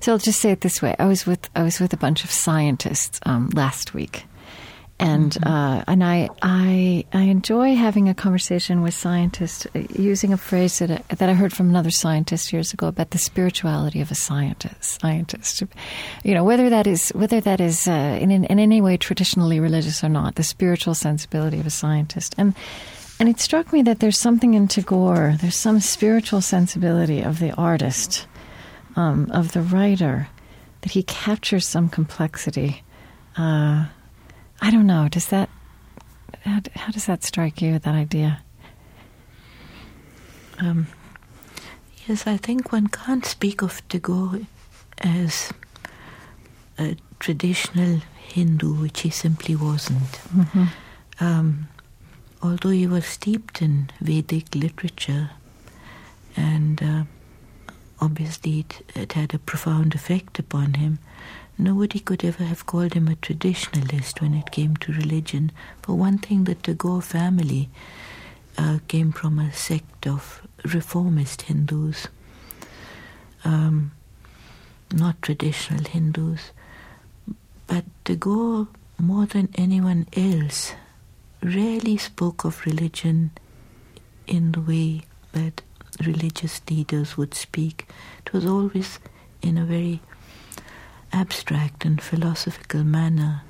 so 0.00 0.12
I'll 0.12 0.18
just 0.18 0.40
say 0.40 0.50
it 0.50 0.60
this 0.60 0.82
way: 0.82 0.94
I 0.98 1.06
was 1.06 1.26
with 1.26 1.48
I 1.54 1.62
was 1.62 1.80
with 1.80 1.92
a 1.92 1.96
bunch 1.96 2.24
of 2.24 2.30
scientists 2.30 3.20
um, 3.24 3.50
last 3.54 3.94
week, 3.94 4.24
and 5.02 5.32
mm-hmm. 5.32 5.52
uh, 5.52 5.84
and 5.88 6.04
I, 6.04 6.28
I 6.42 7.04
I 7.12 7.22
enjoy 7.22 7.74
having 7.74 8.08
a 8.08 8.14
conversation 8.14 8.82
with 8.82 8.94
scientists 8.94 9.66
uh, 9.74 9.80
using 9.96 10.32
a 10.32 10.36
phrase 10.36 10.78
that 10.78 10.90
I, 10.90 11.14
that 11.14 11.28
I 11.28 11.34
heard 11.34 11.52
from 11.52 11.68
another 11.68 11.90
scientist 11.90 12.52
years 12.52 12.72
ago 12.72 12.86
about 12.86 13.10
the 13.10 13.18
spirituality 13.18 14.00
of 14.00 14.10
a 14.10 14.14
scientist. 14.14 15.00
Scientist, 15.00 15.64
you 16.22 16.34
know, 16.34 16.44
whether 16.44 16.70
that 16.70 16.86
is 16.86 17.10
whether 17.10 17.40
that 17.40 17.60
is 17.60 17.88
uh, 17.88 18.18
in, 18.20 18.30
in 18.30 18.44
in 18.44 18.58
any 18.58 18.80
way 18.80 18.96
traditionally 18.96 19.58
religious 19.58 20.04
or 20.04 20.08
not, 20.08 20.36
the 20.36 20.44
spiritual 20.44 20.94
sensibility 20.94 21.58
of 21.58 21.66
a 21.66 21.70
scientist 21.70 22.34
and. 22.38 22.54
And 23.20 23.28
it 23.28 23.38
struck 23.38 23.72
me 23.72 23.82
that 23.82 24.00
there's 24.00 24.18
something 24.18 24.54
in 24.54 24.66
Tagore, 24.66 25.36
there's 25.40 25.54
some 25.54 25.78
spiritual 25.78 26.40
sensibility 26.40 27.20
of 27.20 27.38
the 27.38 27.52
artist 27.52 28.26
um, 28.96 29.30
of 29.30 29.52
the 29.52 29.62
writer 29.62 30.28
that 30.82 30.92
he 30.92 31.02
captures 31.02 31.66
some 31.66 31.88
complexity. 31.88 32.82
Uh, 33.36 33.86
I 34.60 34.70
don't 34.70 34.86
know. 34.86 35.08
Does 35.08 35.28
that 35.28 35.48
how, 36.44 36.60
how, 36.74 36.90
does 36.90 37.06
that 37.06 37.22
strike 37.22 37.62
you? 37.62 37.78
That 37.78 37.94
idea? 37.94 38.42
Um, 40.58 40.88
yes, 42.06 42.26
I 42.26 42.36
think 42.36 42.72
one 42.72 42.88
can't 42.88 43.24
speak 43.24 43.62
of 43.62 43.86
Tagore 43.88 44.40
as 44.98 45.52
a 46.78 46.96
traditional 47.20 48.00
Hindu, 48.18 48.74
which 48.74 49.02
he 49.02 49.10
simply 49.10 49.54
wasn't. 49.54 50.10
Mm-hmm. 50.34 50.64
Um, 51.20 51.68
although 52.42 52.70
he 52.70 52.86
was 52.86 53.06
steeped 53.06 53.62
in 53.62 53.90
Vedic 54.00 54.54
literature 54.54 55.30
and 56.36 56.82
uh, 56.82 57.04
obviously 58.02 58.60
it, 58.60 58.82
it 58.96 59.12
had 59.12 59.32
a 59.32 59.38
profound 59.38 59.94
effect 59.94 60.38
upon 60.38 60.74
him. 60.74 60.98
Nobody 61.56 62.00
could 62.00 62.24
ever 62.24 62.44
have 62.44 62.66
called 62.66 62.94
him 62.94 63.06
a 63.06 63.14
traditionalist 63.14 64.20
when 64.20 64.34
it 64.34 64.50
came 64.50 64.76
to 64.78 64.92
religion. 64.92 65.52
For 65.82 65.94
one 65.94 66.18
thing, 66.18 66.44
the 66.44 66.56
Tagore 66.56 67.00
family 67.00 67.70
uh, 68.58 68.78
came 68.88 69.12
from 69.12 69.38
a 69.38 69.52
sect 69.52 70.06
of 70.06 70.42
reformist 70.64 71.42
Hindus, 71.42 72.08
um, 73.44 73.92
not 74.92 75.22
traditional 75.22 75.84
Hindus. 75.84 76.50
But 77.68 77.84
Tagore, 78.04 78.66
more 78.98 79.26
than 79.26 79.48
anyone 79.54 80.08
else, 80.16 80.72
rarely 81.42 81.96
spoke 81.98 82.44
of 82.44 82.66
religion 82.66 83.30
in 84.26 84.52
the 84.52 84.60
way 84.60 85.02
that 85.32 85.62
religious 86.04 86.60
leaders 86.70 87.16
would 87.16 87.34
speak. 87.34 87.88
It 88.24 88.32
was 88.32 88.46
always 88.46 88.98
in 89.42 89.58
a 89.58 89.64
very 89.64 90.00
abstract 91.12 91.84
and 91.84 92.00
philosophical 92.00 92.84
manner. 92.84 93.42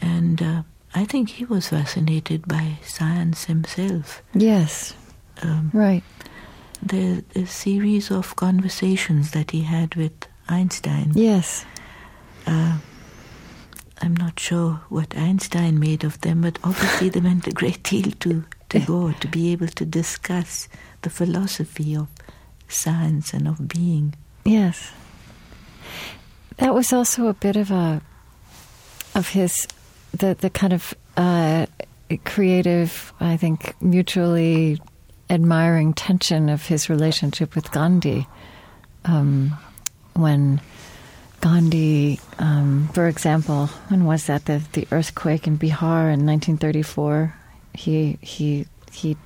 And 0.00 0.42
uh, 0.42 0.62
I 0.94 1.04
think 1.04 1.30
he 1.30 1.44
was 1.44 1.68
fascinated 1.68 2.48
by 2.48 2.78
science 2.84 3.44
himself. 3.44 4.22
Yes. 4.34 4.94
Um, 5.42 5.70
right. 5.72 6.02
The, 6.82 7.24
the 7.34 7.46
series 7.46 8.10
of 8.10 8.34
conversations 8.36 9.30
that 9.30 9.52
he 9.52 9.62
had 9.62 9.94
with 9.94 10.26
Einstein. 10.48 11.12
Yes. 11.14 11.64
Uh, 12.46 12.78
I'm 14.00 14.16
not 14.16 14.40
sure 14.40 14.80
what 14.88 15.16
Einstein 15.16 15.78
made 15.78 16.02
of 16.02 16.20
them, 16.22 16.40
but 16.40 16.58
obviously 16.64 17.08
they 17.08 17.20
meant 17.20 17.46
a 17.46 17.52
great 17.52 17.84
deal 17.84 18.10
to, 18.20 18.44
Tagore, 18.80 19.12
to 19.20 19.28
be 19.28 19.52
able 19.52 19.68
to 19.68 19.84
discuss 19.84 20.68
the 21.02 21.10
philosophy 21.10 21.94
of 21.96 22.08
science 22.68 23.34
and 23.34 23.46
of 23.46 23.68
being. 23.68 24.14
Yes. 24.44 24.92
That 26.56 26.74
was 26.74 26.92
also 26.92 27.26
a 27.26 27.34
bit 27.34 27.56
of 27.56 27.70
a 27.70 28.00
of 29.14 29.28
his 29.28 29.68
the 30.12 30.34
the 30.34 30.50
kind 30.50 30.72
of 30.72 30.94
uh, 31.16 31.66
creative, 32.24 33.12
I 33.20 33.36
think, 33.36 33.74
mutually 33.82 34.80
admiring 35.28 35.94
tension 35.94 36.48
of 36.48 36.66
his 36.66 36.88
relationship 36.88 37.54
with 37.54 37.70
Gandhi. 37.72 38.26
Um, 39.04 39.56
when 40.14 40.60
Gandhi, 41.40 42.20
um, 42.38 42.88
for 42.92 43.08
example, 43.08 43.66
when 43.88 44.04
was 44.04 44.26
that 44.26 44.46
the 44.46 44.62
the 44.72 44.86
earthquake 44.92 45.46
in 45.46 45.58
Bihar 45.58 46.12
in 46.12 46.24
1934? 46.26 47.34
He 47.74 48.18
he 48.20 48.66
he 48.92 49.16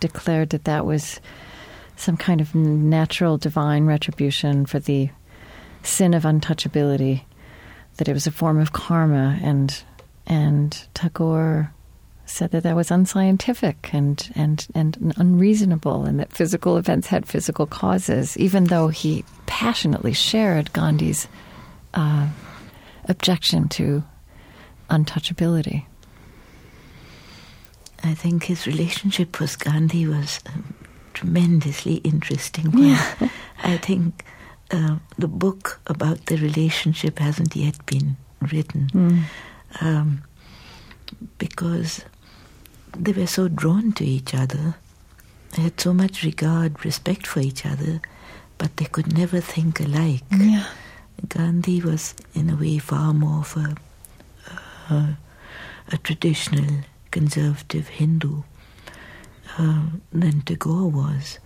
declared 0.00 0.50
that 0.50 0.64
that 0.64 0.84
was 0.86 1.20
some 1.96 2.16
kind 2.16 2.40
of 2.40 2.54
natural 2.54 3.38
divine 3.38 3.86
retribution 3.86 4.66
for 4.66 4.80
the 4.80 5.10
sin 5.82 6.14
of 6.14 6.24
untouchability, 6.24 7.22
that 7.96 8.08
it 8.08 8.12
was 8.12 8.26
a 8.26 8.32
form 8.32 8.58
of 8.58 8.72
karma, 8.72 9.38
and 9.42 9.82
and 10.26 10.86
Tagore 10.94 11.72
said 12.24 12.50
that 12.52 12.62
that 12.62 12.76
was 12.76 12.90
unscientific 12.90 13.90
and, 13.92 14.30
and, 14.34 14.66
and 14.74 15.12
unreasonable, 15.16 16.04
and 16.04 16.18
that 16.18 16.32
physical 16.32 16.76
events 16.76 17.08
had 17.08 17.26
physical 17.26 17.66
causes, 17.66 18.36
even 18.38 18.64
though 18.64 18.88
he 18.88 19.24
passionately 19.46 20.12
shared 20.12 20.72
Gandhi's 20.72 21.28
uh, 21.94 22.28
objection 23.08 23.68
to 23.68 24.02
untouchability. 24.88 25.84
I 28.04 28.14
think 28.14 28.44
his 28.44 28.66
relationship 28.66 29.40
with 29.40 29.58
Gandhi 29.58 30.06
was 30.06 30.40
um, 30.46 30.74
tremendously 31.14 31.96
interesting. 31.96 32.70
Yeah. 32.76 33.28
I 33.62 33.76
think 33.76 34.24
uh, 34.70 34.96
the 35.18 35.28
book 35.28 35.80
about 35.86 36.26
the 36.26 36.36
relationship 36.36 37.18
hasn't 37.18 37.54
yet 37.54 37.84
been 37.86 38.16
written 38.40 38.90
mm. 38.92 39.22
um, 39.80 40.24
because 41.38 42.04
they 42.96 43.12
were 43.12 43.26
so 43.26 43.48
drawn 43.48 43.92
to 43.92 44.04
each 44.04 44.34
other. 44.34 44.74
They 45.52 45.62
had 45.62 45.80
so 45.80 45.92
much 45.92 46.24
regard, 46.24 46.84
respect 46.84 47.26
for 47.26 47.40
each 47.40 47.64
other, 47.66 48.00
but 48.58 48.76
they 48.78 48.86
could 48.86 49.16
never 49.16 49.40
think 49.40 49.80
alike. 49.80 50.24
Yeah. 50.30 50.66
Gandhi 51.28 51.80
was, 51.80 52.14
in 52.34 52.50
a 52.50 52.56
way, 52.56 52.78
far 52.78 53.12
more 53.12 53.40
of 53.40 53.56
a, 53.56 53.76
uh, 54.90 55.12
a 55.88 55.98
traditional 55.98 56.84
conservative 57.12 57.86
Hindu 57.88 58.42
uh, 59.58 59.86
than 60.12 60.42
Tagore 60.42 60.90
was. 60.90 61.38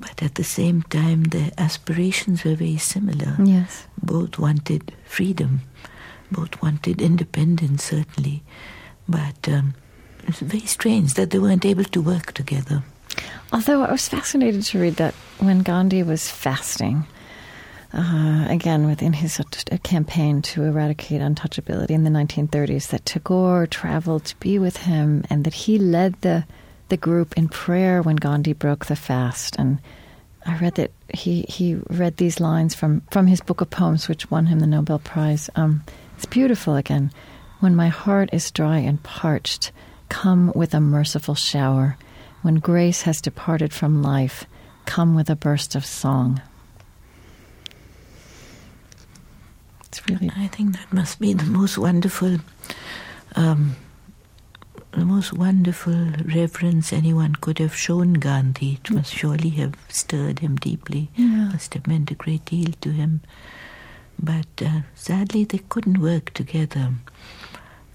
But 0.00 0.22
at 0.22 0.34
the 0.34 0.44
same 0.44 0.82
time, 0.82 1.24
their 1.24 1.52
aspirations 1.56 2.42
were 2.42 2.56
very 2.56 2.78
similar. 2.78 3.36
Yes. 3.42 3.86
Both 4.02 4.38
wanted 4.38 4.92
freedom, 5.04 5.60
both 6.32 6.60
wanted 6.60 7.00
independence, 7.00 7.84
certainly. 7.84 8.42
But 9.08 9.48
um, 9.48 9.74
it's 10.26 10.40
very 10.40 10.66
strange 10.66 11.14
that 11.14 11.30
they 11.30 11.38
weren't 11.38 11.64
able 11.64 11.84
to 11.84 12.02
work 12.02 12.32
together. 12.32 12.82
Although 13.52 13.82
I 13.82 13.92
was 13.92 14.08
fascinated 14.08 14.62
to 14.64 14.80
read 14.80 14.96
that 14.96 15.14
when 15.38 15.62
Gandhi 15.62 16.02
was 16.02 16.28
fasting, 16.28 17.06
uh, 17.94 18.46
again 18.48 18.86
within 18.86 19.12
his 19.12 19.40
uh, 19.40 19.44
campaign 19.82 20.42
to 20.42 20.64
eradicate 20.64 21.20
untouchability 21.20 21.90
in 21.90 22.04
the 22.04 22.10
1930s, 22.10 22.88
that 22.88 23.06
Tagore 23.06 23.66
traveled 23.66 24.24
to 24.26 24.36
be 24.36 24.58
with 24.58 24.78
him, 24.78 25.24
and 25.30 25.44
that 25.44 25.54
he 25.54 25.78
led 25.78 26.20
the 26.20 26.44
the 26.88 26.96
group 26.96 27.34
in 27.36 27.48
prayer 27.48 28.02
when 28.02 28.16
Gandhi 28.16 28.52
broke 28.52 28.86
the 28.86 28.96
fast. 28.96 29.56
And 29.56 29.78
I 30.44 30.58
read 30.58 30.74
that 30.74 30.90
he 31.12 31.42
he 31.48 31.76
read 31.88 32.16
these 32.16 32.40
lines 32.40 32.74
from 32.74 33.02
from 33.10 33.26
his 33.26 33.40
book 33.40 33.60
of 33.60 33.70
poems, 33.70 34.08
which 34.08 34.30
won 34.30 34.46
him 34.46 34.60
the 34.60 34.66
Nobel 34.66 34.98
Prize. 34.98 35.48
Um, 35.54 35.84
it's 36.16 36.26
beautiful 36.26 36.76
again. 36.76 37.10
When 37.60 37.76
my 37.76 37.88
heart 37.88 38.30
is 38.32 38.50
dry 38.50 38.78
and 38.78 39.02
parched, 39.02 39.72
come 40.08 40.52
with 40.54 40.74
a 40.74 40.80
merciful 40.80 41.34
shower. 41.34 41.96
When 42.42 42.56
grace 42.56 43.02
has 43.02 43.22
departed 43.22 43.72
from 43.72 44.02
life, 44.02 44.44
come 44.84 45.14
with 45.14 45.30
a 45.30 45.36
burst 45.36 45.74
of 45.74 45.86
song. 45.86 46.42
It's 49.94 50.08
really. 50.08 50.32
I 50.36 50.48
think 50.48 50.76
that 50.76 50.92
must 50.92 51.20
be 51.20 51.34
the 51.34 51.44
most 51.44 51.78
wonderful, 51.78 52.38
um, 53.36 53.76
the 54.90 55.04
most 55.04 55.32
wonderful 55.32 56.08
reverence 56.24 56.92
anyone 56.92 57.36
could 57.36 57.60
have 57.60 57.76
shown 57.76 58.14
Gandhi. 58.14 58.80
It 58.82 58.90
must 58.90 59.14
surely 59.14 59.50
have 59.50 59.74
stirred 59.88 60.40
him 60.40 60.56
deeply. 60.56 61.10
Yeah. 61.14 61.50
Must 61.52 61.74
have 61.74 61.86
meant 61.86 62.10
a 62.10 62.16
great 62.16 62.44
deal 62.46 62.72
to 62.80 62.90
him. 62.90 63.20
But 64.20 64.60
uh, 64.60 64.80
sadly, 64.96 65.44
they 65.44 65.58
couldn't 65.58 65.98
work 65.98 66.34
together. 66.34 66.94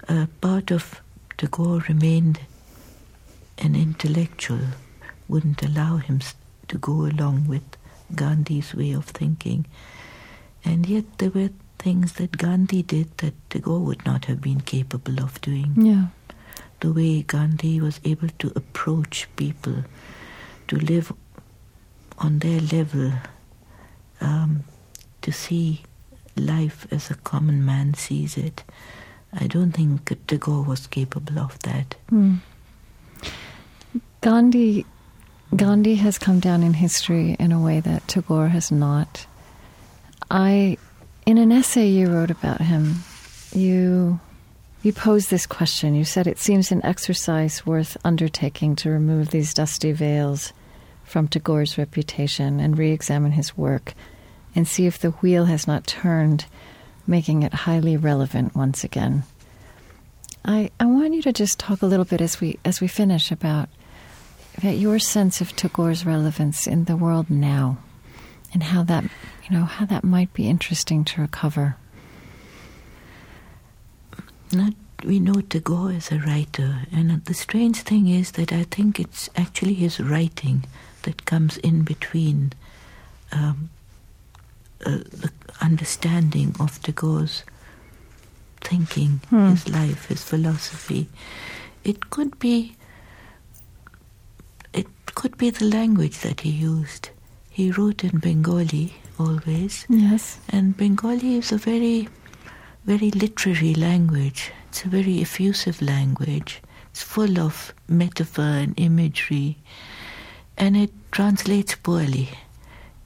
Uh, 0.08 0.24
part 0.40 0.70
of 0.70 1.02
Tagore 1.36 1.80
remained 1.86 2.40
an 3.58 3.74
intellectual, 3.76 4.68
wouldn't 5.28 5.62
allow 5.62 5.98
him 5.98 6.20
to 6.68 6.78
go 6.78 7.04
along 7.04 7.46
with 7.46 7.76
Gandhi's 8.14 8.74
way 8.74 8.92
of 8.92 9.04
thinking. 9.04 9.66
And 10.64 10.86
yet 10.86 11.04
there 11.18 11.30
were 11.30 11.50
things 11.80 12.12
that 12.14 12.36
Gandhi 12.36 12.82
did 12.82 13.16
that 13.18 13.34
Tagore 13.48 13.80
would 13.80 14.04
not 14.04 14.26
have 14.26 14.40
been 14.40 14.60
capable 14.60 15.18
of 15.20 15.40
doing. 15.40 15.72
Yeah. 15.76 16.06
The 16.80 16.92
way 16.92 17.22
Gandhi 17.22 17.80
was 17.80 18.00
able 18.04 18.28
to 18.38 18.52
approach 18.54 19.28
people, 19.36 19.84
to 20.68 20.76
live 20.76 21.12
on 22.18 22.38
their 22.40 22.60
level, 22.60 23.12
um, 24.20 24.64
to 25.22 25.32
see 25.32 25.82
life 26.36 26.86
as 26.90 27.10
a 27.10 27.14
common 27.14 27.64
man 27.64 27.94
sees 27.94 28.36
it. 28.36 28.62
I 29.32 29.46
don't 29.46 29.72
think 29.72 30.26
Tagore 30.26 30.62
was 30.62 30.86
capable 30.86 31.38
of 31.38 31.58
that. 31.60 31.96
Hmm. 32.08 32.36
Gandhi, 34.20 34.84
Gandhi 35.56 35.94
has 35.96 36.18
come 36.18 36.40
down 36.40 36.62
in 36.62 36.74
history 36.74 37.36
in 37.38 37.52
a 37.52 37.60
way 37.60 37.80
that 37.80 38.06
Tagore 38.06 38.48
has 38.48 38.70
not. 38.70 39.26
I, 40.30 40.76
in 41.26 41.38
an 41.38 41.52
essay 41.52 41.88
you 41.88 42.08
wrote 42.08 42.30
about 42.30 42.60
him, 42.60 42.96
you 43.52 44.20
you 44.82 44.92
posed 44.92 45.30
this 45.30 45.46
question. 45.46 45.94
You 45.94 46.04
said 46.04 46.26
it 46.26 46.38
seems 46.38 46.72
an 46.72 46.84
exercise 46.84 47.66
worth 47.66 47.96
undertaking 48.04 48.76
to 48.76 48.90
remove 48.90 49.30
these 49.30 49.52
dusty 49.52 49.92
veils 49.92 50.52
from 51.04 51.28
Tagore's 51.28 51.76
reputation 51.76 52.60
and 52.60 52.78
re-examine 52.78 53.32
his 53.32 53.56
work, 53.56 53.94
and 54.54 54.66
see 54.66 54.86
if 54.86 54.98
the 54.98 55.10
wheel 55.10 55.44
has 55.46 55.66
not 55.66 55.86
turned, 55.86 56.46
making 57.06 57.42
it 57.42 57.52
highly 57.52 57.96
relevant 57.96 58.54
once 58.54 58.84
again. 58.84 59.24
I, 60.44 60.70
I 60.80 60.86
want 60.86 61.12
you 61.12 61.22
to 61.22 61.32
just 61.32 61.58
talk 61.58 61.82
a 61.82 61.86
little 61.86 62.06
bit 62.06 62.20
as 62.20 62.40
we 62.40 62.58
as 62.64 62.80
we 62.80 62.88
finish 62.88 63.30
about 63.30 63.68
about 64.56 64.78
your 64.78 64.98
sense 64.98 65.40
of 65.40 65.54
Tagore's 65.54 66.06
relevance 66.06 66.66
in 66.66 66.84
the 66.84 66.96
world 66.96 67.28
now, 67.28 67.78
and 68.54 68.62
how 68.62 68.82
that 68.84 69.04
you 69.50 69.58
know 69.58 69.64
how 69.64 69.84
that 69.86 70.04
might 70.04 70.32
be 70.32 70.48
interesting 70.48 71.04
to 71.04 71.20
recover. 71.20 71.76
Not, 74.52 74.74
we 75.04 75.18
know 75.18 75.40
Tagore 75.40 75.92
as 75.92 76.12
a 76.12 76.18
writer, 76.18 76.82
and 76.92 77.24
the 77.24 77.34
strange 77.34 77.78
thing 77.78 78.08
is 78.08 78.32
that 78.32 78.52
I 78.52 78.64
think 78.64 79.00
it's 79.00 79.28
actually 79.36 79.74
his 79.74 79.98
writing 80.00 80.64
that 81.02 81.24
comes 81.24 81.56
in 81.58 81.82
between 81.82 82.52
um, 83.32 83.70
uh, 84.84 84.98
the 84.98 85.30
understanding 85.60 86.54
of 86.60 86.80
Tagore's 86.82 87.42
thinking, 88.60 89.20
Hmm. 89.30 89.50
his 89.50 89.68
life, 89.68 90.06
his 90.06 90.22
philosophy. 90.22 91.08
It 91.82 92.10
could 92.10 92.38
be. 92.38 92.76
It 94.72 94.86
could 95.14 95.36
be 95.38 95.50
the 95.50 95.64
language 95.64 96.18
that 96.20 96.40
he 96.42 96.50
used. 96.50 97.10
He 97.48 97.70
wrote 97.72 98.04
in 98.04 98.18
Bengali 98.18 98.94
always, 99.20 99.84
Yes. 99.88 100.38
and 100.48 100.76
Bengali 100.76 101.36
is 101.36 101.52
a 101.52 101.58
very, 101.58 102.08
very 102.84 103.10
literary 103.10 103.74
language. 103.74 104.50
It's 104.68 104.84
a 104.84 104.88
very 104.88 105.20
effusive 105.20 105.82
language. 105.82 106.60
It's 106.90 107.02
full 107.02 107.38
of 107.38 107.72
metaphor 107.88 108.42
and 108.64 108.74
imagery, 108.76 109.58
and 110.56 110.76
it 110.76 110.90
translates 111.12 111.74
poorly. 111.74 112.30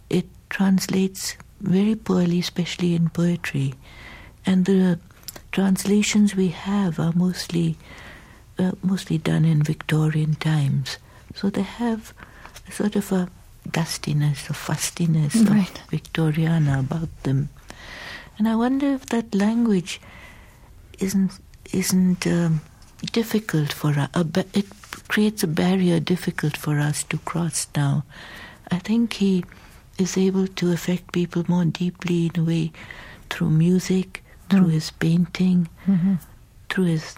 It 0.08 0.26
translates 0.50 1.36
very 1.60 1.94
poorly, 1.94 2.38
especially 2.40 2.94
in 2.94 3.08
poetry. 3.10 3.74
And 4.46 4.64
the 4.66 4.98
translations 5.52 6.34
we 6.36 6.48
have 6.48 6.98
are 6.98 7.12
mostly, 7.14 7.76
uh, 8.58 8.72
mostly 8.82 9.18
done 9.18 9.44
in 9.44 9.62
Victorian 9.62 10.34
times. 10.36 10.98
So 11.34 11.50
they 11.50 11.62
have 11.62 12.12
a 12.68 12.72
sort 12.72 12.96
of 12.96 13.10
a 13.12 13.28
dustiness, 13.70 14.48
a 14.50 14.52
fustiness 14.52 15.34
Right. 15.48 15.70
of 15.78 15.90
Victoriana 15.90 16.80
about 16.80 17.08
them. 17.22 17.48
And 18.38 18.48
I 18.48 18.56
wonder 18.56 18.86
if 18.94 19.06
that 19.06 19.34
language 19.34 20.00
isn't 20.98 21.32
isn't 21.72 22.26
um, 22.26 22.60
difficult 23.12 23.72
for 23.72 23.90
us. 23.98 24.08
Ba- 24.24 24.44
it 24.52 24.66
creates 25.08 25.42
a 25.42 25.46
barrier 25.46 25.98
difficult 26.00 26.56
for 26.56 26.78
us 26.78 27.02
to 27.04 27.18
cross 27.18 27.66
now. 27.74 28.04
I 28.70 28.78
think 28.78 29.14
he 29.14 29.44
is 29.98 30.16
able 30.16 30.46
to 30.46 30.72
affect 30.72 31.12
people 31.12 31.44
more 31.48 31.64
deeply 31.64 32.26
in 32.26 32.40
a 32.40 32.44
way 32.44 32.72
through 33.30 33.50
music, 33.50 34.22
through 34.50 34.68
his 34.68 34.90
painting, 34.90 35.68
Mm-hmm. 35.86 36.14
through 36.68 36.84
his 36.86 37.14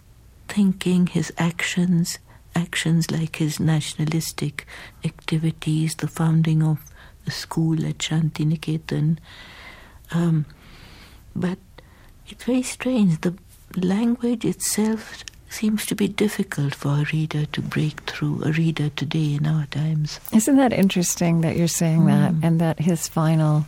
thinking, 0.49 1.07
his 1.07 1.33
actions, 1.39 2.19
actions 2.57 3.11
like 3.11 3.37
his 3.37 3.61
nationalistic 3.61 4.67
activities, 5.05 5.95
the 5.97 6.09
founding 6.09 6.63
of 6.63 6.79
the 7.25 7.31
school 7.31 7.85
at 7.87 7.99
Shantiniketan. 7.99 9.19
Um, 10.11 10.47
but 11.35 11.59
it's 12.29 12.45
very 12.45 12.63
strange. 12.63 13.21
The 13.21 13.35
language 13.77 14.45
itself 14.45 15.23
seems 15.49 15.87
to 15.87 15.95
be 15.95 16.09
difficult 16.09 16.75
for 16.75 16.89
a 16.91 17.07
reader 17.13 17.47
to 17.47 17.61
break 17.63 18.01
through, 18.03 18.43
a 18.45 18.53
reader 18.53 18.89
today 18.91 19.35
in 19.35 19.47
our 19.47 19.67
times. 19.67 20.19
Isn't 20.33 20.57
that 20.57 20.73
interesting 20.73 21.43
that 21.43 21.57
you're 21.57 21.69
saying 21.69 22.07
that, 22.07 22.33
Mm. 22.33 22.45
and 22.45 22.61
that 22.61 22.81
his 22.81 23.07
final 23.09 23.65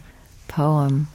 poem 0.49 1.07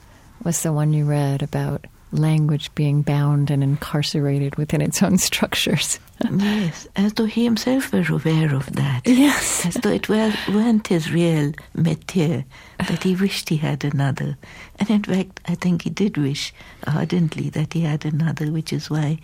was 0.44 0.62
the 0.62 0.72
one 0.72 0.94
you 0.94 1.06
read 1.06 1.42
about 1.44 1.86
language 2.12 2.74
being 2.76 3.02
bound 3.02 3.50
and 3.50 3.64
incarcerated 3.64 4.56
within 4.56 4.82
its 4.82 5.02
own 5.04 5.18
structures. 5.18 6.00
yes, 6.32 6.88
as 6.96 7.14
though 7.14 7.26
he 7.26 7.44
himself 7.44 7.92
were 7.92 8.06
aware 8.10 8.54
of 8.56 8.74
that. 8.76 9.02
yes. 9.06 9.66
as 9.66 9.76
though 9.76 9.92
it 9.92 10.10
were, 10.10 10.34
weren't 10.50 10.88
his 10.88 11.12
real 11.12 11.54
métier, 11.76 12.46
that 12.78 13.04
he 13.04 13.16
wished 13.16 13.50
he 13.50 13.58
had 13.58 13.84
another. 13.84 14.38
And 14.80 14.90
in 14.90 15.04
fact, 15.04 15.40
I 15.48 15.56
think 15.56 15.84
he 15.84 15.90
did 15.90 16.18
wish 16.18 16.54
ardently 16.88 17.50
that 17.50 17.74
he 17.74 17.82
had 17.82 18.06
another, 18.06 18.52
which 18.52 18.72
is 18.74 18.90
why 18.90 19.20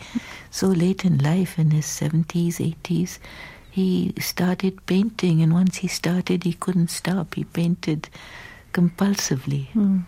so 0.51 0.67
late 0.67 1.05
in 1.05 1.17
life, 1.19 1.57
in 1.57 1.71
his 1.71 1.85
70s, 1.85 2.55
80s, 2.83 3.19
he 3.71 4.13
started 4.19 4.85
painting. 4.85 5.41
And 5.41 5.53
once 5.53 5.77
he 5.77 5.87
started, 5.87 6.43
he 6.43 6.53
couldn't 6.53 6.89
stop. 6.89 7.35
He 7.35 7.43
painted 7.43 8.09
compulsively. 8.73 9.67
Hmm. 9.69 9.99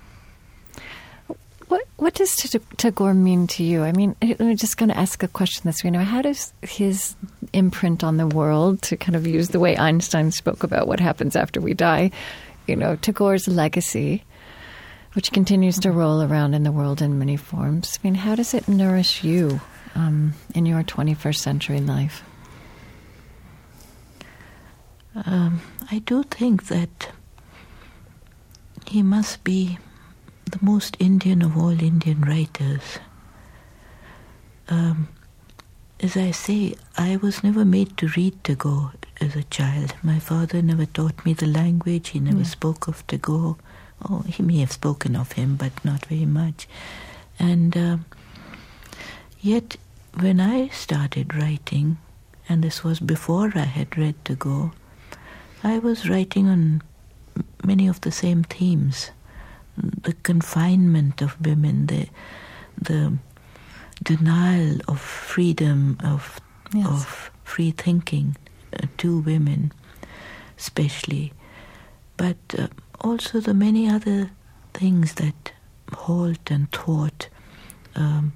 What 1.71 1.87
what 1.95 2.13
does 2.15 2.35
Tagore 2.75 3.13
mean 3.13 3.47
to 3.47 3.63
you? 3.63 3.83
I 3.83 3.93
mean, 3.93 4.13
I'm 4.21 4.57
just 4.57 4.75
going 4.75 4.89
to 4.89 4.97
ask 4.97 5.23
a 5.23 5.27
question 5.29 5.63
this 5.63 5.81
way. 5.81 5.87
You 5.87 5.91
know, 5.91 6.03
how 6.03 6.21
does 6.21 6.51
his 6.61 7.15
imprint 7.53 8.03
on 8.03 8.17
the 8.17 8.27
world, 8.27 8.81
to 8.81 8.97
kind 8.97 9.15
of 9.15 9.25
use 9.25 9.47
the 9.47 9.59
way 9.61 9.77
Einstein 9.77 10.31
spoke 10.31 10.63
about 10.63 10.85
what 10.85 10.99
happens 10.99 11.33
after 11.37 11.61
we 11.61 11.73
die, 11.73 12.11
you 12.67 12.75
know, 12.75 12.97
Tagore's 12.97 13.47
legacy, 13.47 14.25
which 15.13 15.31
continues 15.31 15.79
to 15.79 15.93
roll 15.93 16.21
around 16.21 16.55
in 16.55 16.63
the 16.63 16.73
world 16.73 17.01
in 17.01 17.17
many 17.17 17.37
forms. 17.37 17.97
I 18.03 18.07
mean, 18.07 18.15
how 18.15 18.35
does 18.35 18.53
it 18.53 18.67
nourish 18.67 19.23
you 19.23 19.61
um, 19.95 20.33
in 20.53 20.65
your 20.65 20.83
21st 20.83 21.37
century 21.37 21.79
life? 21.79 22.21
Um, 25.25 25.61
I 25.89 25.99
do 25.99 26.23
think 26.23 26.67
that 26.67 27.11
he 28.87 29.01
must 29.01 29.45
be 29.45 29.77
the 30.51 30.59
most 30.61 30.97
Indian 30.99 31.41
of 31.41 31.57
all 31.57 31.81
Indian 31.81 32.21
writers. 32.21 32.99
Um, 34.69 35.07
as 35.99 36.17
I 36.17 36.31
say, 36.31 36.75
I 36.97 37.17
was 37.17 37.43
never 37.43 37.63
made 37.65 37.95
to 37.97 38.07
read 38.17 38.43
Tagore 38.43 38.93
as 39.19 39.35
a 39.35 39.43
child. 39.43 39.93
My 40.01 40.19
father 40.19 40.61
never 40.61 40.85
taught 40.85 41.25
me 41.25 41.33
the 41.33 41.47
language. 41.47 42.09
He 42.09 42.19
never 42.19 42.39
Yeah. 42.39 42.55
spoke 42.57 42.87
of 42.87 43.05
Tagore. 43.07 43.57
Oh, 44.09 44.21
he 44.21 44.41
may 44.43 44.57
have 44.59 44.71
spoken 44.71 45.15
of 45.15 45.33
him, 45.33 45.55
but 45.55 45.73
not 45.85 46.05
very 46.07 46.25
much. 46.25 46.67
And 47.37 47.77
um 47.77 48.05
yet, 49.39 49.77
when 50.19 50.39
I 50.39 50.69
started 50.69 51.35
writing, 51.35 51.97
and 52.49 52.63
this 52.63 52.83
was 52.83 52.99
before 52.99 53.51
I 53.55 53.65
had 53.77 53.97
read 53.97 54.15
Tagore, 54.25 54.71
I 55.63 55.77
was 55.79 56.09
writing 56.09 56.47
on 56.47 56.81
many 57.63 57.87
of 57.87 58.01
the 58.01 58.11
same 58.11 58.43
themes 58.43 59.11
the 59.81 60.13
confinement 60.23 61.21
of 61.21 61.39
women, 61.45 61.87
the, 61.87 62.07
the 62.81 63.17
denial 64.03 64.79
of 64.87 64.99
freedom, 64.99 65.97
of 66.03 66.39
Yes. 66.73 66.87
of 66.87 67.31
free 67.43 67.71
thinking 67.71 68.37
uh, 68.73 68.87
to 68.97 69.19
women, 69.19 69.73
especially, 70.57 71.33
but 72.15 72.37
uh, 72.57 72.67
also 73.01 73.41
the 73.41 73.53
many 73.53 73.89
other 73.89 74.31
things 74.73 75.15
that 75.15 75.51
halt 75.91 76.49
and 76.49 76.71
thwart 76.71 77.27
um, 77.95 78.31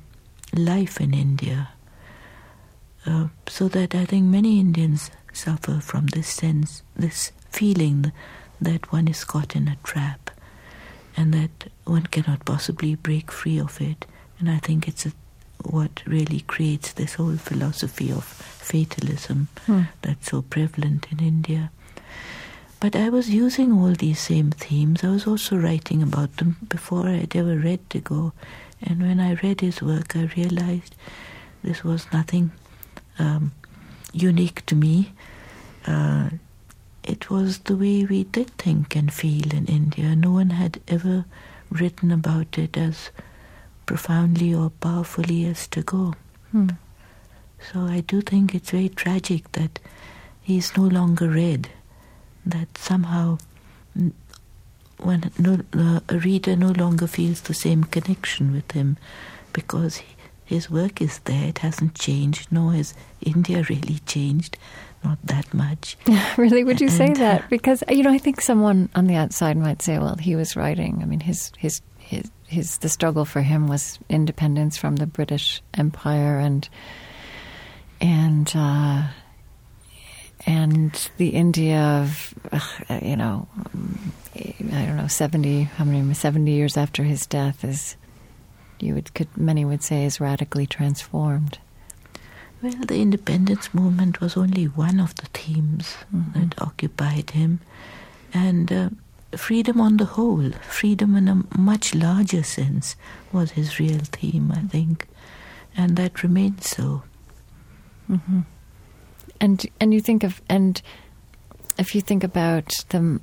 life 0.53 0.99
in 0.99 1.13
India. 1.13 1.69
Uh, 3.05 3.27
so 3.47 3.67
that 3.69 3.95
I 3.95 4.03
think 4.05 4.25
many 4.25 4.59
Indians 4.59 5.11
suffer 5.31 5.79
from 5.79 6.07
this 6.07 6.27
sense, 6.27 6.83
this 6.95 7.31
feeling 7.51 8.11
that 8.59 8.91
one 8.91 9.07
is 9.07 9.23
caught 9.23 9.55
in 9.55 9.67
a 9.67 9.77
trap 9.83 10.24
and 11.17 11.33
that 11.33 11.71
one 11.85 12.03
cannot 12.07 12.45
possibly 12.45 12.95
break 12.95 13.31
free 13.31 13.59
of 13.59 13.79
it. 13.81 14.05
And 14.39 14.49
I 14.49 14.57
think 14.57 14.87
it's 14.87 15.05
a, 15.05 15.11
what 15.63 16.03
really 16.05 16.41
creates 16.41 16.93
this 16.93 17.15
whole 17.15 17.37
philosophy 17.37 18.11
of 18.11 18.23
fatalism 18.25 19.47
Hmm. 19.65 19.83
that's 20.01 20.29
so 20.31 20.41
prevalent 20.41 21.07
in 21.11 21.19
India. 21.19 21.71
But 22.79 22.95
I 22.95 23.09
was 23.09 23.29
using 23.29 23.71
all 23.71 23.93
these 23.93 24.19
same 24.19 24.51
themes. 24.51 25.03
I 25.03 25.07
was 25.09 25.25
also 25.25 25.55
writing 25.57 26.03
about 26.03 26.35
them 26.37 26.57
before 26.67 27.07
I 27.07 27.17
had 27.23 27.35
ever 27.35 27.55
read 27.57 27.79
Tagore. 27.89 28.33
And 28.81 29.01
when 29.01 29.19
I 29.19 29.33
read 29.41 29.61
his 29.61 29.81
work, 29.81 30.15
I 30.15 30.29
realized 30.35 30.93
this 31.63 31.83
was 31.83 32.05
nothing 32.11 32.51
um, 33.17 33.53
unique 34.13 34.65
to 34.65 34.75
me. 34.75 35.13
Uh, 35.87 36.29
it 37.07 37.29
was 37.29 37.59
the 37.59 37.75
way 37.75 38.03
we 38.05 38.23
did 38.23 38.49
think 38.57 38.95
and 38.95 39.13
feel 39.13 39.53
in 39.53 39.65
India. 39.65 40.15
No 40.15 40.31
one 40.31 40.51
had 40.51 40.81
ever 40.87 41.25
written 41.69 42.11
about 42.11 42.57
it 42.57 42.77
as 42.77 43.09
profoundly 43.85 44.53
or 44.53 44.69
powerfully 44.69 45.45
as 45.45 45.67
Tagore. 45.67 46.15
Hmm. 46.51 46.69
So 47.71 47.81
I 47.81 48.01
do 48.01 48.21
think 48.21 48.53
it's 48.53 48.71
very 48.71 48.89
tragic 48.89 49.51
that 49.53 49.79
he's 50.41 50.75
no 50.77 50.83
longer 50.83 51.29
read, 51.29 51.69
that 52.45 52.77
somehow 52.77 53.37
one, 54.97 55.31
no, 55.37 55.59
uh, 55.73 55.99
a 56.09 56.19
reader 56.19 56.55
no 56.55 56.69
longer 56.69 57.07
feels 57.07 57.41
the 57.41 57.53
same 57.53 57.83
connection 57.83 58.53
with 58.53 58.71
him 58.71 58.97
because 59.53 59.97
he, 59.97 60.15
his 60.45 60.69
work 60.69 61.01
is 61.01 61.19
there, 61.19 61.49
it 61.49 61.59
hasn't 61.59 61.95
changed, 61.95 62.51
nor 62.51 62.73
has 62.73 62.93
India 63.21 63.63
really 63.69 63.99
changed, 64.05 64.57
not 65.05 65.19
that 65.25 65.53
much. 65.53 65.97
really, 66.37 66.63
would 66.63 66.81
you 66.81 66.89
say 66.89 67.13
that? 67.13 67.49
Because 67.49 67.83
you 67.89 68.03
know, 68.03 68.11
I 68.11 68.17
think 68.17 68.41
someone 68.41 68.89
on 68.95 69.07
the 69.07 69.15
outside 69.15 69.55
might 69.57 69.81
say, 69.81 69.99
"Well, 69.99 70.15
he 70.15 70.35
was 70.35 70.55
writing. 70.55 70.99
I 71.01 71.05
mean, 71.05 71.19
his 71.19 71.51
his 71.57 71.81
his 71.99 72.29
his 72.47 72.77
the 72.79 72.89
struggle 72.89 73.25
for 73.25 73.41
him 73.41 73.67
was 73.67 73.99
independence 74.09 74.77
from 74.77 74.97
the 74.97 75.07
British 75.07 75.61
Empire 75.73 76.39
and 76.39 76.67
and 78.01 78.51
uh, 78.55 79.07
and 80.45 81.09
the 81.17 81.29
India 81.29 81.79
of 81.79 82.33
uh, 82.51 82.99
you 83.01 83.15
know, 83.15 83.47
I 84.35 84.85
don't 84.85 84.97
know, 84.97 85.07
seventy 85.07 85.63
how 85.63 85.85
many 85.85 86.13
seventy 86.13 86.51
years 86.51 86.77
after 86.77 87.03
his 87.03 87.25
death 87.25 87.63
is." 87.63 87.95
You 88.77 88.95
would, 88.95 89.13
could 89.13 89.37
many 89.37 89.63
would 89.63 89.83
say, 89.83 90.03
is 90.03 90.19
radically 90.19 90.67
transformed. 90.67 91.59
Well, 92.65 92.83
the 92.87 92.99
independence 92.99 93.75
movement 93.75 94.21
was 94.21 94.35
only 94.35 94.65
one 94.65 94.99
of 94.99 95.13
the 95.17 95.27
themes 95.27 95.97
Mhm. 96.11 96.33
that 96.33 96.59
occupied 96.59 97.29
him, 97.29 97.59
and 98.33 98.71
uh, 98.73 98.89
freedom 99.37 99.79
on 99.79 99.97
the 99.97 100.05
whole, 100.05 100.49
freedom 100.67 101.15
in 101.15 101.27
a 101.27 101.43
much 101.55 101.93
larger 101.93 102.41
sense, 102.41 102.95
was 103.31 103.51
his 103.51 103.79
real 103.79 103.99
theme, 103.99 104.51
I 104.51 104.61
think, 104.61 105.07
and 105.77 105.95
that 105.95 106.23
remains 106.23 106.67
so. 106.67 107.03
hmm 108.07 108.41
And 109.39 109.63
and 109.79 109.93
you 109.93 110.01
think 110.01 110.23
of 110.23 110.41
and 110.49 110.81
if 111.77 111.93
you 111.93 112.01
think 112.01 112.23
about 112.23 112.83
the 112.89 113.19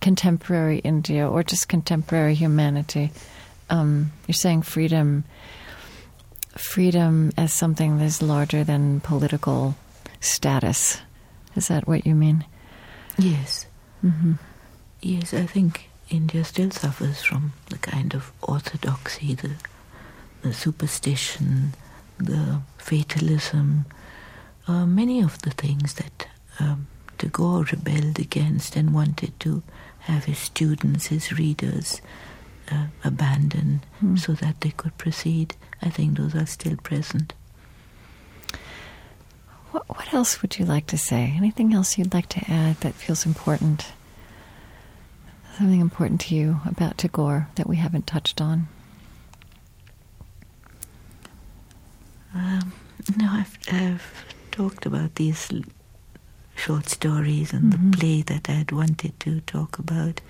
contemporary 0.00 0.78
India 0.78 1.28
or 1.28 1.44
just 1.44 1.68
contemporary 1.68 2.34
humanity, 2.34 3.12
um, 3.68 4.10
you're 4.26 4.34
saying 4.34 4.62
freedom, 4.62 5.22
freedom 6.60 7.32
as 7.36 7.52
something 7.52 7.98
that's 7.98 8.22
larger 8.22 8.64
than 8.64 9.00
political 9.00 9.74
status. 10.20 10.98
Is 11.56 11.68
that 11.68 11.86
what 11.88 12.06
you 12.06 12.14
mean? 12.14 12.44
Yes, 13.18 13.66
hmm 14.00 14.34
yes, 15.02 15.32
I 15.34 15.46
think 15.46 15.88
India 16.10 16.44
still 16.44 16.70
suffers 16.70 17.22
from 17.22 17.52
the 17.70 17.78
kind 17.78 18.14
of 18.14 18.32
orthodoxy, 18.42 19.34
the, 19.34 19.50
the 20.42 20.52
superstition, 20.52 21.74
the 22.18 22.60
fatalism, 22.78 23.86
uh, 24.68 24.86
many 24.86 25.20
of 25.22 25.40
the 25.42 25.50
things 25.50 25.94
that 25.94 26.28
um, 26.58 26.86
Tagore 27.18 27.64
rebelled 27.64 28.18
against 28.18 28.76
and 28.76 28.92
wanted 28.94 29.38
to 29.40 29.62
have 30.00 30.24
his 30.24 30.38
students, 30.38 31.06
his 31.06 31.32
readers, 31.38 32.00
uh, 32.70 32.86
abandon 33.04 33.80
Hmm. 34.00 34.16
so 34.16 34.32
that 34.34 34.60
they 34.60 34.70
could 34.70 34.96
proceed. 34.98 35.56
I 35.82 35.88
think 35.90 36.16
those 36.18 36.34
are 36.34 36.46
still 36.46 36.76
present. 36.76 37.32
What, 39.72 39.88
what 39.88 40.12
else 40.12 40.42
would 40.42 40.58
you 40.58 40.64
like 40.64 40.86
to 40.88 40.98
say? 40.98 41.32
Anything 41.36 41.72
else 41.72 41.96
you'd 41.96 42.12
like 42.12 42.28
to 42.30 42.44
add 42.50 42.76
that 42.80 42.94
feels 42.94 43.24
important? 43.24 43.92
Something 45.56 45.80
important 45.80 46.20
to 46.22 46.34
you 46.34 46.60
about 46.66 46.98
Tagore 46.98 47.48
that 47.54 47.68
we 47.68 47.76
haven't 47.76 48.06
touched 48.06 48.40
on? 48.40 48.68
Um, 52.34 52.72
no, 53.16 53.28
I've, 53.30 53.58
I've 53.70 54.24
talked 54.50 54.86
about 54.86 55.16
these 55.16 55.50
short 56.54 56.88
stories 56.88 57.52
and 57.52 57.72
Mhm. 57.72 57.90
the 57.92 57.96
play 57.98 58.22
that 58.22 58.48
I 58.48 58.52
had 58.52 58.72
wanted 58.72 59.18
to 59.20 59.40
talk 59.42 59.78
about. 59.78 60.20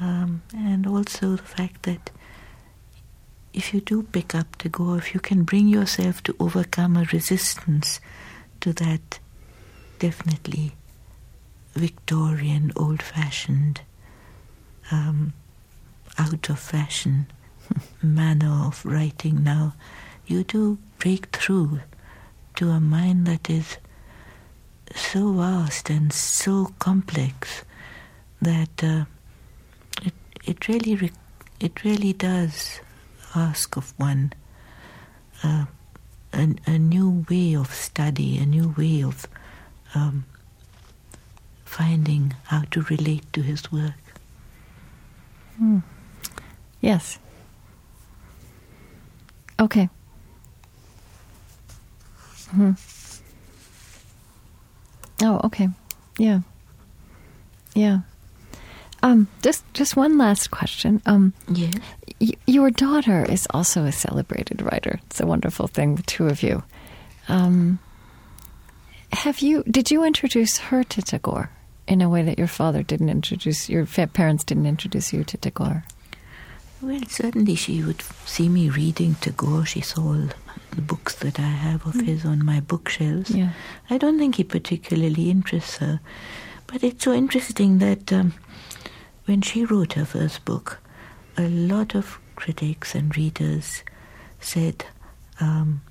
Um, 0.00 0.42
and 0.54 0.86
also 0.86 1.36
the 1.36 1.42
fact 1.42 1.82
that 1.82 2.10
if 3.58 3.74
you 3.74 3.80
do 3.80 4.04
pick 4.04 4.36
up 4.36 4.56
Tagore, 4.56 4.98
if 4.98 5.12
you 5.12 5.18
can 5.18 5.42
bring 5.42 5.66
yourself 5.66 6.22
to 6.22 6.36
overcome 6.38 6.96
a 6.96 7.02
resistance 7.12 8.00
to 8.60 8.72
that 8.74 9.18
definitely 9.98 10.76
Victorian, 11.74 12.70
old 12.76 13.02
fashioned, 13.02 13.80
um, 14.92 15.32
out 16.18 16.48
of 16.48 16.60
fashion 16.60 17.26
manner 18.02 18.64
of 18.64 18.86
writing. 18.86 19.42
Now, 19.42 19.74
you 20.24 20.44
do 20.44 20.78
break 21.00 21.26
through 21.34 21.80
to 22.56 22.70
a 22.70 22.78
mind 22.78 23.26
that 23.26 23.50
is 23.50 23.76
so 24.94 25.32
vast 25.32 25.90
and 25.90 26.12
so 26.12 26.72
complex 26.78 27.64
that 28.40 28.84
uh, 28.84 29.04
it 30.02 30.14
it 30.44 30.68
really 30.68 30.94
re- 30.94 31.12
it 31.58 31.82
really 31.84 32.12
does 32.12 32.80
ask 33.34 33.76
of 33.76 33.92
one 33.98 34.32
uh, 35.42 35.66
a, 36.32 36.48
a 36.66 36.78
new 36.78 37.24
way 37.28 37.54
of 37.54 37.72
study, 37.72 38.38
a 38.38 38.46
new 38.46 38.74
way 38.76 39.02
of 39.02 39.26
um, 39.94 40.24
finding 41.64 42.34
how 42.44 42.62
to 42.70 42.82
relate 42.82 43.32
to 43.32 43.42
his 43.42 43.70
work. 43.70 43.94
Hmm. 45.56 45.78
Yes. 46.80 47.18
Okay. 49.60 49.88
Hmm. 52.50 52.72
Oh, 55.22 55.40
okay. 55.44 55.68
Yeah. 56.18 56.40
Yeah. 57.74 58.00
Um, 59.02 59.28
just 59.42 59.64
just 59.74 59.96
one 59.96 60.18
last 60.18 60.50
question. 60.50 61.00
Um, 61.06 61.32
Yes. 61.48 61.74
y- 62.20 62.32
your 62.46 62.70
daughter 62.70 63.24
is 63.24 63.46
also 63.50 63.84
a 63.84 63.92
celebrated 63.92 64.60
writer. 64.62 64.98
It's 65.06 65.20
a 65.20 65.26
wonderful 65.26 65.68
thing, 65.68 65.94
the 65.94 66.02
two 66.02 66.26
of 66.26 66.42
you. 66.42 66.62
Um, 67.28 67.78
have 69.12 69.38
you? 69.40 69.62
Did 69.70 69.90
you 69.90 70.04
introduce 70.04 70.58
her 70.58 70.82
to 70.84 71.02
Tagore 71.02 71.50
in 71.86 72.00
a 72.02 72.08
way 72.08 72.22
that 72.22 72.38
your 72.38 72.48
father 72.48 72.82
didn't 72.82 73.08
introduce? 73.08 73.68
Your 73.68 73.86
parents 73.86 74.44
didn't 74.44 74.66
introduce 74.66 75.12
you 75.12 75.24
to 75.24 75.36
Tagore. 75.36 75.84
Well, 76.82 77.00
certainly 77.08 77.54
she 77.56 77.82
would 77.82 78.02
see 78.24 78.48
me 78.48 78.68
reading 78.68 79.16
Tagore. 79.20 79.64
She 79.66 79.80
saw 79.80 80.00
all 80.02 80.28
the 80.70 80.80
books 80.82 81.14
that 81.16 81.38
I 81.40 81.42
have 81.50 81.86
of 81.86 81.94
his 82.00 82.24
on 82.24 82.44
my 82.44 82.60
bookshelves. 82.60 83.30
Yeah. 83.30 83.50
I 83.90 83.98
don't 83.98 84.18
think 84.18 84.36
he 84.36 84.44
particularly 84.44 85.30
interests 85.30 85.78
her. 85.78 86.00
But 86.68 86.84
it's 86.84 87.02
so 87.04 87.12
interesting 87.12 87.78
that 87.78 88.12
um, 88.12 88.34
when 89.28 89.42
she 89.42 89.62
wrote 89.66 89.92
her 89.92 90.06
first 90.06 90.44
book, 90.46 90.78
a 91.36 91.46
lot 91.48 91.94
of 91.94 92.18
critics 92.34 92.94
and 92.94 93.14
readers 93.14 93.82
said 94.40 94.86
um, 95.38 95.82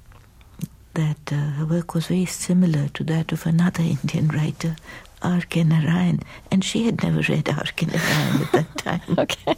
that 0.95 1.31
uh, 1.31 1.51
her 1.51 1.65
work 1.65 1.93
was 1.93 2.07
very 2.07 2.25
similar 2.25 2.87
to 2.89 3.03
that 3.03 3.31
of 3.31 3.45
another 3.45 3.83
Indian 4.01 4.27
writer, 4.29 4.75
R.K. 5.21 5.63
Narayan, 5.65 6.21
and 6.51 6.65
she 6.65 6.85
had 6.85 7.03
never 7.03 7.21
read 7.31 7.47
R.K. 7.47 7.85
Narayan 7.85 8.41
at 8.41 8.51
that 8.53 8.77
time. 9.05 9.15
Okay. 9.19 9.55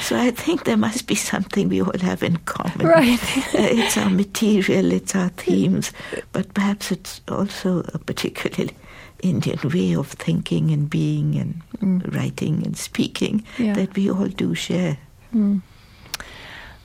so 0.00 0.16
I 0.16 0.32
think 0.32 0.64
there 0.64 0.76
must 0.76 1.06
be 1.06 1.14
something 1.14 1.68
we 1.68 1.80
all 1.80 1.98
have 2.00 2.24
in 2.24 2.38
common. 2.38 2.84
Right. 2.84 3.22
Uh, 3.22 3.42
it's 3.54 3.96
our 3.96 4.10
material, 4.10 4.90
it's 4.90 5.14
our 5.14 5.28
themes, 5.30 5.92
but 6.32 6.52
perhaps 6.52 6.90
it's 6.90 7.20
also 7.28 7.84
a 7.94 7.98
particularly 7.98 8.74
Indian 9.22 9.58
way 9.72 9.94
of 9.96 10.08
thinking 10.12 10.70
and 10.70 10.88
being 10.90 11.36
and 11.36 11.62
Mm. 11.80 12.14
writing 12.14 12.62
and 12.66 12.76
speaking 12.76 13.42
Yeah. 13.58 13.74
that 13.74 13.94
we 13.96 14.10
all 14.10 14.28
do 14.28 14.54
share. 14.54 14.98
Mm. 15.34 15.62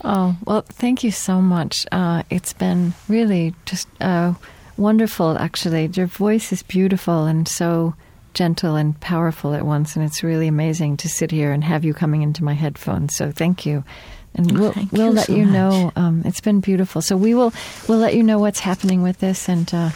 Oh, 0.04 0.36
well, 0.46 0.62
thank 0.68 1.04
you 1.04 1.12
so 1.12 1.42
much. 1.42 1.86
Uh, 1.92 2.24
it's 2.30 2.54
been 2.54 2.94
really 3.08 3.54
just 3.66 3.88
uh, 4.02 4.34
wonderful, 4.78 5.38
actually. 5.38 5.90
Your 5.94 6.08
voice 6.08 6.52
is 6.52 6.62
beautiful 6.64 7.26
and 7.26 7.48
so 7.48 7.94
gentle 8.34 8.76
and 8.76 9.00
powerful 9.00 9.54
at 9.54 9.66
once, 9.66 9.96
and 9.96 10.04
it's 10.04 10.24
really 10.24 10.48
amazing 10.48 10.98
to 10.98 11.08
sit 11.08 11.32
here 11.32 11.52
and 11.54 11.64
have 11.64 11.86
you 11.86 11.94
coming 11.94 12.22
into 12.22 12.44
my 12.44 12.54
headphones. 12.54 13.16
So 13.16 13.32
thank 13.32 13.66
you. 13.66 13.84
And 14.36 14.58
we'll, 14.60 14.72
Thank 14.72 14.92
we'll 14.92 15.06
you 15.10 15.12
let 15.14 15.28
so 15.28 15.36
you 15.36 15.46
much. 15.46 15.54
know. 15.54 15.92
Um, 15.96 16.24
it's 16.26 16.42
been 16.42 16.60
beautiful. 16.60 17.04
So 17.04 17.16
we 17.16 17.36
will 17.36 17.54
we'll 17.88 18.00
let 18.00 18.16
you 18.16 18.24
know 18.24 18.40
what's 18.40 18.60
happening 18.60 19.04
with 19.04 19.20
this. 19.20 19.48
And 19.48 19.72
uh, 19.72 19.92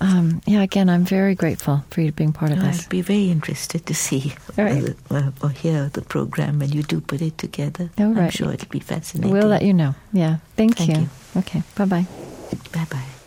um, 0.00 0.40
yeah, 0.46 0.62
again, 0.62 0.88
I'm 0.88 1.04
very 1.04 1.34
grateful 1.34 1.84
for 1.90 2.00
you 2.00 2.12
being 2.12 2.32
part 2.32 2.52
of 2.52 2.60
this. 2.60 2.84
I'd 2.84 2.88
be 2.88 3.02
very 3.02 3.30
interested 3.30 3.86
to 3.86 3.94
see 3.94 4.34
right. 4.56 4.94
uh, 5.10 5.30
or 5.42 5.50
hear 5.50 5.88
the 5.88 6.02
program 6.02 6.60
when 6.60 6.70
you 6.70 6.82
do 6.82 7.00
put 7.00 7.20
it 7.20 7.38
together. 7.38 7.90
All 7.98 8.06
I'm 8.06 8.16
right. 8.16 8.32
sure 8.32 8.52
it'll 8.52 8.68
be 8.68 8.80
fascinating. 8.80 9.32
We'll 9.32 9.48
let 9.48 9.62
you 9.62 9.74
know. 9.74 9.94
Yeah. 10.12 10.38
Thank, 10.56 10.76
Thank 10.76 10.96
you. 10.96 11.08
Okay. 11.36 11.62
Bye 11.76 11.86
bye. 11.86 12.06
Bye 12.72 12.86
bye. 12.90 13.17